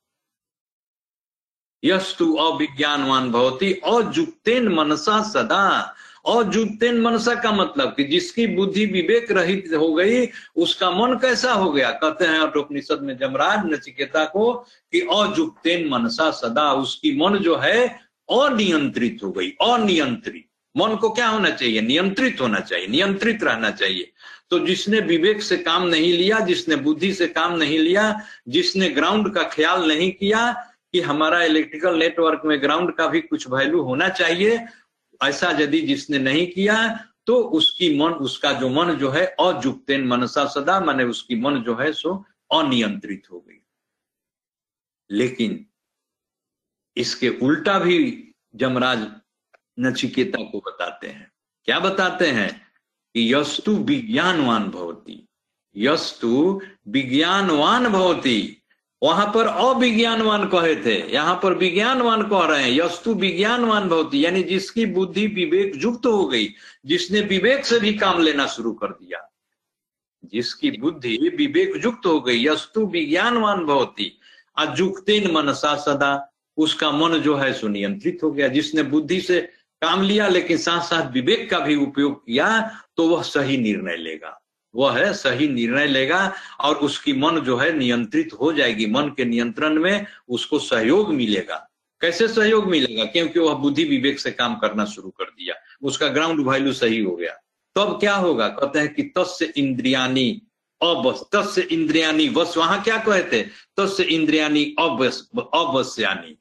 [1.84, 9.70] यस्तु अविज्ञानवान भवती, अजुक्तेन मनसा सदा। अजुक्तेन मनसा का मतलब कि जिसकी बुद्धि विवेक रहित
[9.78, 11.92] हो गई, उसका मन कैसा हो गया?
[11.92, 14.54] कहते हैं उपनिषद में जमराज नचिकेता को
[14.92, 17.88] कि अजुक्तेन मनसा सदा उसकी मन जो है
[18.32, 20.46] अनियंत्रित हो गई, अनियंत्रित।
[20.78, 21.82] मन को क्या होना चाहिए?
[21.82, 24.12] नियंत्रित होना चाहिए, नियंत्रित रहना चाहिए।
[24.50, 29.34] तो जिसने विवेक से काम नहीं लिया, जिसने बुद्धि से काम नहीं लिया, जिसने ग्राउंड
[29.34, 34.10] का ख्याल नहीं किया, कि हमारा इलेक्ट्रिकल नेटवर्क में ग्राउंड का भी कुछ वैल्यू होना
[34.10, 34.66] चाहिए
[35.28, 40.46] ऐसा यदि जिसने नहीं किया तो उसकी मन, उसका जो मन जो है अजुक्तेन मनसा
[40.46, 43.66] सदा, माने उसकी मन जो है, सो अनियंत्रित हो गई।
[45.12, 45.66] लेकिन
[46.98, 49.08] इसके उल्टा भी जमराज
[49.80, 51.32] नचिकेता को बताते हैं।
[51.66, 52.64] क्या बताते हैं?
[53.14, 55.28] कि यस्तु विज्ञानवान भवती।
[55.78, 58.63] यस्तु विज्ञानवान भवती।
[59.04, 64.44] वहाँ पर अविज्ञानवान कहे थे। यहाँ पर विज्ञानवान कह रहे हैं, यस्तु विज्ञानवान भवती, यानी
[64.44, 66.54] जिसकी बुद्धि विवेक युक्त हो गई,
[66.86, 69.34] जिसने विवेक से भी काम लेना शुरू कर दिया।
[70.26, 74.20] जिसकी बुद्धि विवेक युक्त हो गई, यस्तु विज्ञानवान भवती।
[74.58, 79.42] अजुक्तिन मनसा सदा, उसका मन जो है सुनियंत्रित हो गया। जिसने बुद्धि से
[79.82, 84.43] काम लिया, लेकिन साथ साथ विवेक का भी उपयोग किया तो वह सही निर्णय लेगा।
[84.76, 89.26] वह है, सही निर्णय लेगा और उसकी मन जो है नियंत्रित हो जाएगी। मन के
[89.26, 91.70] नियंत्रण में उसको सहयोग मिलेगा।
[92.02, 93.04] कैसे सहयोग मिलेगा?
[93.04, 97.16] क्योंकि वह बुद्धि विवेक से काम करना शुरू कर दिया। उसका ग्राउंड वैल्यू सही हो
[97.16, 97.32] गया।
[97.76, 98.48] तब तो क्या होगा?
[98.48, 100.42] कहते हैं कि तस्य इंद्रियानी
[100.82, 103.50] अवस, तस्य इंद्रियानी वस। वहाँ क्या कहते?
[103.80, 104.76] तस्य इंद्रियानी
[105.54, 106.38] अवश्यानी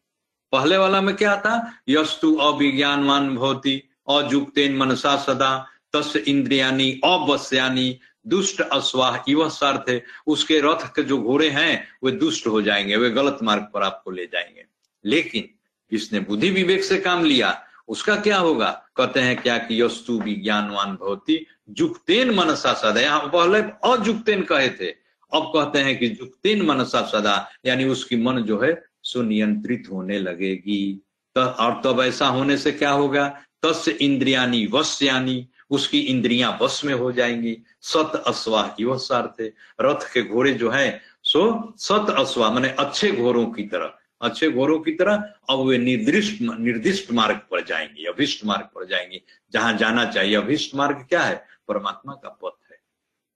[0.52, 1.78] पहले वाला में क्या था?
[1.88, 10.60] यस्तु अविज्ञानवान भवती, अजुक्तेन मनसा सदा। तस्य इंद्रियानी अवश्यानी दुष्ट अश्वाह इव सर्थ है उसके
[10.60, 14.26] रथ के जो घोड़े हैं, वे दुष्ट हो जाएँगे, वे गलत मार्ग पर आपको ले
[14.26, 14.64] जाएँगे।
[15.04, 15.48] लेकिन
[15.92, 18.86] जिसने बुद्धि विवेक से काम लिया, उसका क्या होगा?
[18.96, 23.58] कहते हैं क्या कि यस्तु विज्ञानवान भवती, जुक्तेन मनसा सदा। यहाँ पहले
[23.92, 24.90] अजुक्तेन कहे थे।
[25.34, 31.00] अब कहते हैं कि जुक्तेन मनसा सदा, यानी उसकी मन जो है, सुनियंत्रित होने लगेगी।
[31.34, 33.40] तो और तब तो ऐसा होने से क्या होगा?
[33.62, 39.40] तस् इंद्रियानी वश यानी उसकी इंद्रियाँ वश में हो जाएँगी। सत अश्वा की वह सार्थ।
[39.40, 44.50] है रथ के घोड़े जो है, सो सत अश्वा, मैंने अच्छे घोड़ों की तरह। अच्छे
[44.50, 45.16] घोड़ों की तरह,
[45.50, 49.22] अब वे निर्दिष्ट निर्दिष्ट मार्ग पर जाएँगे, अभिष्ट मार्ग पर जाएँगे।
[49.52, 51.46] जहाँ जाना चाहिए, अभिष्ट मार्ग क्या है?
[51.68, 52.78] परमात्मा का पथ है।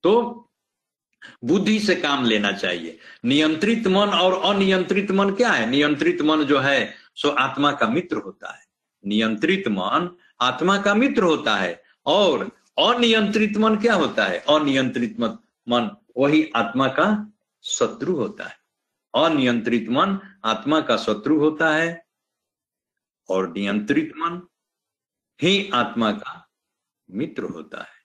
[0.03, 0.43] तो
[1.45, 5.71] बुद्धि से काम लेना चाहिए। नियंत्रित मन और अनियंत्रित मन क्या है?
[5.71, 8.67] नियंत्रित मन जो है, सो आत्मा का मित्र होता है।
[9.07, 14.39] नियंत्रित मन आत्मा का मित्र होता है और अनियंत्रित मन क्या होता है?
[14.39, 17.33] अनियंत्रित मन, वही आत्मा का
[17.63, 18.57] शत्रु होता है।
[19.15, 22.07] अनियंत्रित मन आत्मा का शत्रु होता है।
[23.29, 24.47] और नियंत्रित मन
[25.43, 26.49] ही आत्मा का
[27.11, 27.97] मित्र होता है।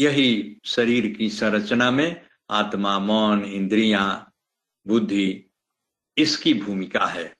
[0.00, 4.32] यही शरीर की संरचना में आत्मा, मन, इंद्रिया,
[4.86, 5.44] बुद्धि,
[6.18, 7.36] इसकी भूमिका है।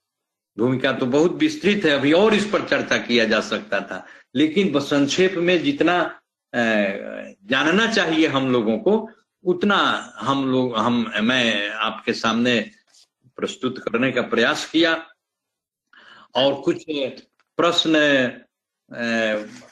[0.59, 4.81] भूमिका तो बहुत विस्तृत है, अभी और इस पर चर्चा किया जा सकता था। लेकिन
[4.81, 6.21] संक्षेप में जितना
[6.55, 9.11] जानना चाहिए हम लोगों को,
[9.45, 9.77] उतना
[10.19, 12.71] हम लोग, हम, मैं आपके सामने
[13.37, 15.07] प्रस्तुत करने का प्रयास किया।
[16.35, 16.85] और कुछ
[17.57, 17.97] प्रश्न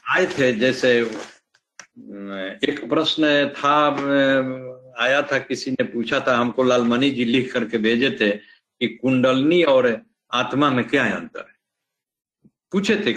[0.09, 1.01] आए थे, जैसे
[2.69, 3.77] एक प्रश्न था
[4.99, 8.31] आया था, किसी ने पूछा था, हमको लालमणि जी लिख करके भेजे थे
[8.81, 11.56] कि कुंडलनी और आत्मा में क्या अंतर है?
[12.73, 13.13] पूछे थे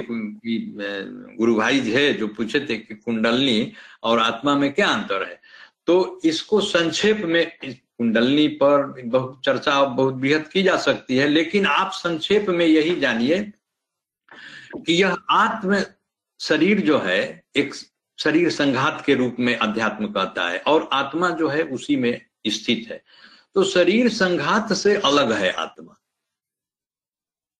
[1.38, 3.74] गुरु भाई है जो पूछे थे कि कुंडलनी
[4.04, 5.40] और आत्मा में क्या अंतर है?
[5.88, 11.66] तो इसको संक्षेप में कुंडलनी पर बहुत चर्चा बहुत बृहद की जा सकती है, लेकिन
[11.66, 13.52] आप संक्षेप में यही जानिए
[14.78, 15.84] कि यह आत्म
[16.40, 17.74] शरीर जो है, एक
[18.20, 22.86] शरीर संघात के रूप में अध्यात्म कहता है और आत्मा जो है उसी में स्थित
[22.92, 23.04] है।
[23.56, 25.99] तो शरीर संघात से अलग है आत्मा।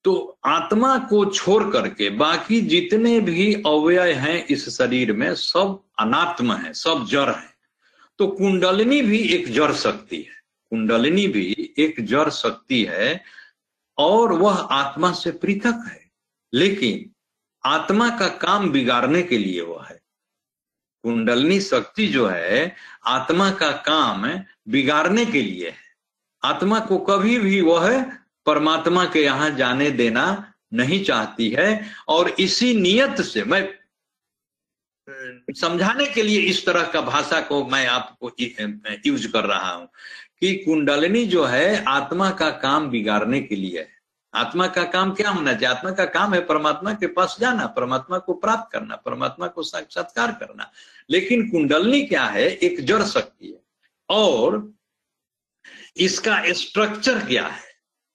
[0.04, 6.54] तो आत्मा को छोड़ करके बाकी जितने भी अवयव हैं इस शरीर में, सब अनात्म
[6.54, 7.54] है, सब जड़ है।
[8.20, 10.40] तो कुंडलिनी भी एक जड़ शक्ति है।
[10.70, 13.24] कुंडलिनी भी एक जड़ शक्ति है
[13.98, 16.12] और वह आत्मा से पृथक है।
[16.54, 17.12] लेकिन
[17.66, 20.00] आत्मा का काम बिगाड़ने के लिए वह है।
[21.04, 25.90] कुंडलनी शक्ति जो है, आत्मा का काम बिगाड़ने के लिए है।
[26.44, 28.19] आत्मा को कभी भी वह
[28.50, 31.70] परमात्मा के यहाँ जाने देना नहीं चाहती है,
[32.08, 33.68] और इसी नियत से मैं
[35.58, 38.32] समझाने के लिए इस तरह का भाषा को मैं आपको
[39.08, 39.88] यूज़ कर रहा हूँ
[40.40, 43.88] कि कुंडलिनी जो है, आत्मा का काम बिगाड़ने के लिए है।
[44.34, 45.68] आत्मा का काम क्या होना चाहिए?
[45.68, 50.32] आत्मा का काम है परमात्मा के पास जाना, परमात्मा को प्राप्त करना, परमात्मा को साक्षात्कार
[50.32, 50.72] करना।
[51.10, 52.46] लेकिन कुंडलनी क्या है?
[52.48, 53.60] एक जड़ शक्ति है।
[54.10, 54.74] और
[55.98, 57.69] इसका स्ट्रक्चर क्या है?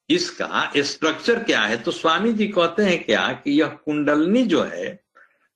[0.08, 1.76] इसका स्ट्रक्चर क्या है?
[1.76, 4.88] तो स्वामी जी कहते हैं क्या कि यह कुंडलनी जो है,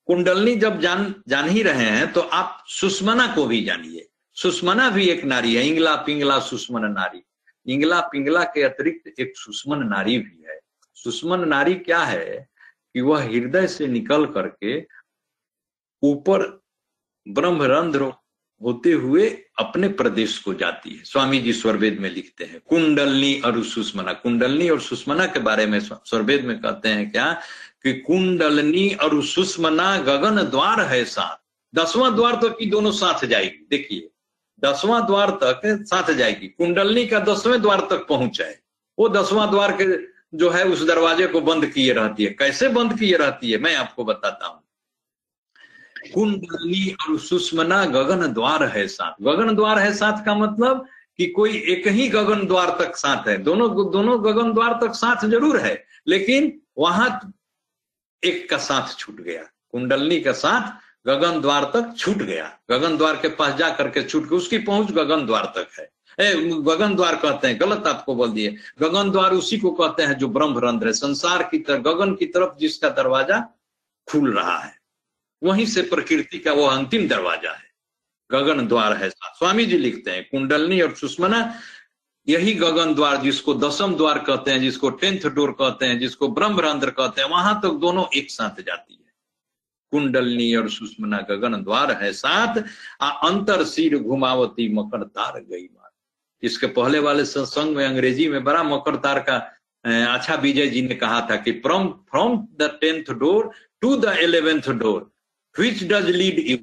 [0.09, 5.09] कुंडलनी जब जान जान ही रहे हैं तो आप सुषमना को भी जानिए। सुषमना भी
[5.09, 7.23] एक नारी है, इंगला पिंगला सुषमन नारी।
[7.67, 10.59] इंगला पिंगला के अतिरिक्त एक सुषमन नारी भी है।
[10.95, 12.49] सुषमन नारी क्या है
[12.95, 14.81] कि वह हृदय से निकल करके
[16.03, 16.63] ऊपर
[17.27, 18.13] ब्रह्मरंध्र
[18.63, 19.29] होते हुए
[19.59, 24.69] अपने प्रदेश को जाती है। स्वामी जी स्वरवेद में लिखते हैं, कुंडलनी और सुषमना। कुंडलनी
[24.69, 27.41] और सुषमना के बारे में स्वरवेद में कहते हैं क्या?
[27.83, 31.37] कि कुंडलनी और सुषमना गगन द्वार है साथ।
[31.75, 34.11] दसवां द्वार तक की दोनों साथ जाएगी। देखिए,
[34.65, 38.59] दसवां द्वार तक साथ जाएगी। कुंडलनी का दसवें द्वार तक पहुँच जाए।
[38.99, 42.99] वो दसवां द्वार के जो है, उस दरवाजे को बंद किए रहती है। कैसे बंद
[42.99, 44.68] किए रहती है, मैं आपको बताता हूँ।
[46.15, 50.87] कुंडली और सुषमना गगन द्वार है साथ। गगन द्वार है साथ का मतलब
[51.19, 55.27] कि कोई एक ही गगन द्वार तक साथ है। दोनों दोनों गगन द्वार तक साथ
[55.27, 57.09] ज़रूर है लेकिन वहाँ
[58.23, 59.43] एक का साथ छूट गया।
[59.73, 60.73] कुंडलनी का साथ
[61.09, 64.91] गगन द्वार तक छूट गया। गगन द्वार के पास जा करके छूट गया उसकी पहुँच
[64.93, 69.33] गगन द्वार तक है। ए, गगन द्वार कहते हैं गलत आपको बोल दिए। गगन द्वार
[69.33, 72.89] उसी को कहते हैं जो ब्रह्म रंध्र है। संसार की तरफ़ गगन की तरफ़ जिसका
[72.89, 73.41] दरवाज़ा
[74.09, 74.78] खुल रहा है।
[75.43, 77.67] वहीं से प्रकृति का वो अंतिम दरवाज़ा है।
[78.31, 81.55] गगन द्वार है स्वामी जी लिखते हैं, कुंडलनी और सुषमना,
[82.27, 86.91] यही गगन द्वार जिसको दसम द्वार कहते हैं, जिसको टेंथ डोर कहते हैं, जिसको ब्रह्मरंध्र
[86.91, 89.13] कहते हैं, वहाँ तक तो दोनों एक साथ जाती है।
[89.93, 92.63] कुंडलनी और सुषमना गगन द्वार है साथ।
[93.01, 95.91] आ अंतर सिर घुमावती मकर तार गई मार।
[96.43, 99.37] इसके पहले वाले सत्संग में, अंग्रेज़ी में बड़ा मकर तार का
[99.85, 103.51] अच्छा विजय जी ने कहा था कि from from the tenth door
[103.81, 105.11] to the eleventh door
[105.59, 106.59] which does lead you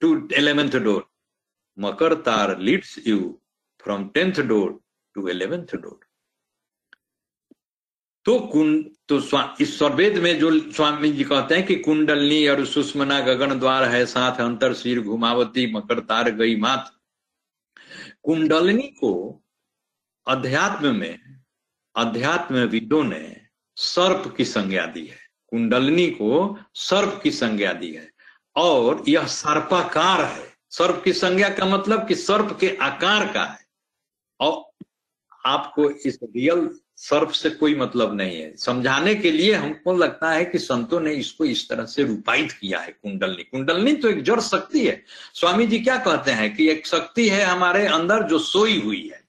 [0.00, 1.04] to 11th door?
[1.78, 3.40] Makar tar leads you
[3.78, 4.80] from 10th door
[5.16, 5.98] to 11th door.
[8.24, 9.16] तो कुंड तो
[9.60, 14.06] इस सर्वेद में जो स्वामी जी कहते हैं कि कुंडलनी और सुषमना गगन द्वार है,
[14.06, 16.90] साथ अंतर शीर घुमावती मकर तार गई मात।
[18.22, 19.42] कुंडलनी को
[20.26, 21.18] अध्यात्म में,
[21.96, 23.40] अध्यात्म विदों ने
[23.76, 28.13] सर्प की संज्ञा दी है। कुंडलनी को सर्प की संज्ञा दी है।
[28.56, 33.66] और यह सर्पाकार है। सर्प की संज्ञा का मतलब कि सर्प के आकार का है।
[34.40, 34.64] और
[35.46, 40.44] आपको इस रियल सर्प से कोई मतलब नहीं है। समझाने के लिए हमको लगता है
[40.44, 44.40] कि संतों ने इसको इस तरह से रूपायित किया है, कुंडलनी। कुंडलनी तो एक जड़
[44.40, 45.04] शक्ति है।
[45.34, 49.24] स्वामी जी क्या कहते हैं कि एक शक्ति है हमारे अंदर जो सोई हुई है।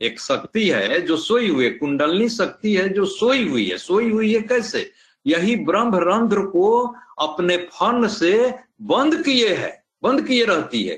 [0.00, 4.10] एक शक्ति है जो सोई हुई है। कुंडलनी शक्ति है जो सोई हुई है। सोई
[4.10, 4.92] हुई है कैसे?
[5.26, 10.96] यही ब्रह्म रंध्र को अपने फन से बंद किए है, बंद किए रहती है।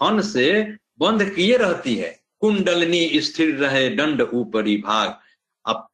[0.00, 5.18] फन से बंद किए रहती है। कुंडलनी स्थिर रहे, दंड ऊपरी भाग।
[5.66, 5.88] अब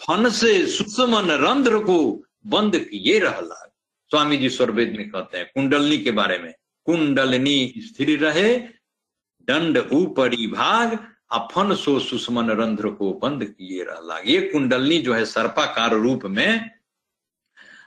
[0.00, 3.64] फन से सुषमन रंध्र को बंद किए रहला।
[4.10, 6.54] स्वामी जी स्वर्वेद में कहते हैं, कुंडलनी के बारे में,
[6.84, 8.58] कुंडलनी स्थिर रहे,
[9.48, 10.98] दंड ऊपरी भाग
[11.32, 16.77] अफन सो सुषमन रंध्र को बंद किए रहला। ये कुंडलनी जो है सर्पाकार रूप में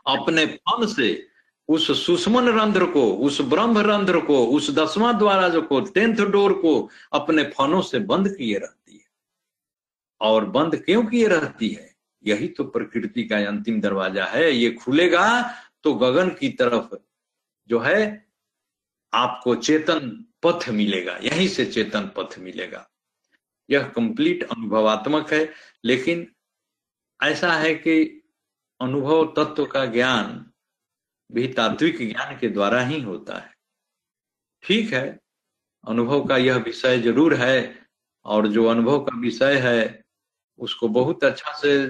[0.07, 1.27] अपने फन से
[1.67, 6.89] उस सुषमन रंध्र को, उस ब्रह्म रंध्र को, उस दसवां द्वारा को टेंथ डोर को
[7.13, 9.05] अपने फनों से बंद किए रहती है।
[10.21, 11.95] और बंद क्यों किए रहती है?
[12.25, 15.53] यही तो प्रकृति का अंतिम दरवाज़ा है। ये खुलेगा
[15.83, 16.95] तो गगन की तरफ़
[17.67, 18.27] जो है
[19.13, 22.89] आपको चेतन पथ मिलेगा। यहीं से चेतन पथ मिलेगा।
[23.69, 25.51] यह कंप्लीट अनुभवात्मक है,
[25.85, 26.31] लेकिन
[27.23, 28.20] ऐसा है कि
[28.81, 30.45] अनुभव तत्व का ज्ञान
[31.29, 33.49] भी तात्विक ज्ञान के द्वारा ही होता है।
[34.63, 35.19] ठीक है,
[35.83, 37.57] अनुभव का यह विषय ज़रूर है
[38.25, 40.03] और जो अनुभव का विषय है,
[40.59, 41.87] उसको बहुत अच्छा से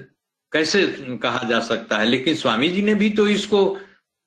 [0.51, 0.85] कैसे
[1.23, 2.05] कहा जा सकता है?
[2.05, 3.77] लेकिन स्वामी जी ने भी तो इसको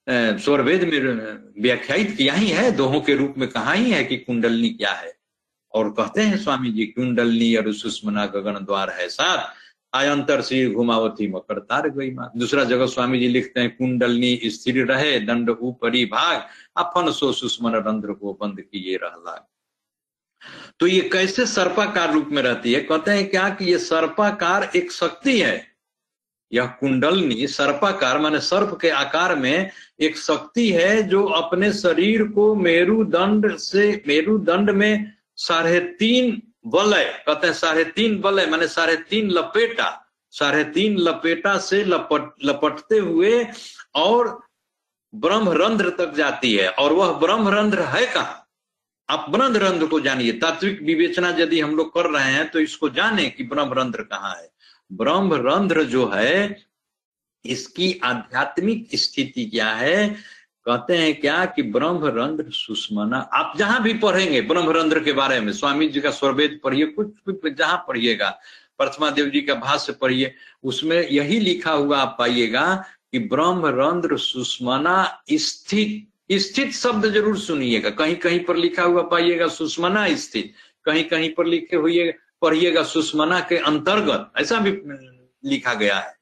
[0.07, 4.71] स्वरवेद में व्याख्यायित किया ही है, दोहों के रूप में कहा ही है कि कुंडलनी
[4.71, 5.13] क्या है।
[5.75, 9.53] और कहते हैं स्वामी जी, कुंडलनी और सुषमना गगन द्वार है साथ।
[9.95, 14.85] आयंतर से घुमावती मकर तार गई माँ दूसरा जगह स्वामी जी लिखते हैं, कुंडलनी स्थिर
[14.87, 16.43] रहे, दंड ऊपरी भाग,
[16.77, 19.47] अपन सो सुष्मन रंध्र को बंद किए रह
[20.81, 22.81] तो ये कैसे सर्पाकार रूप में रहती है?
[22.81, 25.67] कहते हैं क्या कि ये सर्पाकार एक शक्ति है।
[26.53, 32.55] यह कुंडलनी सर्पाकार, माने सर्प के आकार में एक शक्ति है जो अपने शरीर को
[32.55, 39.31] मेरुदंड से, मेरुदंड में साढ़े तीन वलय कहते हैं, साढ़े तीन वलय मैंने साढ़े तीन
[39.31, 40.01] लपेटा।
[40.31, 43.47] साढ़े तीन लपेटा से लपट, लपटते हुए
[43.95, 44.43] और
[45.15, 48.41] ब्रह्मरंध्र तक जाती है। और वह ब्रह्मरंध्र है कहा?
[49.09, 53.29] आप ब्रह्मरंध्र को जानिए। तात्विक विवेचना यदि हम लोग कर रहे हैं तो इसको जाने
[53.31, 54.51] कि ब्रह्मरंध्र कहाँ है।
[54.93, 56.65] ब्रह्मरंध्र जो है,
[57.45, 60.17] इसकी आध्यात्मिक स्थिति क्या है?
[60.67, 65.89] कहते हैं क्या कि ब्रह्मरंध्र सुषमना, आप जहाँ भी पढ़ेंगे ब्रह्मरंध्र के बारे में, स्वामी
[65.89, 68.31] जी का स्वरवेद पढ़िए, कुछ भी जहाँ पढ़िएगा,
[68.79, 70.33] प्रथमा देव जी का भाष्य पढ़िए,
[70.65, 72.75] उसमें यही लिखा हुआ आप पाइएगा
[73.13, 80.07] कि ब्रह्मरंध्र सुषमना स्थित स्थित शब्द ज़रूर सुनिएगा। कहीं कहीं पर लिखा हुआ पाइएगा सुषमना
[80.17, 80.53] स्थित,
[80.87, 82.13] कहीं कहीं पर लिखे हुए,
[82.43, 84.71] पढ़िएगा सुषमना के अंतर्गत, ऐसा भी
[85.45, 86.15] लिखा गया है।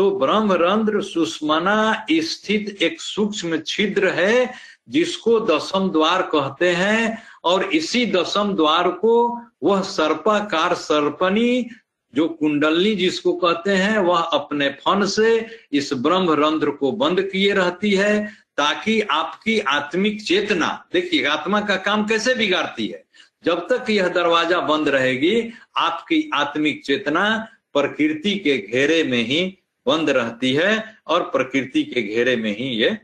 [0.00, 4.54] तो ब्रह्मरंध्र सुषमना स्थित एक सूक्ष्म छिद्र है,
[4.88, 11.66] जिसको दसम द्वार कहते हैं, और इसी दसम द्वार को वह सर्पाकार सर्पनी
[12.14, 17.52] जो कुंडलनी जिसको कहते हैं, वह अपने फन से इस ब्रह्म रंध्र को बंद किए
[17.52, 23.04] रहती है, ताकि आपकी आत्मिक चेतना, देखिए, आत्मा का काम कैसे बिगाड़ती है?
[23.44, 29.56] जब तक यह दरवाज़ा बंद रहेगी, आपकी आत्मिक चेतना प्रकृति के घेरे में ही
[29.90, 30.72] बंद रहती है
[31.06, 32.98] और प्रकृति के घेरे में ही ये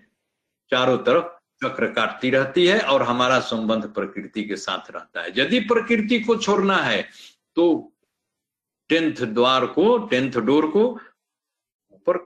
[0.70, 5.60] चारों तरफ़ चक्र काटती रहती है और हमारा संबंध प्रकृति के साथ रहता है। यदि
[5.66, 7.02] प्रकृति को छोड़ना है
[7.56, 7.92] तो
[8.90, 10.84] टेंथ द्वार को, टेंथ डोर को
[11.92, 12.18] ऊपर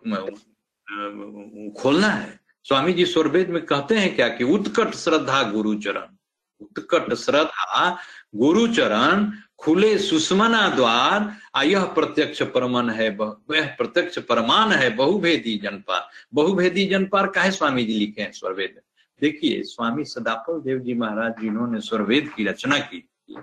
[1.81, 6.17] खोलना है। स्वामी जी स्वरवेद में कहते हैं क्या कि उत्कट श्रद्धा गुरु चरण
[6.61, 7.97] उत्कट श्रद्धा
[8.37, 9.31] गुरु चरण
[9.61, 17.27] खुले सुषमना द्वार यह प्रत्यक्ष परमन है वह प्रत्यक्ष परमान है, बहुभेदी जनपार। बहुभेदी जनपार
[17.27, 18.81] का है स्वामी जी लिखे हैं स्वरवेद?
[19.21, 23.37] देखिए, स्वामी सदाफल देव जी महाराज जिन्होंने स्वरवेद की रचना की थी।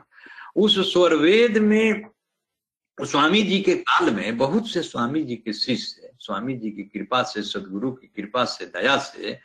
[0.55, 2.09] उस स्वरवेद में
[2.99, 7.23] स्वामी जी के काल में बहुत से स्वामी जी के शिष्य स्वामी जी की कृपा
[7.23, 9.39] से, सदगुरु की कृपा से, दया से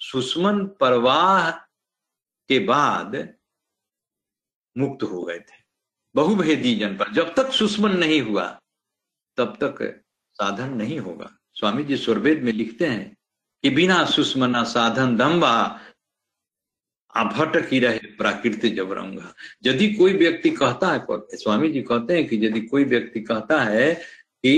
[0.00, 1.50] सुषमन प्रवाह
[2.48, 3.16] के बाद
[4.78, 5.57] मुक्त हो गए थे।
[6.18, 8.60] बहुभेदी जन पर। जब तक सुषमन नहीं हुआ,
[9.38, 10.02] तब तक
[10.34, 13.16] साधन नहीं होगा। स्वामी जी स्वरवेद में लिखते हैं
[13.64, 15.80] कि बिना सुषमना साधन दम्बा
[17.16, 19.32] भटक ही रहे प्राकृतिक जब जबरंगा।
[19.64, 23.94] यदि कोई व्यक्ति कहता है, स्वामी जी कहते हैं कि यदि कोई व्यक्ति कहता है
[24.44, 24.54] कि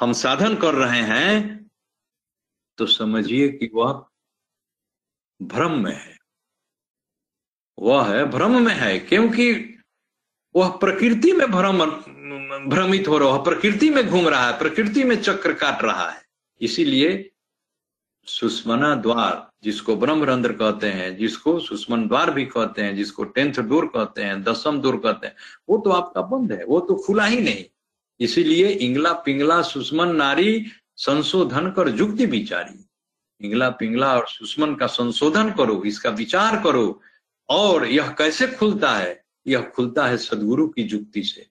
[0.00, 1.70] हम साधन कर रहे हैं
[2.78, 4.06] तो समझिए कि वह
[5.42, 6.16] भ्रम में है।
[7.78, 9.77] वह है, भ्रम में है, क्योंकि
[10.56, 11.84] वह प्रकृति में भ्रम,
[12.70, 16.22] भ्रमित हो रहा है प्रकृति में घूम रहा है, प्रकृति में चक्र काट रहा है।
[16.60, 17.30] इसीलिए
[18.26, 23.86] सुषमना द्वार, जिसको ब्रह्मरंध्र कहते हैं, जिसको सुषमन द्वार भी कहते हैं, जिसको टेंथ डोर
[23.86, 25.34] कहते हैं, दसम डोर कहते हैं,
[25.68, 27.64] वो तो आपका बंद है, वो तो खुला ही नहीं।
[28.20, 30.66] इसीलिए इंगला पिंगला सुषमन नारी
[30.96, 32.88] संशोधन कर जुक्ति विचारी।
[33.46, 37.00] इंगला पिंगला और सुषमन का संशोधन करो, इसका विचार करो,
[37.48, 39.24] और यह कैसे खुलता है?
[39.48, 41.46] यह खुलता है सदगुरु की जुक्ति से।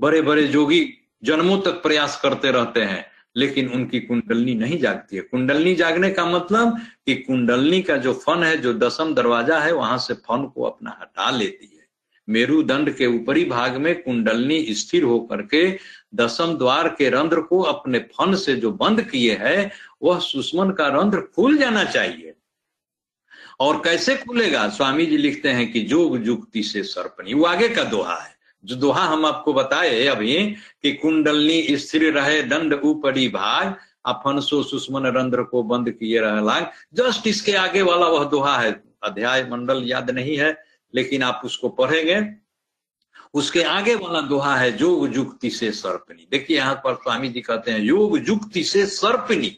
[0.00, 0.88] बड़े बड़े जोगी
[1.24, 6.26] जन्मों तक प्रयास करते रहते हैं, लेकिन उनकी कुंडलनी नहीं जागती है। कुंडलनी जागने का
[6.26, 10.62] मतलब कि कुंडलनी का जो फन है, जो दसम दरवाज़ा है, वहाँ से फन को
[10.62, 11.86] अपना हटा लेती है।
[12.28, 15.78] मेरुदंड के ऊपरी भाग में कुंडलनी स्थिर होकर के
[16.14, 19.70] दसम द्वार के रंध्र को अपने फन से जो बंद किए है,
[20.02, 22.34] वह सुषमन का रंध्र खुल जाना चाहिए।
[23.60, 24.68] और कैसे खुलेगा?
[24.68, 28.34] स्वामी जी लिखते हैं कि जोग जुक्ति से सर्पनी वो आगे का दोहा है।
[28.64, 30.36] जो दोहा हम आपको बताए अभी
[30.82, 33.74] कि कुंडलनी स्थिर रहे, दंड ऊपरी भाग
[34.06, 38.70] अफनसो सुषमन रंध्र को बंद किए रहे लाग जस्ट इसके आगे वाला वह दोहा है।
[39.02, 40.56] अध्याय मंडल याद नहीं है,
[40.94, 42.20] लेकिन आप उसको पढ़ेंगे।
[43.34, 47.70] उसके आगे वाला दोहा है योग जुक्ति से सर्पनी देखिए यहाँ पर स्वामी जी कहते
[47.70, 49.56] हैं योग जुक्ति से सर्पनी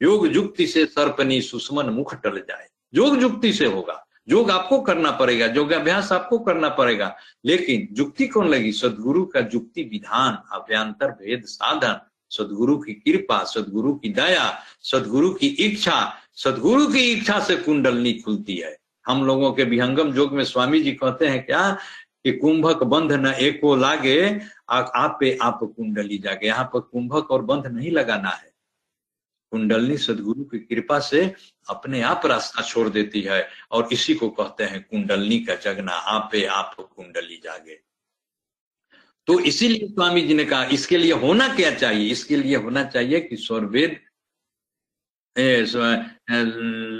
[0.00, 5.10] योग जुक्ति से सर्पनी सुषमन मुख टल जाए। योग जुक्ति से होगा। योग आपको करना
[5.10, 7.14] पड़ेगा योगाभ्यास आपको करना पड़ेगा।
[7.44, 8.72] लेकिन जुक्ति कौन लगी?
[8.72, 12.00] सदगुरु का जुक्ति विधान, अभ्यंतर, भेद, साधन।
[12.30, 18.56] सदगुरु की कृपा, सदगुरु की दया, सदगुरु की इच्छा, सदगुरु की इच्छा से कुंडलनी खुलती
[18.56, 18.76] है।
[19.06, 21.70] हम लोगों के विहंगम योग में स्वामी जी कहते हैं क्या
[22.24, 24.40] कि कुंभक बंध न एको लागे
[24.70, 28.49] आप पे आप कुंडली जागे। यहाँ पर कुंभक और बंध नहीं लगाना है।
[29.50, 31.34] कुंडलनी सदगुरु की कृपा से
[31.68, 36.34] अपने आप रास्ता छोड़ देती है और इसी को कहते हैं कुंडलनी का जगना। आप
[36.50, 37.80] आप कुंडली जागे।
[39.26, 42.10] तो इसीलिए स्वामी जी ने कहा, इसके लिए होना क्या चाहिए?
[42.10, 44.00] इसके लिए होना चाहिए कि स्वरवेद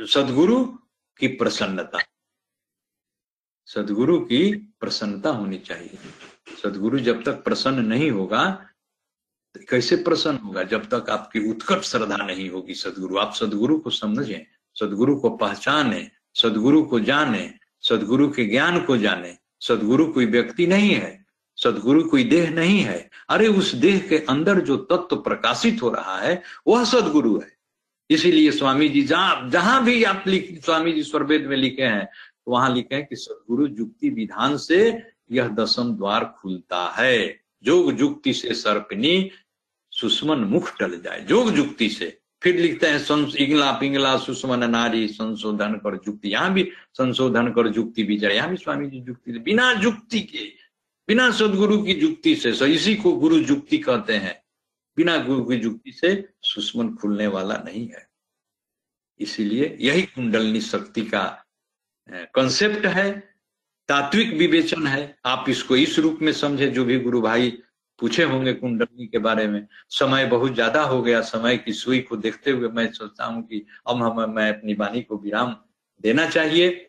[0.08, 0.64] सदगुरु
[1.18, 1.98] की प्रसन्नता।
[3.66, 5.98] सदगुरु की प्रसन्नता होनी चाहिए।
[6.62, 8.69] सदगुरु जब तक प्रसन्न नहीं होगा
[9.58, 12.74] कैसे प्रसन्न होगा जब तक आपकी उत्कट श्रद्धा नहीं होगी?
[12.74, 18.96] सदगुरु, आप सदगुरु को समझें, सदगुरु को पहचाने, सदगुरु को जाने, सदगुरु के ज्ञान को
[18.96, 24.18] जाने। सदगुरु कोई व्यक्ति नहीं है, सदगुरु कोई देह नहीं है। अरे, उस देह के
[24.18, 27.56] अंदर जो तत्व प्रकाशित हो रहा है, वह सदगुरु है।
[28.10, 32.74] इसीलिए स्वामी जी, जहाँ जहाँ भी आप स्वामी जी स्वरवेद में लिखे हैं तो वहाँ
[32.74, 35.02] लिखे हैं कि सदगुरु जुक्ति विधान से
[35.32, 39.30] यह दसम द्वार खुलता है। जोग जुक्ति से सर्पनी
[39.92, 45.74] सुषमन मुख टल जाए। जोग जुक्ति से। फिर लिखते हैं इंगला पिंगला सुषमन नारी संशोधन
[45.74, 49.72] कर जुक्ति। यहाँ भी संशोधन कर जुक्ति भी जाए यहाँ भी स्वामी जी जुक्ति बिना
[49.74, 50.46] जुक्ति के,
[51.08, 54.42] बिना सदगुरु की जुक्ति से, सो इसी को गुरु जुक्ति कहते हैं।
[54.96, 58.08] बिना गुरु की जुक्ति से सुषमन खुलने वाला नहीं है।
[59.20, 61.46] इसीलिए यही कुंडलनी शक्ति का
[62.34, 63.29] कंसेप्ट है।
[63.90, 67.50] तात्विक विवेचन है। आप इसको इस रूप में समझे, जो भी गुरु भाई
[67.98, 72.16] पूछे होंगे कुंडली के बारे में। समय बहुत ज़्यादा हो गया, समय की सुई को
[72.16, 75.56] देखते हुए मैं सोचता हूँ कि अब हम, मैं अपनी वाणी को विराम
[76.00, 76.86] देना चाहिए।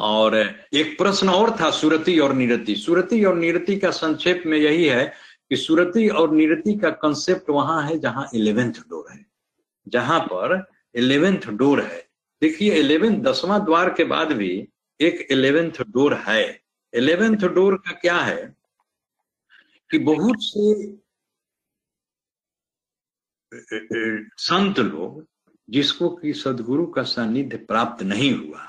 [0.00, 4.84] और एक प्रश्न और था, सुरति और निरति। सुरति और निरति का संक्षेप में यही
[4.84, 5.12] है
[5.50, 9.24] कि सुरति और निरति का कंसेप्ट वहाँ है जहाँ इलेवेंथ डोर है।
[9.86, 10.62] जहाँ पर
[10.94, 12.06] इलेवेंथ डोर है।
[12.42, 14.56] देखिए इलेवेंथ दसवां द्वार के बाद भी
[15.00, 16.62] एक इलेवेंथ डोर है।
[16.94, 18.56] इलेवेंथ डोर का क्या है?
[19.90, 20.96] कि बहुत से
[24.38, 25.26] संत लोग
[25.70, 28.62] जिसको कि सदगुरु का सानिध्य प्राप्त नहीं हुआ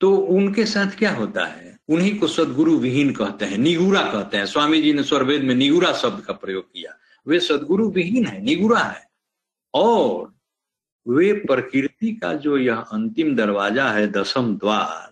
[0.00, 1.78] तो उनके साथ क्या होता है?
[1.88, 5.92] उन्हीं को सदगुरु विहीन कहते हैं, निगुरा कहते हैं। स्वामी जी ने स्वरवेद में निगुरा
[5.92, 9.10] शब्द का प्रयोग किया। वे सदगुरु विहीन है, निगुरा है।
[9.74, 10.39] और
[11.06, 15.08] वे प्रकृति का जो यह अंतिम दरवाज़ा है, दसम द्वार,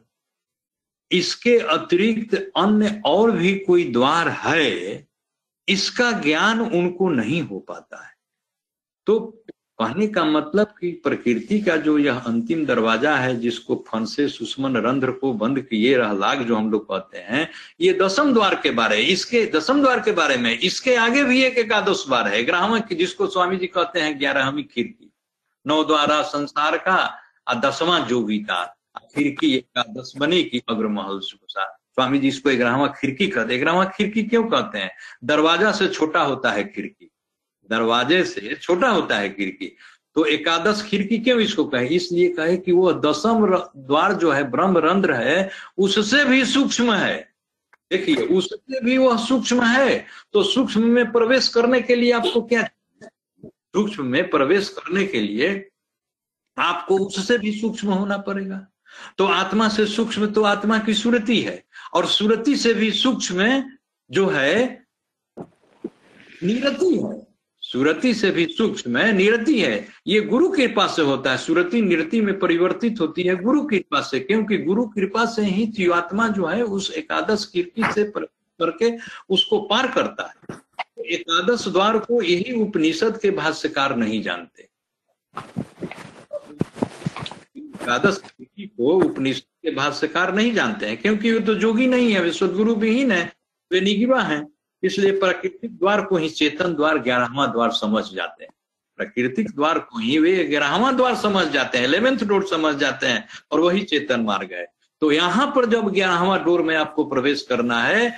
[1.10, 5.06] इसके अतिरिक्त अन्य और भी कोई द्वार है,
[5.68, 8.12] इसका ज्ञान उनको नहीं हो पाता है।
[9.06, 9.18] तो
[9.78, 14.76] कहने का मतलब कि प्रकृति का जो यह अंतिम दरवाज़ा है, जिसको फन से सुषमन
[14.76, 17.48] रंध्र को बंद किए रह लाग जो हम लोग कहते हैं,
[17.80, 21.58] ये दसम द्वार के बारे, इसके दसम द्वार के बारे में, इसके आगे भी एक
[21.58, 25.10] एकादश द्वार है, ग्राम जिसको स्वामी जी कहते हैं ग्यारहवीं खिड़की।
[25.66, 28.64] नौ द्वारा संसार का दसवां जोगी का
[29.14, 31.64] खिड़की एकादश बनी की अग्रमहल सुखसा।
[31.94, 34.90] स्वामी जी इसको ग्रामा खिड़की कहते ग्रामा खिड़की क्यों कहते हैं?
[35.24, 37.10] दरवाज़ा से छोटा होता है खिड़की।
[37.70, 39.76] दरवाजे से छोटा होता है खिड़की।
[40.16, 41.86] तो एकादश खिड़की क्यों इसको कहे?
[41.86, 47.16] इसलिए कहे कि वो दसम द्वार जो है, ब्रह्म रंध्र है, उससे भी सूक्ष्म है।
[47.90, 52.62] देखिए, उससे भी वह सूक्ष्म है। तो सूक्ष्म में प्रवेश करने के लिए आपको क्या
[53.74, 55.68] सूक्ष्म में प्रवेश करने के लिए
[56.56, 58.66] आपको उससे भी सूक्ष्म होना पड़ेगा।
[59.18, 61.62] तो आत्मा से सूक्ष्म तो आत्मा की सुरति है,
[61.94, 63.62] और सुरति से भी सूक्ष्म
[64.10, 64.86] जो है,
[66.42, 67.26] निरति है।
[67.62, 72.20] सुरति से भी सूक्ष्म है, निरति है। ये गुरु कृपा से होता है। सुरति निरति
[72.20, 76.62] में परिवर्तित होती है गुरु कृपा से, क्योंकि गुरु कृपा से ही जीवात्मा जो है,
[76.62, 78.90] उस एकादश कीर्ति से करके
[79.28, 80.56] उसको पार करता है।
[81.08, 84.68] एकादश द्वार को यही उपनिषद के भाष्यकार नहीं जानते।
[87.82, 88.20] एकादश
[88.60, 92.74] को उपनिषद के भाष्यकार नहीं जानते हैं, क्योंकि वे तो जोगी नहीं है, वे सदगुरु
[92.74, 93.32] विहीन है,
[93.70, 94.46] वे निगिवा है,
[94.82, 98.50] इसलिए प्राकृतिक द्वार को ही चेतन द्वार, ग्यारहवा द्वार समझ जाते हैं।
[98.98, 103.28] प्राकृतिक द्वार को ही वे ग्यारहवा द्वार समझ जाते हैं, इलेवेंथ डोर समझ जाते हैं,
[103.50, 104.66] और वही चेतन मार्ग है।
[105.02, 108.16] तो यहाँ पर जब ग्यारहवा डोर में आपको प्रवेश करना है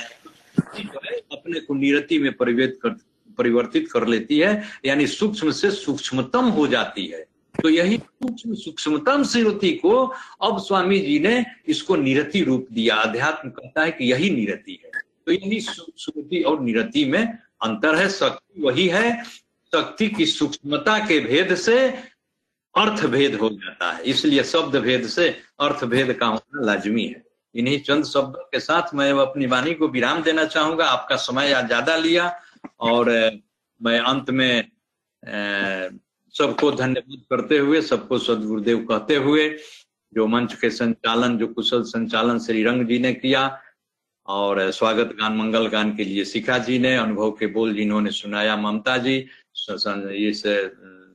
[1.33, 2.91] अपने को निरति में परिवर्तित कर
[3.39, 7.27] परिवर्तित कर लेती है, यानी सूक्ष्म से सूक्ष्मतम हो जाती है।
[7.63, 13.49] तो यही सूक्ष्म, सूक्ष्मतम श्रुति को अब स्वामी जी ने इसको निरति रूप दिया। अध्यात्म
[13.49, 14.91] कहता है कि यही निरति है।
[15.27, 21.21] तो यही श्रुति और निरति में अंतर है। शक्ति वही है। शक्ति की सूक्ष्मता के
[21.21, 21.89] भेद से
[22.77, 25.29] अर्थ भेद हो जाता है। इसलिए शब्द भेद से
[25.61, 29.89] अर्थ भेद का होना लाजमी है। इन्हीं चंद शब्दों के साथ मैं अपनी वाणी को
[29.89, 32.33] विराम देना चाहूँगा। आपका समय ज़्यादा लिया
[32.81, 33.09] और
[33.81, 34.71] मैं अंत में
[36.35, 39.49] सबको धन्यवाद करते हुए, सबको सदगुरुदेव कहते हुए,
[40.13, 43.43] जो मंच के संचालन, जो कुशल संचालन श्री रंग जी ने किया
[44.29, 48.57] और स्वागत गान, मंगल गान के लिए शिखा जी ने, अनुभव के बोल जिन्होंने सुनाया
[48.57, 49.17] ममता जी
[50.29, 50.43] इस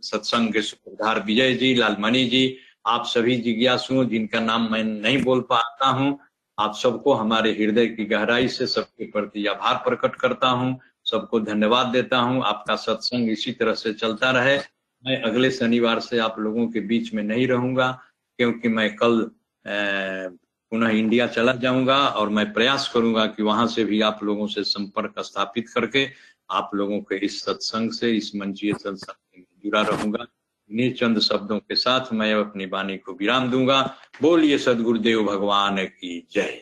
[0.04, 5.42] सत्संग के सुप्रधार विजय जी, लालमणि जी, आप सभी जिज्ञासुओं जिनका नाम मैं नहीं बोल
[5.50, 6.20] पाता हूँ।
[6.58, 11.88] आप सबको हमारे हृदय की गहराई से सबके प्रति आभार प्रकट करता हूँ, सबको धन्यवाद
[11.88, 14.58] देता हूँ। आपका सत्संग इसी तरह से चलता रहे।
[15.04, 17.92] मैं अगले शनिवार से आप लोगों के बीच में नहीं रहूँगा,
[18.40, 19.30] क्योंकि मैं कल
[19.66, 24.64] पुनः इंडिया चला जाऊँगा और मैं प्रयास करूँगा कि वहाँ से भी आप लोगों से
[24.64, 26.08] संपर्क स्थापित करके
[26.50, 30.26] आप लोगों के इस सत्संग से, इस मंचीय सत्संग में जुड़ा रहूँगा।
[30.72, 33.82] इन्हीं चंद शब्दों के साथ मैं अपनी वाणी को विराम दूँगा।
[34.22, 36.62] बोलिए सदगुरुदेव भगवान की जय।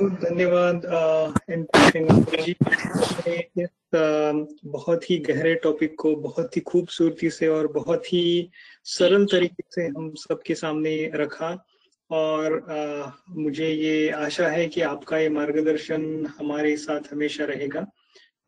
[0.00, 0.84] धन्यवाद
[3.58, 3.68] इस
[4.64, 8.50] बहुत ही गहरे टॉपिक को बहुत ही खूबसूरती से और बहुत ही
[8.84, 11.66] सरल तरीके से हम सबके सामने रखा
[12.10, 17.86] और आ, मुझे ये आशा है कि आपका ये मार्गदर्शन हमारे साथ हमेशा रहेगा।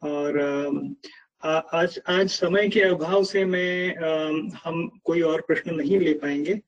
[0.05, 0.39] और
[1.45, 6.61] आज आज समय के अभाव से मैं हम कोई और प्रश्न नहीं ले पाएँगे।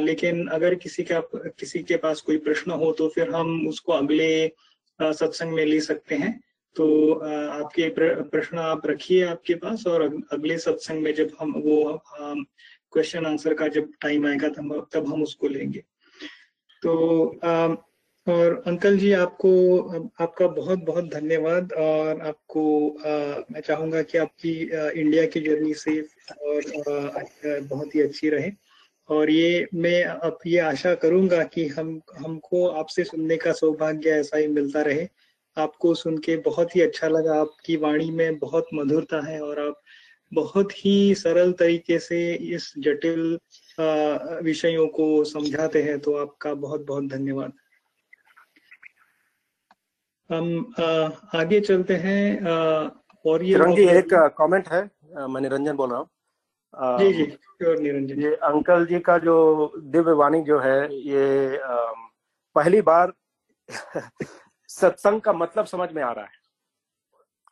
[0.00, 4.48] लेकिन अगर किसी का, किसी के पास कोई प्रश्न हो तो फिर हम उसको अगले
[4.98, 6.40] सत्संग में ले सकते हैं।
[6.76, 7.88] तो आपके
[8.22, 13.68] प्रश्न आप रखिए आपके पास और अगले सत्संग में जब हम वो क्वेश्चन आंसर का
[13.68, 15.82] जब टाइम आएगा तब तब हम उसको लेंगे।
[16.82, 17.26] तो
[18.26, 19.48] और अंकल जी आपको
[20.20, 25.74] आपका बहुत बहुत धन्यवाद। और आपको आ, मैं चाहूँगा कि आपकी आ, इंडिया की जर्नी
[25.74, 28.50] सेफ़ और आ, बहुत ही अच्छी रहे।
[29.08, 34.36] और ये मैं अब ये आशा करूँगा कि हम हमको आपसे सुनने का सौभाग्य ऐसा
[34.36, 35.08] ही मिलता रहे।
[35.56, 39.80] आपको सुन के बहुत ही अच्छा लगा। आपकी वाणी में बहुत मधुरता है और आप
[40.32, 42.20] बहुत ही सरल तरीके से
[42.54, 43.38] इस जटिल
[44.44, 47.52] विषयों को समझाते हैं। तो आपका बहुत बहुत धन्यवाद।
[50.32, 50.74] हम
[51.36, 52.46] आगे चलते हैं
[53.24, 53.54] और ये
[53.98, 54.82] एक कमेंट है।
[55.28, 56.08] मैं निरंजन बोल रहा हूँ।
[56.98, 59.34] जी जी श्योर निरंजन। ये अंकल जी का जो
[59.78, 61.58] दिव्य वाणी जो है ये
[62.56, 63.12] पहली बार
[64.68, 66.40] सत्संग का मतलब समझ में आ रहा है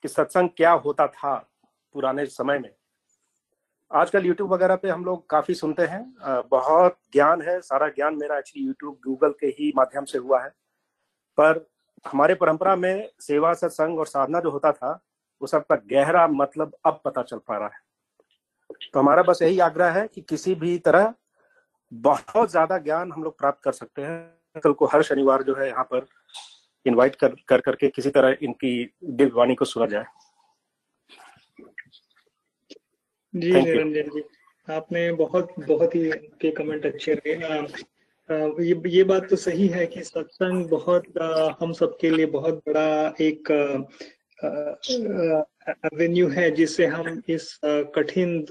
[0.04, 1.34] कि सत्संग क्या होता था
[1.94, 2.70] पुराने समय में।
[3.90, 6.02] आजकल यूट्यूब वगैरह पे हम लोग काफ़ी सुनते हैं।
[6.50, 10.48] बहुत ज्ञान है सारा ज्ञान मेरा एक्चुअली यूट्यूब गूगल के ही माध्यम से हुआ है।
[11.38, 11.58] पर
[12.04, 14.92] हमारे परंपरा में सेवा सत्संग और साधना जो होता था
[15.42, 17.80] वो सबका गहरा मतलब अब पता चल पा रहा है।
[18.92, 21.12] तो हमारा बस यही आग्रह है कि किसी भी तरह
[21.92, 25.68] बहुत ज़्यादा ज्ञान हम लोग प्राप्त कर सकते हैं। कल को हर शनिवार जो है
[25.68, 26.06] यहाँ पर
[26.86, 28.72] इनवाइट कर कर करके किसी तरह इनकी
[29.04, 30.04] दिव्य वाणी को सुना जाए।
[33.34, 34.22] जी निरंजन जी
[34.68, 36.10] आपने बहुत बहुत ही
[36.40, 37.60] के कमेंट अच्छे रहे।
[38.30, 41.04] ये ये बात तो सही है कि सत्संग बहुत
[41.60, 43.50] हम सबके लिए बहुत बड़ा एक
[45.86, 48.44] एवेन्यू है जिससे हम इस कठिन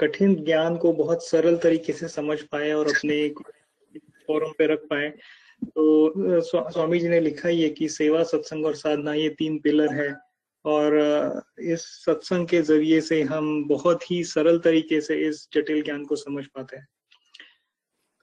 [0.00, 3.28] कठिन ज्ञान को बहुत सरल तरीके से समझ पाए और अपने
[4.26, 5.08] फोरम पे रख पाए।
[5.62, 9.92] तो स्वामी जी ने लिखा ही है कि सेवा, सत्संग और साधना ये तीन पिलर
[9.94, 10.14] है
[10.64, 16.04] और इस सत्संग के ज़रिए से हम बहुत ही सरल तरीके से इस जटिल ज्ञान
[16.04, 16.86] को समझ पाते हैं।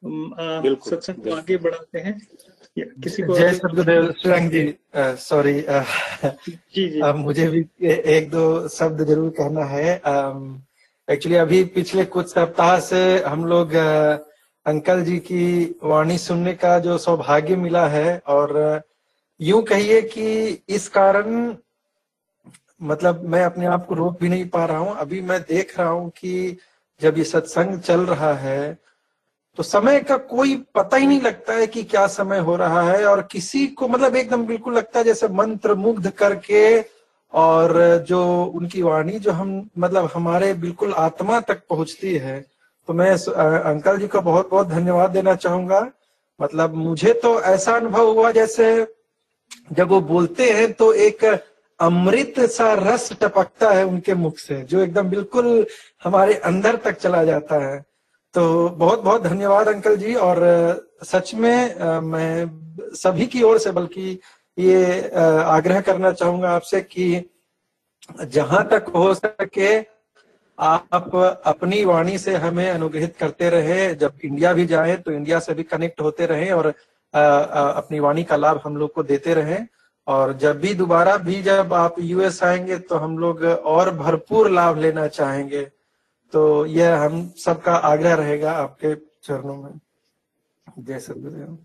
[0.03, 2.19] सत्संग को आगे बढ़ाते हैं।
[2.77, 8.67] किसी को जय सदगुरुदेव सुरंग जी सॉरी जी जी। आ, मुझे भी ए, एक दो
[8.69, 9.93] शब्द ज़रूर कहना है।
[11.07, 13.73] एक्चुअली अभी पिछले कुछ सप्ताह से हम लोग
[14.65, 15.45] अंकल जी की
[15.83, 18.81] वाणी सुनने का जो सौभाग्य मिला है और
[19.39, 20.27] यूँ कहिए कि
[20.69, 21.55] इस कारण
[22.81, 25.89] मतलब मैं अपने आप को रोक भी नहीं पा रहा हूँ। अभी मैं देख रहा
[25.89, 26.57] हूँ कि
[27.01, 28.77] जब ये सत्संग चल रहा है
[29.59, 33.05] तो समय का कोई पता ही नहीं लगता है कि क्या समय हो रहा है
[33.05, 36.61] और किसी को मतलब एकदम बिल्कुल लगता है जैसे मंत्र मुग्ध करके
[37.33, 37.73] और
[38.07, 38.21] जो
[38.55, 39.49] उनकी वाणी जो हम
[39.79, 42.39] मतलब हमारे बिल्कुल आत्मा तक पहुँचती है।
[42.87, 45.81] तो मैं अंकल जी को बहुत बहुत धन्यवाद देना चाहूँगा।
[46.39, 48.71] मतलब मुझे तो ऐसा अनुभव हुआ जैसे
[49.71, 51.25] जब वो बोलते हैं तो एक
[51.79, 55.65] अमृत सा रस टपकता है उनके मुख से, जो एकदम बिल्कुल
[56.03, 57.88] हमारे अंदर तक चला जाता है।
[58.35, 60.39] तो बहुत बहुत धन्यवाद अंकल जी। और
[61.03, 64.19] सच में मैं सभी की ओर से बल्कि
[64.57, 67.23] ये आग्रह करना चाहूँगा आपसे कि
[68.25, 69.77] जहाँ तक हो सके
[70.57, 71.15] आप
[71.45, 75.63] अपनी वाणी से हमें अनुग्रहित करते रहे। जब इंडिया भी जाए तो इंडिया से भी
[75.63, 76.67] कनेक्ट होते रहे और
[77.13, 79.57] अपनी वाणी का लाभ हम लोग को देते रहे।
[80.07, 84.77] और जब भी दोबारा भी जब आप यूएस आएँगे तो हम लोग और भरपूर लाभ
[84.77, 85.67] लेना चाहेंगे।
[86.33, 88.93] तो यह हम सबका आग्रह रहेगा आपके
[89.23, 89.79] चरणों में।
[90.79, 91.57] जय सदगुरुदेव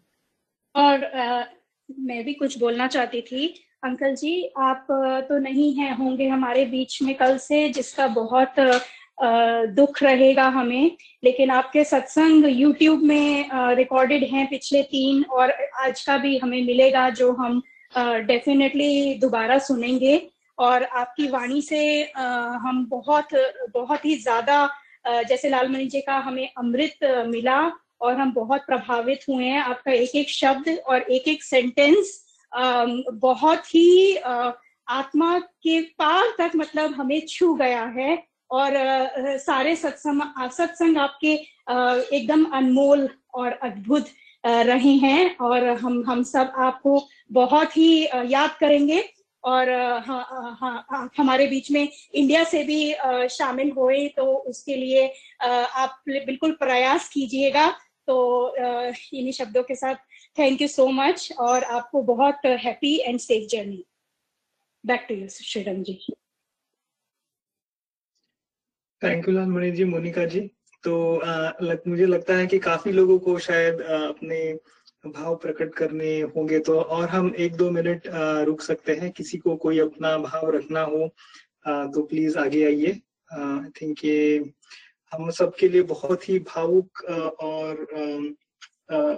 [0.75, 1.45] और आ,
[1.91, 3.47] मैं भी कुछ बोलना चाहती थी।
[3.85, 4.87] अंकल जी आप
[5.29, 8.55] तो नहीं है होंगे हमारे बीच में कल से जिसका बहुत
[9.77, 10.91] दुख रहेगा हमें।
[11.25, 15.51] लेकिन आपके सत्संग यूट्यूब में रिकॉर्डेड हैं पिछले तीन और
[15.81, 17.63] आज का भी हमें मिलेगा जो हम
[18.27, 20.17] डेफिनेटली दोबारा सुनेंगे।
[20.59, 21.81] और आपकी वाणी से
[22.17, 23.35] हम बहुत
[23.75, 24.69] बहुत ही ज़्यादा
[25.29, 27.61] जैसे लालमणि जी का हमें अमृत मिला
[28.01, 32.21] और हम बहुत प्रभावित हुए हैं। आपका एक एक शब्द और एक एक सेंटेंस
[32.53, 34.17] बहुत ही
[34.89, 38.73] आत्मा के पार तक मतलब हमें छू गया है और
[39.39, 41.33] सारे सत्संग सत्संग आपके
[42.17, 44.09] एकदम अनमोल और अद्भुत
[44.45, 47.01] रहे हैं और हम हम सब आपको
[47.33, 49.03] बहुत ही याद करेंगे।
[49.45, 49.71] और
[50.07, 52.95] हाँ, हाँ, हमारे बीच में इंडिया से भी
[53.29, 55.07] शामिल हुए तो उसके लिए
[55.43, 57.71] आप बिल्कुल प्रयास कीजिएगा।
[58.07, 58.17] तो
[58.57, 59.95] इन्हीं शब्दों के साथ
[60.39, 63.85] थैंक यू सो मच और आपको बहुत happy and safe journey
[64.87, 65.99] back to you Shrirang ji
[69.03, 70.41] thank you Mani ji Monika ji
[70.85, 74.59] तो आ, लग, मुझे लगता है कि काफ़ी लोगों को शायद आ, अपने
[75.07, 78.03] भाव प्रकट करने होंगे तो और हम एक दो मिनट
[78.47, 81.09] रुक सकते हैं। किसी को कोई अपना भाव रखना हो
[81.69, 83.01] तो प्लीज़ आगे आइए।
[83.33, 84.53] आई थिंक ये
[85.13, 87.05] हम सबके लिए बहुत ही भावुक
[87.41, 87.87] और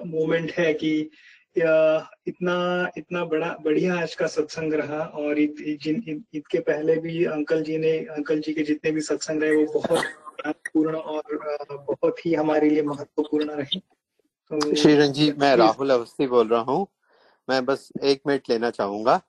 [0.06, 1.10] मोमेंट है कि
[2.26, 7.24] इतना इतना बड़ा बढ़िया आज का सत्संग रहा और इत, जिन इत, के पहले भी
[7.24, 10.04] अंकल जी ने अंकल जी के जितने भी सत्संग रहे वो बहुत
[10.46, 11.38] पूर्ण और
[11.90, 13.80] बहुत ही हमारे लिए महत्वपूर्ण रहे।
[14.50, 16.86] तो श्रीरंग जी। मैं राहुल अवस्थी बोल रहा हूँ।
[17.48, 19.20] मैं बस एक मिनट लेना चाहूँगा।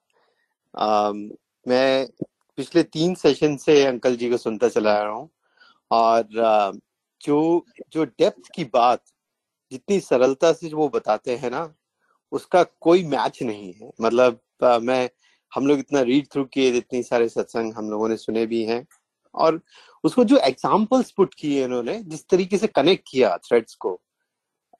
[1.66, 2.08] मैं
[2.58, 5.30] पिछले तीन सेशन से अंकल जी को सुनता चला रहा हूँ
[5.92, 6.72] और आ,
[7.22, 9.04] जो जो डेप्थ की बात
[9.72, 11.74] जितनी सरलता से वो बताते हैं ना
[12.32, 15.10] उसका कोई मैच नहीं है। मतलब आ, मैं
[15.52, 18.86] हम लोग इतना रीड थ्रू किए इतनी सारे सत्संग हम लोगों ने सुने भी हैं
[19.36, 19.62] और
[20.04, 24.00] उसको जो एग्जाम्पल्स पुट किए इन्होंने जिस तरीके से कनेक्ट किया थ्रेड्स को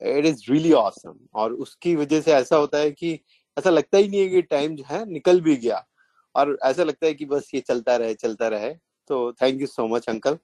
[0.02, 3.20] इट इज़ रियली ऑसम और उसकी वजह से ऐसा होता है कि
[3.58, 5.84] ऐसा लगता ही नहीं है कि टाइम जो है निकल भी गया।
[6.36, 8.74] और ऐसा लगता है कि बस ये चलता रहे चलता रहे।
[9.10, 10.38] तो thank you so much uncle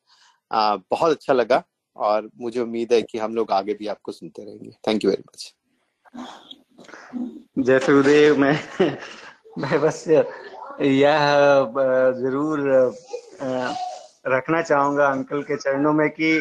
[0.51, 1.63] बहुत अच्छा लगा
[1.95, 5.23] और मुझे उम्मीद है कि हम लोग आगे भी आपको सुनते रहेंगे। थैंक यू वेरी
[5.27, 5.53] मच
[7.59, 8.97] जय सुखदेव, मैं
[9.59, 11.19] मैं बस यह
[12.17, 12.59] ज़रूर
[14.27, 16.37] रखना चाहूँगा अंकल के चरणों में कि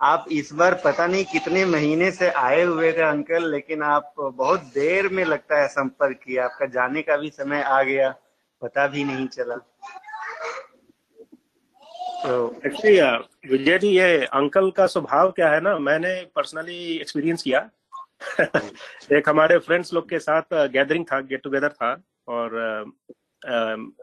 [0.00, 4.60] आप इस बार पता नहीं कितने महीने से आए हुए थे अंकल, लेकिन आप बहुत
[4.74, 8.10] देर में लगता है संपर्क किया। आपका जाने का भी समय आ गया,
[8.62, 9.56] पता भी नहीं चला।
[12.24, 13.00] तो एक्चुअली
[13.50, 15.78] विजय जी, ये अंकल का स्वभाव क्या है ना?
[15.78, 17.68] मैंने पर्सनली एक्सपीरियंस किया।
[19.12, 21.92] एक हमारे फ्रेंड्स लोग के साथ गैदरिंग था गेट टुगेदर था,
[22.28, 22.92] और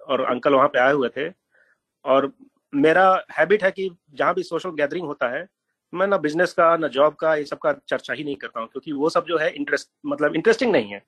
[0.08, 1.30] और अंकल वहाँ पे आए हुए थे।
[2.06, 2.32] और
[2.74, 5.48] मेरा हैबिट है कि जहाँ भी सोशल गैदरिंग होता है
[5.94, 8.68] मैं ना बिज़नेस का, ना जॉब का, ये सब का चर्चा ही नहीं करता हूँ,
[8.68, 11.02] क्योंकि वो सब जो है इंटरेस्ट मतलब इंटरेस्टिंग नहीं है।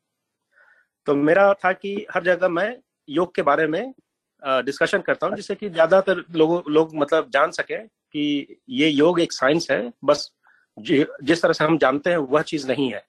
[1.07, 2.75] तो मेरा था कि हर जगह मैं
[3.09, 3.93] योग के बारे में
[4.41, 9.33] डिस्कशन करता हूँ, जिससे कि ज़्यादातर लोगों, लोग मतलब जान सके कि ये योग एक
[9.33, 10.31] साइंस है, बस
[10.77, 13.03] जिस तरह से हम जानते हैं वह चीज़ नहीं है।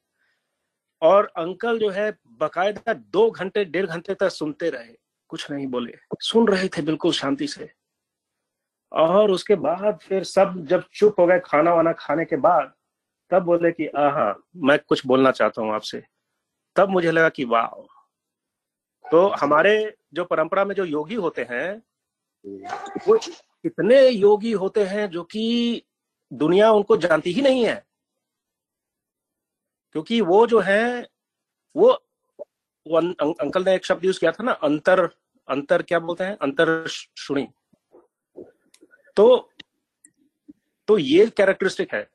[1.02, 2.10] और अंकल जो है
[2.40, 4.92] बकायदा दो घंटे, डेढ़ घंटे तक सुनते रहे,
[5.30, 5.92] कुछ नहीं बोले,
[6.22, 7.70] सुन रहे थे बिल्कुल शांति से।
[8.92, 12.72] और उसके बाद फिर सब जब चुप हो गए खाना वाना खाने के बाद
[13.30, 16.02] तब बोले कि हाँ मैं कुछ बोलना चाहता हूँ आपसे।
[16.76, 17.66] तब मुझे लगा कि वाह
[19.04, 21.82] तो हमारे जो परंपरा में जो योगी होते हैं
[23.08, 23.18] वो
[23.64, 25.82] इतने योगी होते हैं जो कि
[26.32, 27.84] दुनिया उनको जानती ही नहीं है।
[29.92, 31.08] क्योंकि वो जो है
[31.76, 31.92] वो
[32.86, 35.08] वो अं, अं, अंकल ने एक शब्द यूज़ किया था ना अंतर
[35.48, 36.36] अंतर क्या बोलते हैं?
[36.42, 36.86] अंतर
[37.16, 37.48] शुणी
[39.16, 39.50] तो
[40.88, 42.08] तो ये कैरेक्टरिस्टिक है।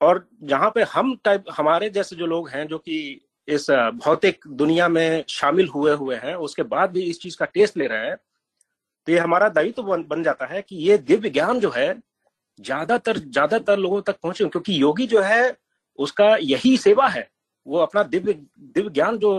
[0.00, 2.98] और जहाँ पे हम टाइप हमारे जैसे जो लोग हैं जो कि
[3.48, 3.66] इस
[3.96, 7.86] भौतिक दुनिया में शामिल हुए हुए हैं उसके बाद भी इस चीज़ का टेस्ट ले
[7.86, 8.16] रहे हैं
[9.06, 11.94] तो ये हमारा दायित्व तो बन, बन जाता है कि ये दिव्य ज्ञान जो है
[12.58, 15.56] ज़्यादातर ज़्यादातर लोगों तक पहुँचे क्योंकि योगी जो है
[15.98, 17.28] उसका यही सेवा है।
[17.66, 19.38] वो अपना दिव्य दिव्य ज्ञान जो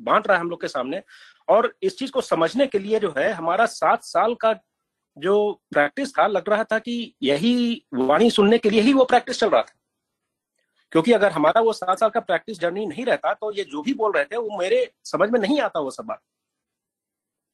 [0.00, 1.02] बांट रहा है हम लोग के सामने।
[1.48, 4.52] और इस चीज़ को समझने के लिए जो है हमारा सात साल का
[5.18, 9.40] जो प्रैक्टिस था, लग रहा था कि यही वाणी सुनने के लिए ही वो प्रैक्टिस
[9.40, 9.74] चल रहा था।
[10.92, 13.94] क्योंकि अगर हमारा वो सात साल का प्रैक्टिस जर्नी नहीं रहता तो ये जो भी
[13.94, 16.22] बोल रहे थे, वो मेरे समझ में नहीं आता वो सब बात।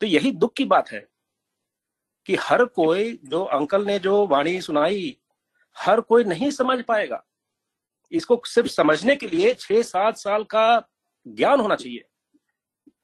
[0.01, 1.09] तो यही दुख की बात है
[2.27, 5.17] कि हर कोई जो अंकल ने जो वाणी सुनाई,
[5.79, 7.25] हर कोई नहीं समझ पाएगा।
[8.13, 10.89] इसको सिर्फ़ समझने के लिए छह सात साल का
[11.29, 12.05] ज्ञान होना चाहिए।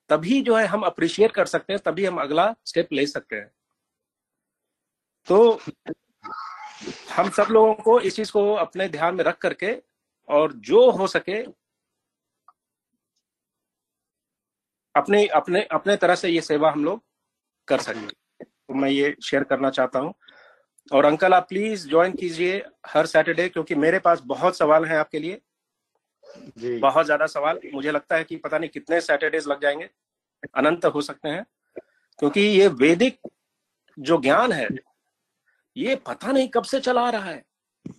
[0.09, 3.51] तभी जो है हम अप्रिशिएट कर सकते हैं, तभी हम अगला स्टेप ले सकते हैं।
[5.29, 5.39] तो
[7.11, 9.73] हम सब लोगों को इस चीज़ को अपने ध्यान में रख करके
[10.29, 11.43] और जो हो सके
[14.95, 17.03] अपने अपने अपने तरह से ये सेवा हम लोग
[17.69, 18.13] कर सकेंगे
[18.45, 20.15] तो मैं ये शेयर करना चाहता हूँ।
[20.91, 25.19] और अंकल आप प्लीज़ ज्वाइन कीजिए हर सैटरडे क्योंकि मेरे पास बहुत सवाल हैं आपके
[25.19, 25.41] लिए।
[26.59, 29.89] जी। बहुत ज़्यादा सवाल। मुझे लगता है कि पता नहीं कितने सैटरडेज लग जाएँगे।
[30.57, 31.45] अनंत हो सकते हैं।
[32.19, 33.19] क्योंकि ये वैदिक
[33.99, 34.69] जो ज्ञान है
[35.79, 37.43] ये पता नहीं कब से चला आ रहा है।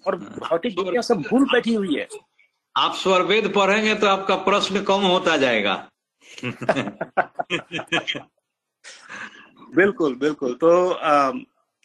[0.08, 2.08] और भौतिक दुनिया सब भूल बैठी हुई है।
[2.76, 5.76] आप स्वरवेद पढ़ेंगे तो आपका प्रश्न कम होता जाएगा।
[9.76, 11.32] बिल्कुल बिल्कुल। तो आ,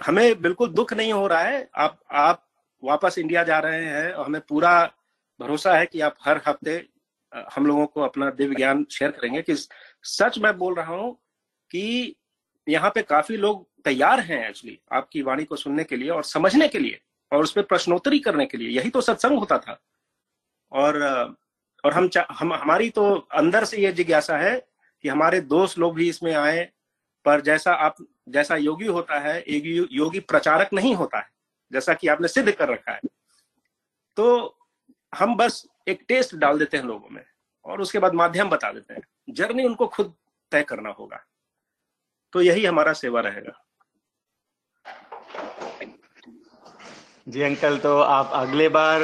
[0.01, 2.45] हमें बिल्कुल दुख नहीं हो रहा है। आप आप
[2.83, 4.73] वापस इंडिया जा रहे हैं और हमें पूरा
[5.41, 6.77] भरोसा है कि आप हर हफ़्ते
[7.55, 9.55] हम लोगों को अपना दिव्य ज्ञान शेयर करेंगे। कि
[10.05, 11.13] सच मैं बोल रहा हूँ
[11.71, 12.15] कि
[12.67, 16.69] यहाँ पे काफ़ी लोग तैयार हैं एक्चुअली आपकी वाणी को सुनने के लिए और समझने
[16.69, 17.01] के लिए
[17.33, 19.81] और उस पर प्रश्नोत्तरी करने के लिए। यही तो सत्संग होता था।
[20.73, 21.03] और
[21.85, 24.67] और हम हम, हमारी तो अंदर से ये जिज्ञासा है
[25.03, 26.71] कि हमारे दोस्त लोग भी इसमें आए,
[27.25, 27.97] पर जैसा आप,
[28.29, 31.29] जैसा योगी होता है, एक योगी प्रचारक नहीं होता है,
[31.73, 33.01] जैसा कि आपने सिद्ध कर रखा है।
[34.17, 34.57] तो
[35.15, 37.25] हम बस एक टेस्ट डाल देते हैं लोगों में
[37.65, 40.15] और उसके बाद माध्यम बता देते हैं। जर्नी उनको खुद
[40.51, 41.25] तय करना होगा।
[42.33, 43.64] तो यही हमारा सेवा रहेगा।
[47.27, 49.03] जी अंकल तो आप अगले बार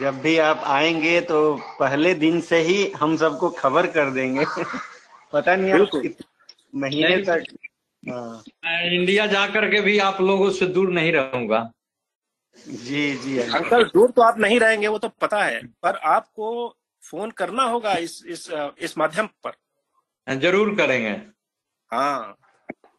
[0.00, 4.44] जब भी आप आएँगे तो पहले दिन से ही हम सबको खबर कर देंगे।
[5.32, 6.14] पता नहीं आप
[6.74, 7.44] महीने तक
[8.02, 11.70] हाँ। मैं इंडिया जा करके भी आप लोगों से दूर नहीं रहूँगा।
[12.68, 17.30] जी जी अंकल दूर तो आप नहीं रहेंगे वो तो पता है। पर आपको फ़ोन
[17.30, 19.52] करना होगा इस इस इस माध्यम पर।
[20.26, 21.10] ज़रूर करेंगे।
[21.90, 22.36] हाँ।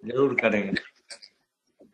[0.05, 0.96] ज़रूर करेंगे।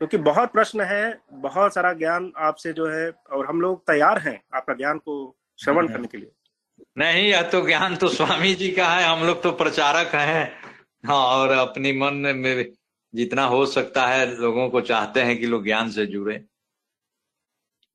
[0.03, 4.19] क्योंकि तो बहुत प्रश्न है बहुत सारा ज्ञान आपसे जो है और हम लोग तैयार
[4.19, 6.31] हैं आपका ज्ञान को श्रवण करने के लिए।
[6.97, 10.53] नहीं यह तो ज्ञान तो स्वामी जी का है हम लोग तो प्रचारक हैं।
[11.05, 12.71] हाँ और अपनी मन में
[13.15, 16.45] जितना हो सकता है लोगों को चाहते हैं कि लोग ज्ञान से जुड़े।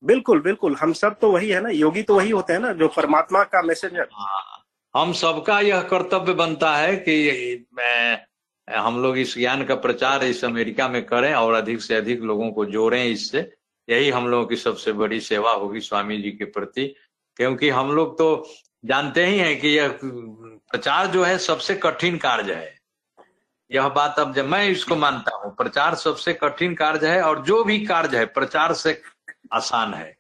[0.05, 2.89] बिल्कुल बिल्कुल हम सब तो वही है ना योगी तो वही होते हैं ना जो
[2.89, 4.65] परमात्मा का मैसेजर हाँ
[4.97, 8.28] हम सबका यह कर्तव्य बनता है कि मैं
[8.77, 12.51] हम लोग इस ज्ञान का प्रचार इस अमेरिका में करें और अधिक से अधिक लोगों
[12.51, 13.55] को जोड़ें इससे।
[13.91, 16.95] यही हम लोगों की सबसे बड़ी सेवा होगी स्वामी जी के प्रति।
[17.37, 18.49] क्योंकि हम लोग तो
[18.85, 22.79] जानते ही हैं कि यह प्रचार जो है सबसे कठिन कार्य है।
[23.73, 27.65] यह बात अब जब मैं इसको मानता हूँ, प्रचार सबसे कठिन कार्य है और जो
[27.65, 29.03] भी कार्य है, प्रचार से
[29.53, 30.17] आसान है।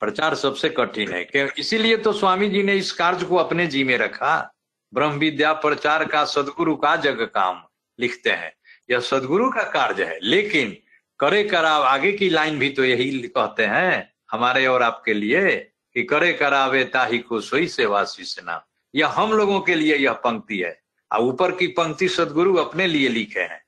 [0.00, 3.98] प्रचार सबसे कठिन है। इसीलिए तो स्वामी जी ने इस कार्य को अपने जी में
[3.98, 4.54] रखा।
[4.94, 7.62] ब्रह्म विद्या प्रचार का सदगुरु का जग काम।
[8.00, 8.52] लिखते हैं।
[8.90, 10.76] यह सदगुरु का कार्य है लेकिन
[11.20, 15.56] करे कराव आगे की लाइन भी तो यही कहते हैं हमारे और आपके लिए
[15.94, 20.58] कि करे करावे ताही को सोई सेवा शिष्यना यह हम लोगों के लिए यह पंक्ति
[20.58, 20.82] है।
[21.12, 23.62] और ऊपर की पंक्ति सदगुरु अपने लिए लिखे हैं।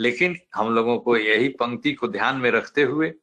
[0.00, 3.14] लेकिन हम लोगों को यही पंक्ति को ध्यान में रखते हुए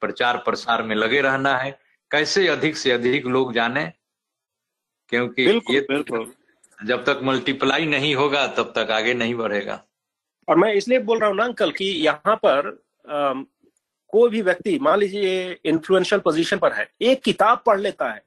[0.00, 1.78] प्रचार प्रसार में लगे रहना है।
[2.10, 3.92] कैसे अधिक से अधिक लोग जाने?
[5.08, 6.32] क्योंकि बिल्कुल, ये बिल्कुल।
[6.84, 9.84] जब तक मल्टीप्लाई नहीं होगा तब तक आगे नहीं बढ़ेगा।
[10.48, 12.68] और मैं इसलिए बोल रहा हूँ ना अंकल कि यहाँ पर
[13.08, 13.32] आ,
[14.12, 18.22] कोई भी व्यक्ति मान लीजिए इन्फ्लुएंशियल पोजीशन पर है एक किताब पढ़ लेता है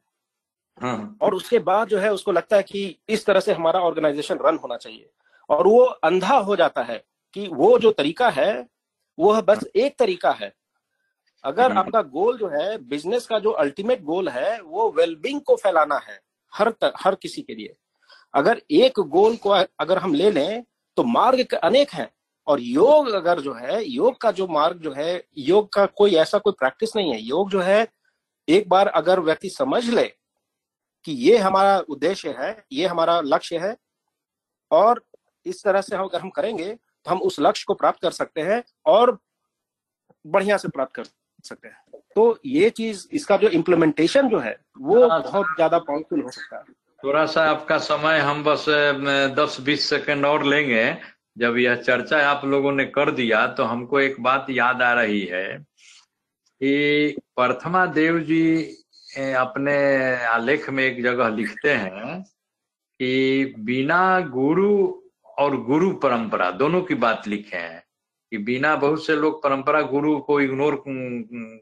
[0.82, 4.40] हाँ। और उसके बाद जो है उसको लगता है कि इस तरह से हमारा ऑर्गेनाइजेशन
[4.42, 5.10] रन होना चाहिए
[5.50, 7.04] और वो अंधा हो जाता है
[7.36, 8.52] कि वो जो तरीका है
[9.18, 10.54] वो बस एक तरीका है
[11.44, 15.56] अगर हम्म। आपका गोल जो है बिज़नेस का जो अल्टीमेट गोल है वो वेलबिंग को
[15.56, 16.20] फैलाना है
[16.54, 17.76] हर तर, हर किसी के लिए
[18.34, 20.64] अगर एक गोल को अगर हम ले लें
[20.98, 22.10] तो मार्ग अनेक हैं।
[22.48, 26.38] और योग अगर जो है योग का जो मार्ग जो है योग का कोई ऐसा
[26.38, 27.88] कोई प्रैक्टिस नहीं है। योग जो है
[28.48, 30.04] एक बार अगर व्यक्ति समझ ले
[31.06, 33.76] कि ये हमारा उद्देश्य है ये हमारा लक्ष्य है
[34.72, 35.04] और
[35.46, 38.42] इस तरह से हम अगर हम करेंगे तो हम उस लक्ष्य को प्राप्त कर सकते
[38.42, 39.18] हैं और
[40.26, 41.04] बढ़िया से प्राप्त कर
[41.46, 46.32] सकते हैं। तो ये चीज़ इसका जो इम्प्लीमेंटेशन जो है वो बहुत ज़्यादा पावरफुल हो
[46.32, 46.64] सकता है।
[47.06, 48.66] थोड़ा सा आपका समय हम बस
[49.38, 50.86] दस बीस सेकंड और लेंगे।
[51.38, 55.22] जब यह चर्चा आप लोगों ने कर दिया तो हमको एक बात याद आ रही
[55.26, 55.46] है
[56.62, 58.46] कि प्रथमा देव जी
[59.38, 59.76] अपने
[60.26, 64.72] आलेख में एक जगह लिखते हैं कि बिना गुरु
[65.38, 67.84] और गुरु परंपरा, दोनों की बात लिखे हैं
[68.32, 70.84] कि बिना बहुत से लोग परंपरा गुरु को इग्नोर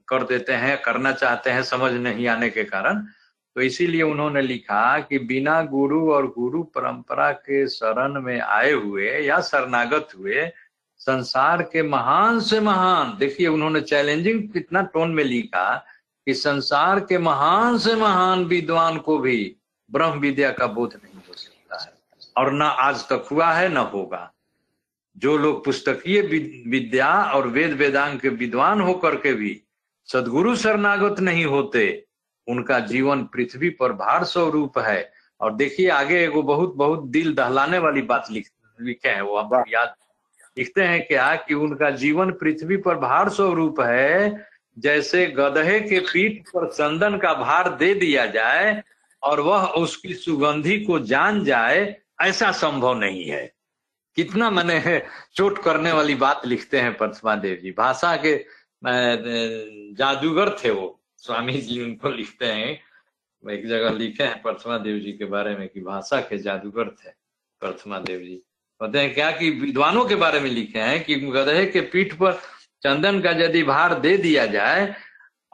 [0.07, 3.05] कर देते हैं, करना चाहते हैं, समझ नहीं आने के कारण।
[3.55, 9.11] तो इसीलिए उन्होंने लिखा कि बिना गुरु और गुरु परंपरा के शरण में आए हुए
[9.11, 10.51] या शरणागत हुए,
[10.97, 15.85] संसार के महान से महान, देखिए उन्होंने चैलेंजिंग कितना टोन में लिखा
[16.27, 19.55] कि संसार के महान से महान विद्वान को भी
[19.91, 21.93] ब्रह्म विद्या का बोध नहीं हो सकता है।
[22.37, 24.29] और ना आज तक हुआ है, ना होगा।
[25.17, 26.21] जो लोग पुस्तकीय
[26.67, 29.61] विद्या और वेद वेदांग के विद्वान होकर के भी
[30.05, 32.05] सदगुरु शरणागत नहीं होते
[32.47, 35.11] उनका जीवन पृथ्वी पर भार स्वरूप है।
[35.41, 38.49] और देखिए, आगे वो बहुत बहुत दिल दहलाने वाली बात लिख,
[38.79, 39.93] लिखे हैं, वो आप याद
[40.57, 44.45] लिखते हैं क्या कि उनका जीवन पृथ्वी पर भार स्वरूप है।
[44.77, 48.81] जैसे गधे के पीठ पर चंदन का भार दे दिया जाए
[49.23, 53.51] और वह उसकी सुगंधी को जान जाए, ऐसा संभव नहीं है।
[54.17, 55.01] कितना मैंने
[55.35, 58.35] चोट करने वाली बात लिखते हैं परसमा देव जी। भाषा के
[59.95, 62.71] जादूगर थे वो। स्वामी जी उनको लिखते हैं
[63.43, 67.09] एक जगह लिखे हैं प्रथमा देव जी के बारे में कि भाषा के जादूगर थे,
[67.61, 71.65] प्रथमा देव जी। कहते हैं, क्या कि विद्वानों के बारे में लिखे हैं कि गधे
[71.65, 72.33] के पीठ पर
[72.83, 74.93] चंदन का यदि भार दे दिया जाए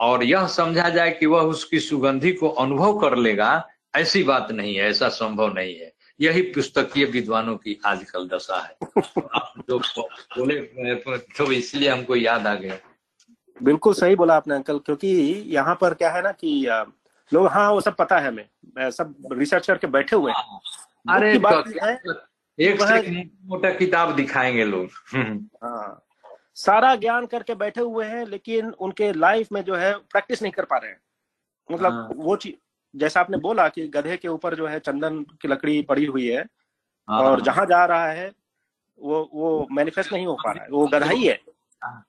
[0.00, 4.76] और यह समझा जाए कि वह उसकी सुगंधी को अनुभव कर लेगा, ऐसी बात नहीं
[4.76, 8.76] है, ऐसा संभव नहीं है। यही पुस्तकीय विद्वानों की आजकल दशा है।
[9.60, 10.60] जो बोले
[10.94, 12.78] तो इसलिए हमको याद आ गया।
[13.62, 15.08] बिल्कुल सही बोला आपने अंकल क्योंकि
[15.46, 16.66] यहाँ पर क्या है ना कि
[17.32, 20.60] लोग हाँ वो सब पता है हमें। सब रिसर्च करके बैठे हुए हैं।
[21.16, 21.94] अरे बात है
[22.58, 24.88] एक से मोटा किताब दिखाएँगे लोग।
[25.64, 26.04] हाँ।
[26.54, 30.64] सारा ज्ञान करके बैठे हुए हैं लेकिन उनके लाइफ में जो है प्रैक्टिस नहीं कर
[30.64, 31.00] पा रहे हैं।
[31.70, 32.54] मतलब हाँ। वो चीज़
[32.98, 36.42] जैसा आपने बोला कि गधे के ऊपर जो है चंदन की लकड़ी पड़ी हुई है
[37.08, 38.30] हाँ। और जहाँ जा रहा है
[38.98, 41.40] वो वो मैनिफेस्ट नहीं हो पा रहा है। वो गधा ही है।
[41.84, 42.04] हाँ।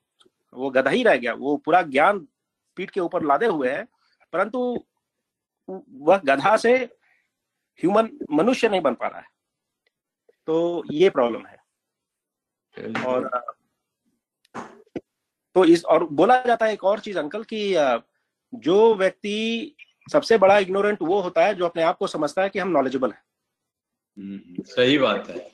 [0.53, 2.19] वो गधा ही रह गया वो पूरा ज्ञान
[2.75, 3.83] पीठ के ऊपर लादे हुए है
[4.33, 4.85] परंतु
[5.69, 6.75] वह गधा से
[7.79, 9.27] ह्यूमन मनुष्य नहीं बन पा रहा है।
[10.47, 11.57] तो ये प्रॉब्लम है।
[13.05, 13.29] और
[15.55, 17.73] तो इस और बोला जाता है एक और चीज़ अंकल कि
[18.53, 19.75] जो व्यक्ति
[20.11, 23.11] सबसे बड़ा इग्नोरेंट वो होता है जो अपने आप को समझता है कि हम नॉलेजेबल
[23.11, 23.23] है।
[24.17, 25.51] हम्म, सही बात है।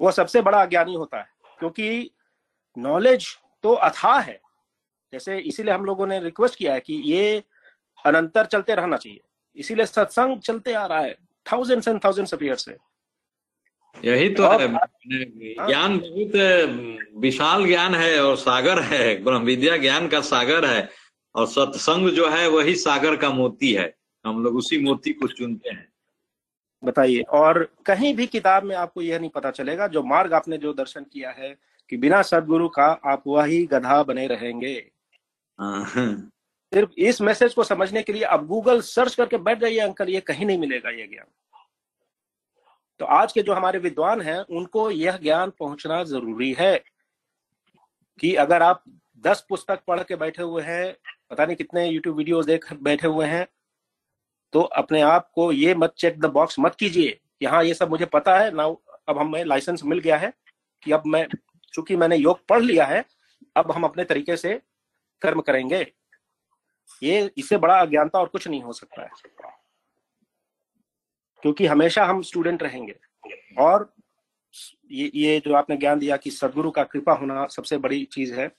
[0.00, 1.26] वो सबसे बड़ा अज्ञानी होता है
[1.58, 2.10] क्योंकि
[2.78, 4.40] नॉलेज तो अथाह है।
[5.12, 7.44] जैसे इसीलिए हम लोगों ने रिक्वेस्ट किया है कि ये
[8.06, 9.20] अनंतर चलते रहना चाहिए।
[9.56, 11.18] इसीलिए सत्संग चलते आ रहा है।
[11.52, 12.76] Thousands and thousands of year से।
[14.04, 20.08] यही तो है। हाँ। ज्ञान बहुत विशाल ज्ञान है और सागर है। ब्रह्म विद्या ज्ञान
[20.08, 20.88] का सागर है।
[21.34, 25.70] और सत्संग जो है वही सागर का मोती है। हम लोग उसी मोती को चुनते
[25.70, 25.92] हैं।
[26.84, 30.72] बताइए। और कहीं भी किताब में आपको यह नहीं पता चलेगा जो मार्ग आपने जो
[30.72, 34.74] दर्शन किया है कि बिना सदगुरु का आप वही गधा बने रहेंगे
[35.58, 35.84] हाँ।
[36.72, 40.20] सिर्फ़ इस मैसेज को समझने के लिए आप गूगल सर्च करके बैठ जाइए अंकल ये
[40.20, 41.26] कहीं नहीं मिलेगा ये ज्ञान
[43.00, 46.76] तो आज के जो हमारे विद्वान हैं उनको यह ज्ञान पहुँचना ज़रूरी है
[48.20, 48.82] कि अगर आप
[49.24, 50.94] दस पुस्तक पढ़ के बैठे हुए हैं
[51.30, 53.46] पता नहीं कितने यूट्यूब वीडियोस देख बैठे हुए हैं
[54.52, 57.90] तो अपने आप को ये मत चेक द बॉक्स मत कीजिए कि हाँ ये सब
[57.90, 58.64] मुझे पता है ना
[59.08, 60.32] अब हमें लाइसेंस मिल गया है
[60.82, 61.26] कि अब मैं
[61.72, 63.04] चूँकि मैंने योग पढ़ लिया है,
[63.56, 64.62] अब हम अपने तरीके से
[65.22, 65.92] कर्म करेंगे।
[67.02, 69.08] ये, इससे बड़ा अज्ञानता और कुछ नहीं हो सकता है।
[71.42, 72.98] क्योंकि हमेशा हम स्टूडेंट रहेंगे।
[73.58, 73.94] और
[74.90, 78.56] ये ये जो आपने ज्ञान दिया कि सदगुरु का कृपा होना सबसे बड़ी चीज़ है,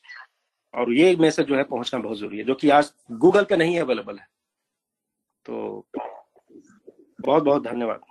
[0.76, 3.80] और ये मैसेज जो है पहुँचना बहुत ज़रूरी है, जो कि आज गूगल पे नहीं
[3.80, 4.28] अवेलेबल है।
[5.46, 5.88] तो
[7.22, 8.02] बहुत बहुत धन्यवाद।